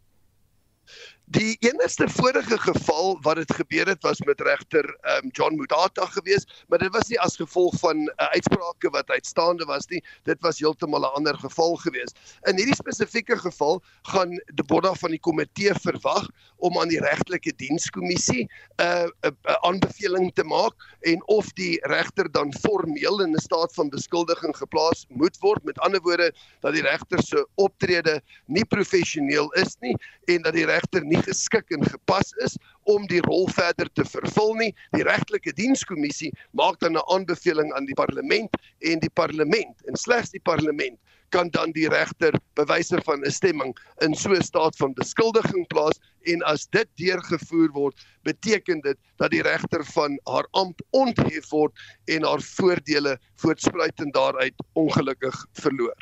Die 1.26 1.56
enigste 1.64 2.04
vorige 2.08 2.58
geval 2.58 3.18
wat 3.24 3.36
dit 3.36 3.52
gebeur 3.56 3.86
het 3.88 4.02
was 4.02 4.20
met 4.28 4.40
regter 4.40 4.84
um, 4.84 5.30
John 5.32 5.56
Mudata 5.56 6.04
geweest, 6.06 6.64
maar 6.68 6.78
dit 6.78 6.92
was 6.92 7.08
nie 7.08 7.20
as 7.20 7.36
gevolg 7.40 7.78
van 7.80 7.96
'n 7.96 8.10
uh, 8.20 8.28
uitsprake 8.36 8.90
wat 8.90 9.08
uitstaande 9.08 9.64
was 9.64 9.86
nie. 9.86 10.04
Dit 10.22 10.40
was 10.40 10.58
heeltemal 10.58 11.00
'n 11.00 11.14
ander 11.16 11.38
geval 11.38 11.76
geweest. 11.76 12.18
In 12.42 12.56
hierdie 12.56 12.74
spesifieke 12.74 13.38
geval 13.38 13.82
gaan 14.02 14.28
die 14.28 14.64
bord 14.66 14.98
van 14.98 15.10
die 15.10 15.20
komitee 15.20 15.72
verwag 15.74 16.28
om 16.56 16.78
aan 16.78 16.88
die 16.88 17.00
regtelike 17.00 17.52
dienskommissie 17.56 18.44
'n 18.76 18.82
uh, 18.84 19.08
'n 19.24 19.56
aanbeveling 19.64 20.34
te 20.34 20.44
maak 20.44 20.74
en 21.00 21.26
of 21.28 21.52
die 21.52 21.80
regter 21.88 22.30
dan 22.32 22.52
formeel 22.52 23.20
in 23.22 23.32
'n 23.32 23.40
staat 23.40 23.74
van 23.74 23.88
beskuldiging 23.88 24.56
geplaas 24.56 25.06
moet 25.08 25.38
word. 25.40 25.64
Met 25.64 25.78
ander 25.78 26.00
woorde 26.00 26.34
dat 26.60 26.72
die 26.72 26.82
regter 26.82 27.22
se 27.22 27.48
optrede 27.54 28.20
nie 28.46 28.64
professioneel 28.64 29.52
is 29.52 29.76
nie 29.80 29.96
en 30.24 30.42
dat 30.42 30.52
die 30.52 30.66
regter 30.66 31.04
nie 31.14 31.22
geskik 31.22 31.70
en 31.74 31.86
gepas 31.86 32.34
is 32.44 32.58
om 32.90 33.06
die 33.10 33.22
rol 33.24 33.46
verder 33.54 33.88
te 33.94 34.04
vervul 34.08 34.54
nie. 34.60 34.70
Die 34.96 35.06
regtelike 35.06 35.54
dienskommissie 35.56 36.32
maak 36.52 36.80
dan 36.82 36.96
'n 36.96 37.06
aanbeveling 37.14 37.72
aan 37.72 37.86
die 37.86 37.94
parlement 37.94 38.50
en 38.80 38.98
die 38.98 39.14
parlement 39.14 39.86
en 39.86 39.96
slegs 39.96 40.30
die 40.30 40.42
parlement 40.42 40.98
kan 41.34 41.50
dan 41.50 41.72
die 41.74 41.88
regter 41.88 42.34
bewyse 42.54 43.00
van 43.04 43.24
'n 43.24 43.30
stemming 43.30 43.72
in 44.06 44.14
so 44.14 44.30
'n 44.30 44.42
staat 44.42 44.76
van 44.76 44.94
beskuldiging 44.94 45.66
plaas 45.66 45.98
en 46.22 46.42
as 46.42 46.66
dit 46.66 46.88
deurgevoer 46.94 47.70
word, 47.72 47.96
beteken 48.22 48.80
dit 48.80 48.98
dat 49.16 49.30
die 49.30 49.42
regter 49.42 49.84
van 49.84 50.18
haar 50.24 50.46
amp 50.50 50.80
onthef 50.90 51.50
word 51.50 51.72
en 52.04 52.24
haar 52.24 52.40
voordele 52.40 53.18
voortspruitend 53.36 54.14
daaruit 54.14 54.54
ongelukkig 54.72 55.46
verloor. 55.52 55.98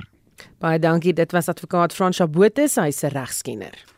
Baie 0.59 0.79
dankie, 0.79 1.13
dit 1.13 1.33
was 1.33 1.49
advokaat 1.49 1.95
Frans 1.95 2.17
Chabote, 2.17 2.69
hy's 2.75 3.03
'n 3.03 3.09
regskenner. 3.09 3.93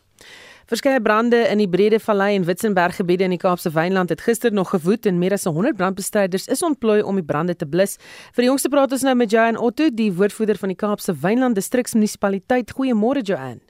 Verskeie 0.65 1.01
brande 1.01 1.37
in 1.53 1.61
die 1.61 1.69
Brede 1.69 1.99
Vallei 2.01 2.39
en 2.39 2.45
Witzenberg 2.49 2.97
gebiede 2.97 3.27
in 3.27 3.35
die 3.35 3.41
Kaapse 3.41 3.69
Wynland 3.75 4.09
het 4.09 4.23
gister 4.25 4.53
nog 4.53 4.71
gewoed 4.73 5.05
en 5.07 5.19
meer 5.21 5.35
as 5.37 5.45
100 5.45 5.77
brandbestryders 5.77 6.47
is 6.49 6.63
ontplooi 6.65 7.03
om 7.03 7.19
die 7.21 7.25
brande 7.25 7.53
te 7.57 7.67
blus. 7.69 7.99
Vir 8.33 8.47
die 8.47 8.49
jongste 8.49 8.71
praat 8.73 8.95
ons 8.97 9.05
nou 9.05 9.13
met 9.15 9.29
Joan 9.31 9.59
Otto, 9.61 9.91
die 9.93 10.09
woordvoerder 10.17 10.57
van 10.57 10.73
die 10.73 10.79
Kaapse 10.81 11.13
Wynland 11.21 11.61
distriksmunisipaliteit. 11.61 12.73
Goeiemôre 12.79 13.21
Joan. 13.21 13.61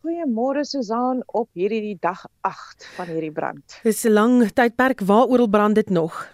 Goeiemôre 0.00 0.64
Susan 0.64 1.20
op 1.26 1.50
hierdie 1.52 1.98
dag 2.00 2.24
8 2.40 2.88
van 2.96 3.12
hierdie 3.12 3.34
brand. 3.36 3.76
Dis 3.84 4.04
'n 4.08 4.16
lang 4.16 4.48
tydperk 4.48 5.04
waaroor 5.04 5.48
brand 5.48 5.74
dit 5.74 5.90
nog. 5.90 6.24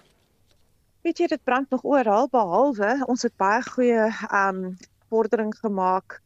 Weet 1.03 1.19
jy 1.19 1.27
dit 1.27 1.45
brand 1.45 1.71
nog 1.71 1.83
oral 1.83 2.29
behalwe 2.31 3.03
ons 3.07 3.23
het 3.23 3.35
baie 3.37 3.63
goeie 3.63 4.07
um 4.31 4.77
vordering 5.11 5.51
gemaak 5.59 6.23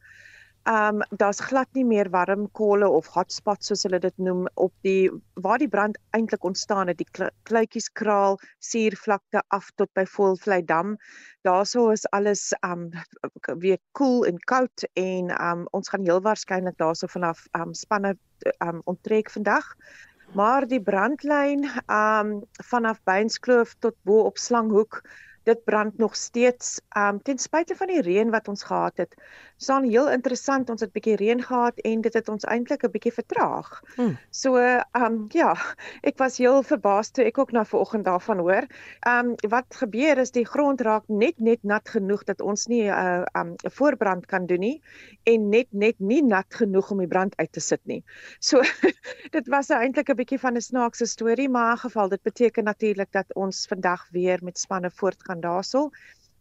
Ehm 0.63 1.01
um, 1.01 1.03
daar's 1.19 1.41
glad 1.41 1.67
nie 1.75 1.85
meer 1.85 2.09
warm 2.11 2.45
kolle 2.55 2.89
of 2.89 3.07
hotspots 3.11 3.67
soos 3.67 3.81
hulle 3.83 3.99
dit 3.99 4.19
noem 4.23 4.45
op 4.55 4.73
die 4.87 5.11
waar 5.47 5.59
die 5.59 5.69
brand 5.69 5.97
eintlik 6.15 6.45
ontstaan 6.47 6.87
het 6.87 7.01
die 7.01 7.27
kluitjies 7.43 7.89
kraal 8.01 8.39
suurvlakte 8.63 9.43
af 9.49 9.73
tot 9.75 9.91
by 9.99 10.05
Volvlei 10.07 10.61
dam. 10.63 10.95
Daarso 11.43 11.89
is 11.91 12.07
alles 12.19 12.45
ehm 12.61 12.87
um, 12.93 13.59
weer 13.65 13.81
koel 13.91 14.21
cool 14.21 14.31
en 14.31 14.39
koud 14.53 14.87
en 14.93 15.35
ehm 15.35 15.65
um, 15.65 15.67
ons 15.73 15.89
gaan 15.89 16.07
heel 16.07 16.23
waarskynlik 16.23 16.79
daarso 16.79 17.11
vanaf 17.11 17.43
ehm 17.51 17.73
um, 17.73 17.75
spanne 17.75 18.15
ehm 18.53 18.69
um, 18.69 18.81
onttrek 18.85 19.31
vandag. 19.31 19.75
Maar 20.33 20.69
die 20.69 20.83
brandlyn 20.83 21.67
ehm 21.87 22.33
um, 22.37 22.43
vanaf 22.71 23.03
Beinskloof 23.03 23.75
tot 23.79 23.99
bo 24.03 24.23
op 24.31 24.39
Slanghoek 24.39 25.03
dit 25.45 25.65
brand 25.65 25.99
nog 25.99 26.17
steeds 26.17 26.81
um 26.97 27.23
ten 27.23 27.39
spyte 27.39 27.77
van 27.77 27.87
die 27.87 28.01
reën 28.01 28.31
wat 28.31 28.49
ons 28.49 28.63
gehad 28.63 28.97
het. 28.97 29.15
Staan 29.57 29.85
heel 29.85 30.11
interessant, 30.11 30.71
ons 30.71 30.81
het 30.81 30.93
bietjie 30.93 31.17
reën 31.17 31.43
gehad 31.43 31.79
en 31.79 32.01
dit 32.01 32.15
het 32.15 32.29
ons 32.29 32.45
eintlik 32.45 32.85
'n 32.85 32.91
bietjie 32.91 33.13
vertraag. 33.13 33.83
Hmm. 33.95 34.19
So 34.31 34.57
um 34.93 35.25
ja, 35.29 35.55
ek 36.03 36.19
was 36.19 36.39
heel 36.39 36.63
verbaas 36.63 37.11
toe 37.11 37.25
ek 37.25 37.39
ook 37.39 37.53
na 37.53 37.65
vanoggend 37.65 38.05
daarvan 38.05 38.39
hoor. 38.39 38.67
Um 39.07 39.35
wat 39.49 39.67
gebeur 39.75 40.19
is 40.19 40.31
die 40.31 40.47
grond 40.47 40.81
raak 40.81 41.09
net 41.09 41.41
net 41.41 41.63
nat 41.63 41.89
genoeg 41.89 42.25
dat 42.25 42.41
ons 42.41 42.67
nie 42.67 42.83
'n 42.83 42.93
uh, 42.93 43.25
um 43.35 43.55
'n 43.65 43.71
voorbrand 43.71 44.27
kan 44.27 44.47
doen 44.47 44.61
nie 44.61 44.83
en 45.25 45.49
net 45.49 45.67
net 45.71 45.99
nie 45.99 46.23
nat 46.23 46.55
genoeg 46.55 46.91
om 46.91 46.99
die 46.99 47.09
brand 47.09 47.37
uit 47.37 47.53
te 47.53 47.61
sit 47.61 47.81
nie. 47.85 48.03
So 48.41 48.63
dit 49.37 49.49
was 49.49 49.71
eintlik 49.71 50.11
'n 50.11 50.17
bietjie 50.17 50.39
van 50.39 50.57
'n 50.57 50.61
snaakse 50.61 51.07
storie, 51.07 51.49
maar 51.49 51.71
in 51.73 51.79
geval 51.79 52.09
dit 52.09 52.23
beteken 52.23 52.65
natuurlik 52.65 53.13
dat 53.13 53.35
ons 53.35 53.67
vandag 53.67 54.09
weer 54.11 54.39
met 54.43 54.59
spanne 54.59 54.91
voort 54.91 55.23
kan 55.33 55.41
daarso. 55.41 55.91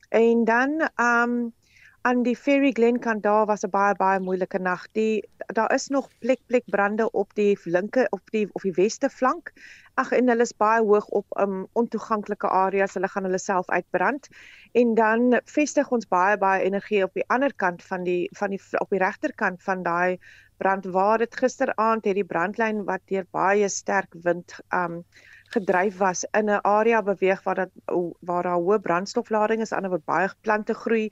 En 0.10 0.46
dan 0.46 0.90
um 0.96 1.54
aan 2.02 2.24
die 2.24 2.36
Ferry 2.36 2.72
Glen 2.72 3.00
kant 3.00 3.24
daar 3.24 3.46
was 3.46 3.64
'n 3.64 3.70
baie 3.70 3.96
baie 3.96 4.20
moeilike 4.20 4.60
nag. 4.60 4.88
Die 4.92 5.30
daar 5.54 5.74
is 5.74 5.88
nog 5.88 6.10
plek 6.20 6.40
plek 6.46 6.64
brande 6.66 7.12
op 7.12 7.34
die 7.36 7.58
linker 7.64 8.08
op 8.10 8.22
die 8.32 8.50
of 8.52 8.62
die 8.62 8.74
weste 8.74 9.10
flank. 9.10 9.54
Ag 9.94 10.12
en 10.12 10.28
hulle 10.28 10.42
is 10.42 10.58
baie 10.58 10.82
hoog 10.82 11.08
op 11.08 11.26
um 11.40 11.68
ontoeganklike 11.74 12.48
areas. 12.48 12.94
Hulle 12.94 13.08
gaan 13.08 13.24
hulle 13.24 13.38
self 13.38 13.70
uitbrand. 13.70 14.28
En 14.72 14.94
dan 14.96 15.42
vestig 15.46 15.92
ons 15.92 16.08
baie 16.08 16.38
baie 16.38 16.64
energie 16.64 17.04
op 17.04 17.14
die 17.14 17.28
ander 17.28 17.54
kant 17.56 17.84
van 17.84 18.04
die 18.04 18.30
van 18.32 18.50
die 18.50 18.62
op 18.80 18.90
die 18.90 19.00
regterkant 19.00 19.64
van 19.64 19.84
daai 19.84 20.18
brand 20.58 20.86
waar 20.86 21.18
dit 21.18 21.36
gisteraand 21.36 22.06
het 22.06 22.16
die 22.16 22.26
brandlyn 22.34 22.84
wat 22.84 23.02
deur 23.06 23.26
baie 23.32 23.70
sterk 23.70 24.14
wind 24.24 24.60
um 24.70 25.04
gedryf 25.52 25.98
was 25.98 26.24
in 26.38 26.50
'n 26.50 26.62
area 26.64 27.02
beweeg 27.04 27.44
waar 27.44 27.56
dat 27.56 27.70
waar 28.20 28.44
daar 28.44 28.60
hoë 28.60 28.80
brandstoflading 28.80 29.62
is, 29.62 29.72
ander 29.72 29.92
word 29.92 30.06
baie 30.06 30.30
plante 30.42 30.74
groei, 30.74 31.10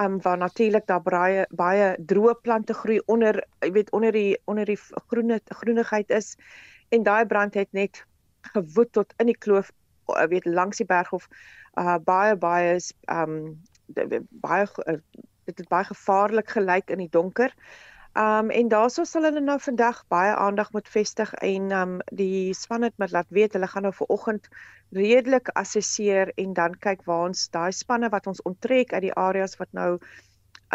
um 0.00 0.20
waar 0.22 0.38
natuurlik 0.38 0.86
daar 0.86 1.02
baie 1.02 1.46
baie 1.50 1.96
droë 2.12 2.34
plante 2.42 2.74
groei 2.74 3.00
onder, 3.06 3.42
jy 3.60 3.72
weet 3.72 3.90
onder 3.92 4.12
die 4.12 4.40
onder 4.44 4.64
die 4.64 4.78
groene 5.08 5.40
groenigheid 5.44 6.10
is 6.10 6.36
en 6.88 7.02
daai 7.02 7.26
brand 7.26 7.54
het 7.54 7.72
net 7.72 8.04
gewoed 8.54 8.92
tot 8.92 9.14
in 9.18 9.26
die 9.26 9.38
kloof, 9.38 9.70
jy 10.06 10.28
weet 10.28 10.46
langs 10.46 10.76
die 10.76 10.86
berg 10.86 11.12
of 11.12 11.28
uh 11.78 11.98
baie 11.98 12.36
baie 12.36 12.80
um 13.08 13.62
baie 14.30 14.66
dit 15.44 15.58
het 15.58 15.68
baie 15.68 15.84
gevaarlik 15.84 16.50
gelyk 16.50 16.90
in 16.90 16.98
die 16.98 17.10
donker. 17.10 17.52
Um 18.18 18.50
en 18.50 18.68
daaroor 18.68 19.06
sal 19.08 19.24
hulle 19.24 19.40
nou 19.40 19.56
vandag 19.60 20.02
baie 20.12 20.34
aandag 20.36 20.72
moet 20.72 20.88
vestig 20.88 21.30
en 21.34 21.70
um 21.72 21.94
die 22.12 22.52
span 22.54 22.82
het 22.84 22.98
met 23.00 23.10
laat 23.10 23.30
weet 23.32 23.54
hulle 23.56 23.70
gaan 23.72 23.86
nou 23.88 23.92
vir 23.96 24.10
oggend 24.12 24.48
redelik 24.92 25.48
assesseer 25.56 26.32
en 26.36 26.52
dan 26.52 26.76
kyk 26.76 27.06
waar 27.08 27.30
ons 27.30 27.48
daai 27.48 27.72
spanne 27.72 28.12
wat 28.12 28.28
ons 28.28 28.42
onttrek 28.42 28.92
uit 28.92 29.06
die 29.06 29.14
areas 29.16 29.56
wat 29.56 29.72
nou 29.72 29.96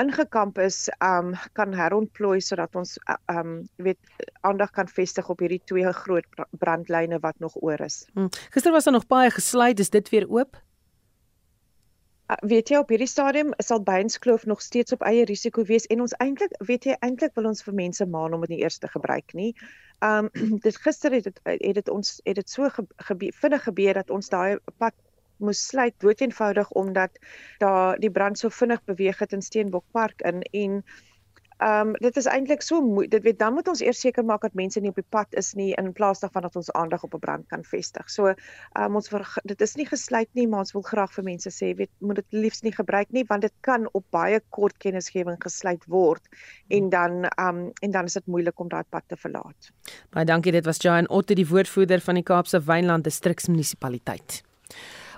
ingekamp 0.01 0.57
is 0.57 0.89
um 1.03 1.35
kan 1.53 1.73
herontplooi 1.77 2.41
sodat 2.41 2.75
ons 2.75 2.97
um 3.29 3.69
weet 3.77 3.99
aandag 4.41 4.73
kan 4.73 4.89
vestig 4.89 5.29
op 5.29 5.39
hierdie 5.45 5.61
twee 5.65 5.93
groot 5.93 6.45
brandlyne 6.57 7.19
wat 7.21 7.37
nog 7.39 7.53
oor 7.61 7.81
is. 7.85 8.05
Hmm. 8.13 8.29
Gister 8.49 8.71
was 8.71 8.89
daar 8.89 8.97
nog 8.97 9.07
baie 9.07 9.29
gesluit, 9.29 9.79
is 9.79 9.93
dit 9.93 10.09
weer 10.09 10.25
oop? 10.29 10.57
Uh, 12.27 12.35
weet 12.43 12.69
jy 12.69 12.79
op 12.81 12.89
hierdie 12.91 13.07
stadium 13.07 13.53
sal 13.63 13.79
Beinskloof 13.87 14.45
nog 14.45 14.61
steeds 14.61 14.91
op 14.91 15.03
eie 15.07 15.23
risiko 15.25 15.63
wees 15.63 15.85
en 15.93 16.01
ons 16.03 16.15
eintlik 16.23 16.55
weet 16.69 16.89
jy 16.89 16.97
eintlik 16.99 17.31
wil 17.39 17.47
ons 17.47 17.63
vir 17.63 17.75
mense 17.77 18.05
maan 18.05 18.35
om 18.35 18.41
dit 18.43 18.55
nie 18.55 18.63
eers 18.65 18.81
te 18.83 18.89
gebruik 18.91 19.31
nie. 19.33 19.53
Um 20.03 20.27
dit 20.65 20.79
gister 20.83 21.15
het 21.15 21.29
dit 21.29 21.39
het 21.45 21.77
dit 21.79 21.89
ons 21.89 22.17
het 22.25 22.35
dit 22.35 22.49
so 22.49 22.67
gebeur 23.09 23.37
vinnig 23.41 23.63
gebeur 23.69 24.01
dat 24.01 24.11
ons 24.11 24.29
daai 24.33 24.59
pad 24.77 24.95
moes 25.37 25.61
sluit 25.69 25.95
doeteenvoudig 26.03 26.71
omdat 26.71 27.19
daar 27.63 27.99
die 27.99 28.11
brand 28.11 28.39
so 28.39 28.49
vinnig 28.49 28.83
beweeg 28.85 29.19
het 29.23 29.33
in 29.33 29.41
Steenbokpark 29.41 30.21
in 30.21 30.41
en 30.51 30.83
Ehm 31.57 31.87
um, 31.87 31.93
dit 31.93 32.17
is 32.17 32.25
eintlik 32.29 32.61
so 32.61 33.05
dit 33.09 33.23
weet 33.23 33.39
dan 33.39 33.53
moet 33.53 33.67
ons 33.67 33.81
eers 33.81 33.99
seker 33.99 34.25
maak 34.25 34.43
dat 34.45 34.53
mense 34.53 34.79
nie 34.79 34.91
op 34.91 34.99
die 34.99 35.09
pad 35.09 35.33
is 35.41 35.53
nie 35.57 35.71
in 35.81 35.89
plaas 35.93 36.19
daarvan 36.21 36.45
dat 36.45 36.55
ons 36.55 36.71
aandag 36.71 37.03
op 37.03 37.15
'n 37.17 37.19
brand 37.19 37.47
kan 37.47 37.63
vestig. 37.63 38.09
So 38.09 38.27
ehm 38.27 38.37
um, 38.83 38.95
ons 38.95 39.09
ver, 39.09 39.25
dit 39.43 39.61
is 39.61 39.75
nie 39.75 39.85
gesluit 39.85 40.29
nie, 40.33 40.47
maar 40.47 40.59
ons 40.59 40.73
wil 40.73 40.81
graag 40.81 41.13
vir 41.13 41.23
mense 41.23 41.49
sê 41.49 41.73
weet 41.75 41.89
moet 41.99 42.15
dit 42.15 42.25
liefs 42.29 42.61
nie 42.61 42.71
gebruik 42.71 43.09
nie 43.09 43.25
want 43.27 43.41
dit 43.41 43.53
kan 43.61 43.89
op 43.91 44.05
baie 44.09 44.39
kort 44.49 44.77
kennisgewing 44.77 45.41
gesluit 45.43 45.83
word 45.87 46.21
en 46.69 46.89
dan 46.89 47.25
ehm 47.25 47.47
um, 47.47 47.71
en 47.81 47.91
dan 47.91 48.05
is 48.05 48.13
dit 48.13 48.27
moeilik 48.27 48.59
om 48.59 48.69
daai 48.69 48.83
pad 48.89 49.03
te 49.07 49.15
verlaat. 49.17 49.71
Baie 50.09 50.25
dankie, 50.25 50.51
dit 50.51 50.65
was 50.65 50.77
Jan 50.77 51.09
Otte 51.09 51.33
die 51.33 51.47
woordvoerder 51.47 52.01
van 52.01 52.15
die 52.15 52.23
Kaapse 52.23 52.61
Wynland 52.61 53.03
Distriksmunisipaliteit. 53.03 54.46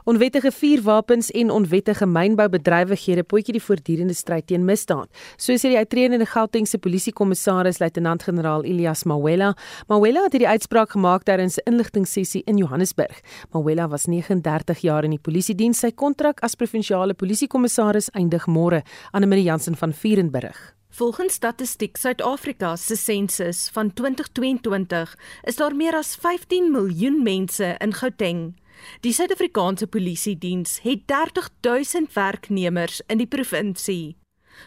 Onwettige 0.03 0.51
vuurwapens 0.51 1.31
en 1.31 1.51
onwettige 1.51 2.05
mynboubedrywighede 2.05 3.23
potjie 3.23 3.53
die 3.57 3.63
voortdurende 3.63 4.13
stryd 4.13 4.47
teen 4.47 4.65
misdaad. 4.65 5.09
So 5.37 5.53
sê 5.53 5.73
die 5.73 5.77
uitredende 5.77 6.25
Gautengse 6.25 6.77
polisiekommissaris 6.77 7.79
luitenant-generaal 7.79 8.63
Elias 8.63 9.03
Mawela. 9.03 9.53
Mawela 9.87 10.23
het 10.23 10.37
hierdie 10.37 10.49
uitspraak 10.49 10.95
gemaak 10.95 11.23
tydens 11.23 11.57
'n 11.57 11.73
inligtingsessie 11.73 12.43
in 12.45 12.57
Johannesburg. 12.57 13.21
Mawela 13.51 13.87
was 13.87 14.05
39 14.05 14.79
jaar 14.81 15.03
in 15.03 15.11
die 15.11 15.19
polisiediens. 15.21 15.79
Sy 15.79 15.91
kontrak 15.91 16.39
as 16.43 16.55
provinsiale 16.55 17.13
polisiekommissaris 17.13 18.09
eindig 18.11 18.47
môre 18.47 18.83
aan 19.11 19.23
'n 19.23 19.43
Jansen 19.49 19.75
van 19.75 19.93
Vierenburg. 19.93 20.75
Volgens 20.89 21.33
Statistiek 21.33 21.97
Suid-Afrika 21.97 22.75
se 22.75 22.95
sensus 22.95 23.69
van 23.69 23.93
2022 23.93 25.17
is 25.43 25.55
daar 25.55 25.75
meer 25.75 25.95
as 25.95 26.15
15 26.15 26.71
miljoen 26.71 27.23
mense 27.23 27.75
in 27.77 27.93
Gauteng. 27.93 28.58
Die 29.01 29.13
Suid-Afrikaanse 29.13 29.87
Polisie 29.87 30.37
Diens 30.37 30.79
het 30.83 31.07
30000 31.07 32.13
werknemers 32.13 33.01
in 33.07 33.17
die 33.17 33.27
provinsie. 33.27 34.15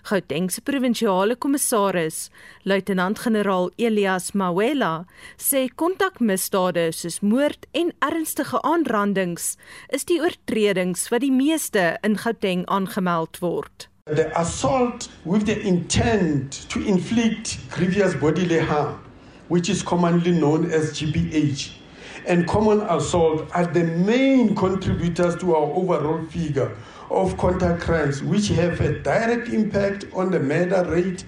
Gauteng 0.09 0.51
se 0.51 0.63
provinsiale 0.65 1.37
kommissaris, 1.37 2.31
luitenant-generaal 2.65 3.71
Elias 3.77 4.33
Mawela, 4.33 5.05
sê 5.37 5.67
kontakmisdade 5.69 6.89
soos 6.97 7.21
moord 7.21 7.69
en 7.77 7.93
ernstige 8.01 8.63
aanrandings 8.67 9.57
is 9.93 10.07
die 10.09 10.21
oortredings 10.23 11.09
wat 11.13 11.25
die 11.25 11.33
meeste 11.35 11.93
in 12.03 12.19
Gauteng 12.25 12.65
aangemeld 12.67 13.43
word. 13.45 13.89
The 14.07 14.33
assault 14.35 15.09
with 15.25 15.47
the 15.47 15.61
intent 15.61 16.69
to 16.71 16.81
inflict 16.81 17.59
grievous 17.71 18.17
bodily 18.19 18.59
harm, 18.59 18.99
which 19.49 19.69
is 19.69 19.85
commonly 19.85 20.33
known 20.33 20.71
as 20.73 20.91
GBH, 20.99 21.82
and 22.27 22.47
common 22.47 22.81
assault 22.83 23.49
are 23.55 23.66
the 23.66 23.85
main 23.85 24.55
contributors 24.55 25.37
to 25.37 25.55
our 25.55 25.73
overall 25.73 26.25
figure 26.27 26.77
of 27.11 27.37
contact 27.37 27.83
crimes, 27.83 28.23
which 28.23 28.49
have 28.49 28.81
a 28.81 28.99
direct 29.01 29.49
impact 29.49 30.07
on 30.14 30.31
the 30.31 30.41
murder 30.41 30.85
rate 30.89 31.25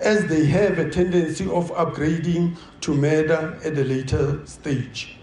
as 0.00 0.26
they 0.26 0.46
have 0.46 0.78
a 0.78 0.90
tendency 0.90 1.44
of 1.50 1.70
upgrading 1.72 2.56
to 2.80 2.94
murder 2.94 3.58
at 3.64 3.76
a 3.76 3.84
later 3.84 4.44
stage. 4.46 5.16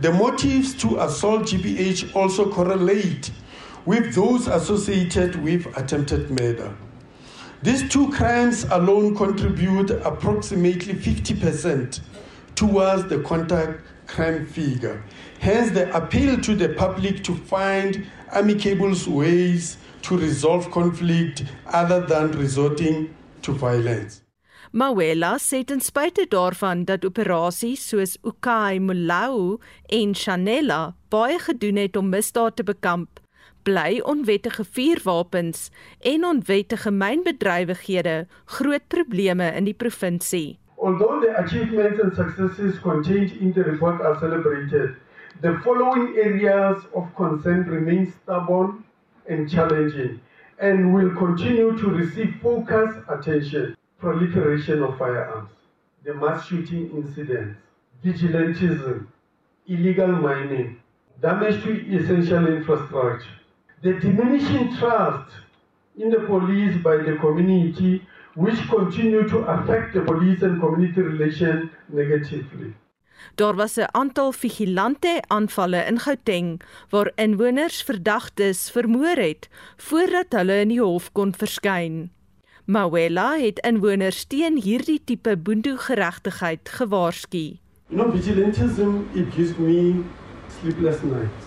The 0.00 0.12
motives 0.12 0.74
to 0.76 1.00
assault 1.00 1.42
GBH 1.44 2.14
also 2.14 2.50
correlate 2.50 3.30
with 3.84 4.14
those 4.14 4.48
associated 4.48 5.36
with 5.42 5.66
attempted 5.76 6.30
murder. 6.30 6.74
These 7.62 7.88
two 7.88 8.10
crimes 8.10 8.64
alone 8.64 9.16
contribute 9.16 9.90
approximately 9.90 10.94
50% 10.94 12.00
towards 12.54 13.08
the 13.08 13.20
contact 13.20 13.80
crime 14.14 14.46
figure. 14.46 15.02
Hence, 15.40 15.70
the 15.72 15.84
appeal 15.96 16.40
to 16.40 16.54
the 16.54 16.68
public 16.68 17.22
to 17.24 17.34
find 17.34 18.06
amicable 18.32 18.94
ways 19.08 19.76
to 20.02 20.16
resolve 20.16 20.70
conflict 20.70 21.44
other 21.66 22.00
than 22.06 22.32
resorting 22.32 23.14
to 23.42 23.52
violence. 23.52 24.22
Mawela 24.72 25.36
sê 25.36 25.64
ten 25.68 25.82
spyte 25.84 26.24
daarvan 26.32 26.86
dat 26.88 27.04
operasies 27.04 27.82
soos 27.90 28.16
Ukai 28.24 28.78
Mulau 28.80 29.58
en 29.92 30.14
Chanela 30.14 30.94
baie 31.12 31.36
gedoen 31.38 31.76
het 31.76 31.96
om 31.96 32.08
misdaad 32.08 32.56
te 32.56 32.64
bekamp, 32.64 33.20
bly 33.68 34.00
onwettige 34.00 34.64
vuurwapens 34.64 35.68
en 36.00 36.24
onwettige 36.24 36.90
mynbedrywighede 36.90 38.16
groot 38.56 38.88
probleme 38.88 39.52
in 39.52 39.68
die 39.68 39.76
provinsie. 39.76 40.61
Although 40.82 41.20
the 41.20 41.38
achievements 41.38 42.00
and 42.00 42.12
successes 42.12 42.76
contained 42.80 43.30
in 43.40 43.52
the 43.52 43.62
report 43.62 44.00
are 44.00 44.18
celebrated, 44.18 44.96
the 45.40 45.60
following 45.64 46.16
areas 46.16 46.82
of 46.96 47.14
concern 47.14 47.62
remain 47.68 48.12
stubborn 48.12 48.82
and 49.28 49.48
challenging 49.48 50.20
and 50.58 50.92
will 50.92 51.14
continue 51.14 51.78
to 51.78 51.86
receive 51.88 52.34
focused 52.42 52.98
attention. 53.08 53.76
Proliferation 54.00 54.82
of 54.82 54.98
firearms, 54.98 55.50
the 56.02 56.14
mass 56.14 56.48
shooting 56.48 56.90
incidents, 56.90 57.56
vigilantism, 58.04 59.06
illegal 59.68 60.08
mining, 60.08 60.80
damage 61.20 61.62
to 61.62 61.96
essential 61.96 62.48
infrastructure, 62.48 63.30
the 63.82 63.92
diminishing 64.00 64.76
trust 64.76 65.30
in 65.96 66.10
the 66.10 66.18
police 66.18 66.76
by 66.82 66.96
the 66.96 67.16
community 67.20 68.04
which 68.34 68.68
continue 68.68 69.28
to 69.28 69.38
affect 69.38 69.92
the 69.92 70.00
police 70.00 70.42
and 70.42 70.60
community 70.60 71.00
relation 71.00 71.70
negatively. 71.88 72.74
Daar 73.34 73.54
was 73.54 73.76
'n 73.76 73.88
aantal 73.90 74.32
vigilante 74.32 75.22
aanvalle 75.26 75.84
in 75.86 75.98
Gauteng 75.98 76.60
waar 76.90 77.12
inwoners 77.14 77.82
verdagtes 77.82 78.70
vermoor 78.70 79.16
het 79.16 79.48
voordat 79.76 80.26
hulle 80.28 80.60
in 80.60 80.68
die 80.68 80.80
hof 80.80 81.12
kon 81.12 81.34
verskyn. 81.34 82.10
Mawela 82.64 83.38
het 83.38 83.58
inwoners 83.58 84.24
teen 84.24 84.60
hierdie 84.60 85.00
tipe 85.04 85.36
boondoegeregtigheid 85.36 86.68
gewaarsku. 86.68 87.58
You 87.88 87.96
know 87.96 88.10
vigilantism 88.10 88.90
it 89.14 89.34
gives 89.34 89.56
me 89.56 90.04
sleepless 90.60 91.02
nights 91.02 91.44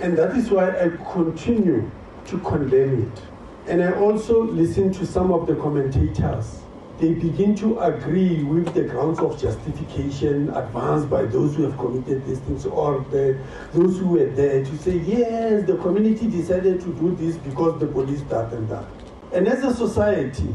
and 0.00 0.16
that 0.16 0.36
is 0.36 0.48
why 0.48 0.68
I 0.68 0.90
continue 1.12 1.90
to 2.24 2.38
condemn 2.38 3.02
it. 3.02 3.37
And 3.68 3.84
I 3.84 3.92
also 3.92 4.44
listen 4.44 4.90
to 4.94 5.04
some 5.04 5.30
of 5.30 5.46
the 5.46 5.54
commentators. 5.54 6.62
They 6.98 7.12
begin 7.12 7.54
to 7.56 7.78
agree 7.80 8.42
with 8.42 8.72
the 8.72 8.82
grounds 8.82 9.18
of 9.18 9.38
justification 9.38 10.48
advanced 10.48 11.10
by 11.10 11.26
those 11.26 11.54
who 11.54 11.64
have 11.64 11.76
committed 11.76 12.26
these 12.26 12.38
things 12.40 12.64
or 12.64 13.04
the, 13.10 13.38
those 13.74 13.98
who 13.98 14.08
were 14.08 14.24
there 14.24 14.64
to 14.64 14.78
say, 14.78 14.96
yes, 14.96 15.66
the 15.66 15.76
community 15.76 16.28
decided 16.28 16.80
to 16.80 16.94
do 16.94 17.14
this 17.16 17.36
because 17.36 17.78
the 17.78 17.86
police 17.86 18.22
that 18.30 18.50
and 18.54 18.70
that. 18.70 18.86
And 19.34 19.46
as 19.46 19.62
a 19.62 19.74
society, 19.74 20.48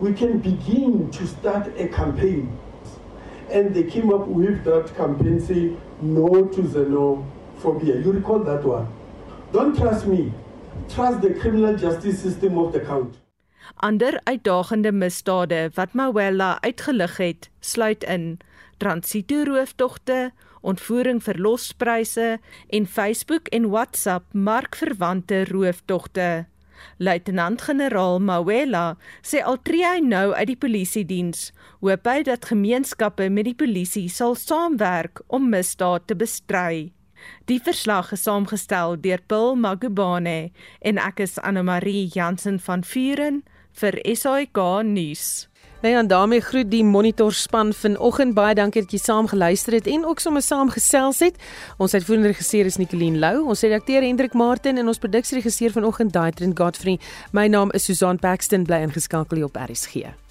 we 0.00 0.12
can 0.12 0.40
begin 0.40 1.12
to 1.12 1.26
start 1.28 1.68
a 1.78 1.86
campaign. 1.86 2.58
And 3.50 3.72
they 3.72 3.84
came 3.84 4.12
up 4.12 4.26
with 4.26 4.64
that 4.64 4.94
campaign 4.96 5.40
saying, 5.40 5.80
no 6.02 6.44
to 6.44 6.62
xenophobia. 6.62 8.04
You 8.04 8.10
recall 8.10 8.40
that 8.40 8.64
one? 8.64 8.92
Don't 9.52 9.76
trust 9.76 10.06
me. 10.06 10.32
Trust 10.88 11.20
the 11.20 11.32
criminal 11.40 11.76
justice 11.76 12.20
system 12.20 12.58
of 12.58 12.72
the 12.72 12.80
country. 12.80 13.20
Ander 13.76 14.20
uitdagende 14.24 14.92
misdade 14.92 15.70
wat 15.74 15.92
Mawela 15.92 16.60
uitgelig 16.60 17.16
het, 17.16 17.50
sluit 17.60 18.04
in 18.04 18.38
transito 18.78 19.42
rooftogte, 19.44 20.32
ontvoering 20.60 21.20
vir 21.22 21.38
lospryse 21.38 22.38
en 22.68 22.86
Facebook 22.86 23.48
en 23.54 23.68
WhatsApp 23.70 24.32
markverwante 24.32 25.44
rooftogte. 25.52 26.46
Luitenant-generaal 26.98 28.18
Mawela 28.22 28.96
sê 29.22 29.42
al 29.42 29.58
tree 29.62 29.86
hy 29.86 30.02
nou 30.02 30.32
uit 30.34 30.50
die 30.50 30.58
polisie 30.58 31.04
diens, 31.06 31.50
hoop 31.82 32.06
hy 32.06 32.22
dat 32.26 32.50
gemeenskappe 32.50 33.28
met 33.30 33.50
die 33.50 33.58
polisie 33.58 34.08
sal 34.10 34.38
saamwerk 34.38 35.22
om 35.26 35.50
misdaad 35.50 36.06
te 36.06 36.18
bestry. 36.18 36.88
Die 37.50 37.60
verslag 37.60 38.12
is 38.12 38.22
saamgestel 38.22 38.96
deur 39.00 39.20
Bill 39.26 39.54
Magubane 39.56 40.50
en 40.80 40.98
ek 40.98 41.20
is 41.24 41.38
Anne 41.38 41.62
Marie 41.62 42.08
Jansen 42.14 42.58
van 42.60 42.84
Vuren 42.84 43.42
vir 43.78 44.00
SAK 44.04 44.58
nuus. 44.84 45.48
Nou 45.80 45.94
ja, 45.94 46.02
daarmee 46.02 46.40
groet 46.40 46.70
die 46.70 46.84
monitor 46.84 47.32
span 47.32 47.72
vanoggend. 47.72 48.34
Baie 48.34 48.54
dankie 48.54 48.82
dat 48.82 48.92
jy 48.92 48.98
saam 48.98 49.28
geluister 49.30 49.78
het 49.78 49.86
en 49.86 50.04
ook 50.10 50.18
sommer 50.20 50.42
saam 50.42 50.70
gesels 50.74 51.22
het. 51.22 51.38
Ons 51.78 51.94
uitvoerende 51.94 52.32
regisseur 52.34 52.66
is 52.66 52.80
Nicoline 52.82 53.18
Lou, 53.22 53.46
ons 53.46 53.62
redakteur 53.62 54.02
Hendrik 54.02 54.34
Martin 54.34 54.78
en 54.78 54.90
ons 54.90 54.98
produksieregisseur 54.98 55.78
vanoggend 55.78 56.12
Daitrin 56.12 56.56
Godfrey. 56.58 56.98
My 57.32 57.46
naam 57.46 57.70
is 57.70 57.86
Susan 57.86 58.18
Paxton 58.18 58.66
bly 58.66 58.82
ingeskakel 58.88 59.46
op 59.46 59.56
RSG. 59.68 60.27